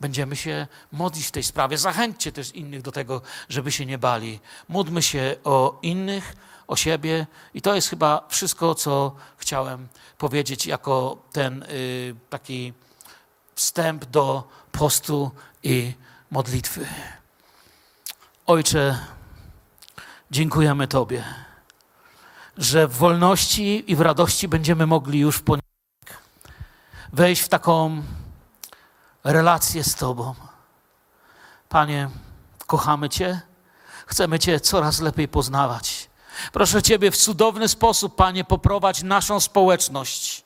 Będziemy 0.01 0.37
się 0.37 0.67
modlić 0.93 1.27
w 1.27 1.31
tej 1.31 1.43
sprawie. 1.43 1.79
Zachęćcie 1.79 2.33
też 2.33 2.51
innych 2.51 2.83
do 2.83 2.93
tego, 2.93 3.23
żeby 3.49 3.73
się 3.73 3.87
nie 3.87 3.99
bali. 3.99 4.41
Módlmy 4.69 5.03
się 5.03 5.37
o 5.45 5.79
innych, 5.83 6.37
o 6.67 6.77
siebie 6.77 7.27
i 7.55 7.63
to 7.63 7.75
jest 7.75 7.89
chyba 7.89 8.27
wszystko, 8.29 8.75
co 8.75 9.17
chciałem 9.37 9.89
powiedzieć 10.19 10.67
jako 10.67 11.23
ten 11.33 11.63
y, 11.63 12.15
taki 12.31 12.73
wstęp 13.55 14.05
do 14.05 14.49
postu 14.73 15.31
i 15.63 15.93
modlitwy. 16.31 16.87
Ojcze, 18.47 18.99
dziękujemy 20.31 20.89
Tobie, 20.89 21.25
że 22.59 22.89
w 22.89 22.93
wolności 22.93 23.93
i 23.93 23.97
w 23.97 24.01
radości 24.01 24.49
będziemy 24.49 24.87
mogli 24.87 25.19
już 25.19 25.37
w 25.37 25.43
poniedziałek 25.43 25.67
wejść 27.13 27.43
w 27.43 27.49
taką 27.49 28.03
relację 29.25 29.85
z 29.85 29.95
Tobą. 29.95 30.35
Panie, 31.69 32.09
kochamy 32.67 33.09
Cię, 33.09 33.41
chcemy 34.07 34.39
Cię 34.39 34.61
coraz 34.61 35.01
lepiej 35.01 35.29
poznawać. 35.29 36.11
Proszę 36.53 36.83
Ciebie 36.83 37.11
w 37.11 37.17
cudowny 37.17 37.69
sposób, 37.69 38.17
Panie, 38.17 38.45
poprowadź 38.45 39.03
naszą 39.03 39.41
społeczność, 39.41 40.45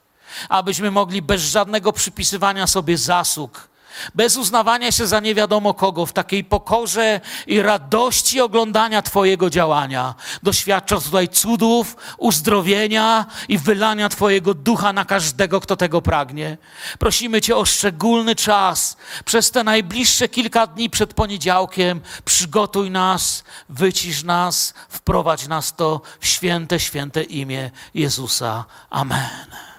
abyśmy 0.48 0.90
mogli 0.90 1.22
bez 1.22 1.42
żadnego 1.42 1.92
przypisywania 1.92 2.66
sobie 2.66 2.98
zasług, 2.98 3.69
bez 4.14 4.36
uznawania 4.36 4.92
się 4.92 5.06
za 5.06 5.20
nie 5.20 5.34
wiadomo 5.34 5.74
kogo, 5.74 6.06
w 6.06 6.12
takiej 6.12 6.44
pokorze 6.44 7.20
i 7.46 7.62
radości 7.62 8.40
oglądania 8.40 9.02
Twojego 9.02 9.50
działania, 9.50 10.14
doświadczać 10.42 11.04
tutaj 11.04 11.28
cudów, 11.28 11.96
uzdrowienia 12.18 13.26
i 13.48 13.58
wylania 13.58 14.08
Twojego 14.08 14.54
ducha 14.54 14.92
na 14.92 15.04
każdego, 15.04 15.60
kto 15.60 15.76
tego 15.76 16.02
pragnie. 16.02 16.58
Prosimy 16.98 17.40
Cię 17.40 17.56
o 17.56 17.64
szczególny 17.64 18.36
czas 18.36 18.96
przez 19.24 19.50
te 19.50 19.64
najbliższe 19.64 20.28
kilka 20.28 20.66
dni 20.66 20.90
przed 20.90 21.14
poniedziałkiem. 21.14 22.00
Przygotuj 22.24 22.90
nas, 22.90 23.44
wycisz 23.68 24.22
nas, 24.22 24.74
wprowadź 24.88 25.48
nas 25.48 25.76
to 25.76 26.00
w 26.20 26.26
święte, 26.26 26.80
święte 26.80 27.22
imię 27.22 27.70
Jezusa. 27.94 28.64
Amen. 28.90 29.69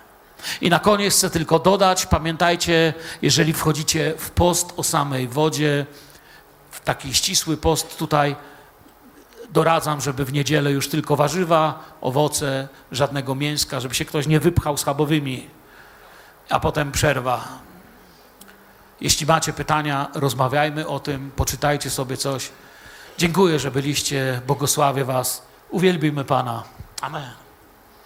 I 0.61 0.69
na 0.69 0.79
koniec 0.79 1.13
chcę 1.13 1.29
tylko 1.29 1.59
dodać, 1.59 2.05
pamiętajcie, 2.05 2.93
jeżeli 3.21 3.53
wchodzicie 3.53 4.13
w 4.17 4.29
post 4.31 4.73
o 4.77 4.83
samej 4.83 5.27
wodzie, 5.27 5.85
w 6.71 6.79
taki 6.79 7.13
ścisły 7.13 7.57
post 7.57 7.97
tutaj, 7.97 8.35
doradzam, 9.49 10.01
żeby 10.01 10.25
w 10.25 10.33
niedzielę 10.33 10.71
już 10.71 10.89
tylko 10.89 11.15
warzywa, 11.15 11.83
owoce, 12.01 12.67
żadnego 12.91 13.35
mięska, 13.35 13.79
żeby 13.79 13.95
się 13.95 14.05
ktoś 14.05 14.27
nie 14.27 14.39
wypchał 14.39 14.77
schabowymi, 14.77 15.49
a 16.49 16.59
potem 16.59 16.91
przerwa. 16.91 17.47
Jeśli 19.01 19.25
macie 19.25 19.53
pytania, 19.53 20.07
rozmawiajmy 20.13 20.87
o 20.87 20.99
tym, 20.99 21.31
poczytajcie 21.35 21.89
sobie 21.89 22.17
coś. 22.17 22.49
Dziękuję, 23.17 23.59
że 23.59 23.71
byliście, 23.71 24.41
błogosławię 24.47 25.05
Was. 25.05 25.41
Uwielbijmy 25.69 26.25
Pana. 26.25 26.63
Amen. 27.01 27.40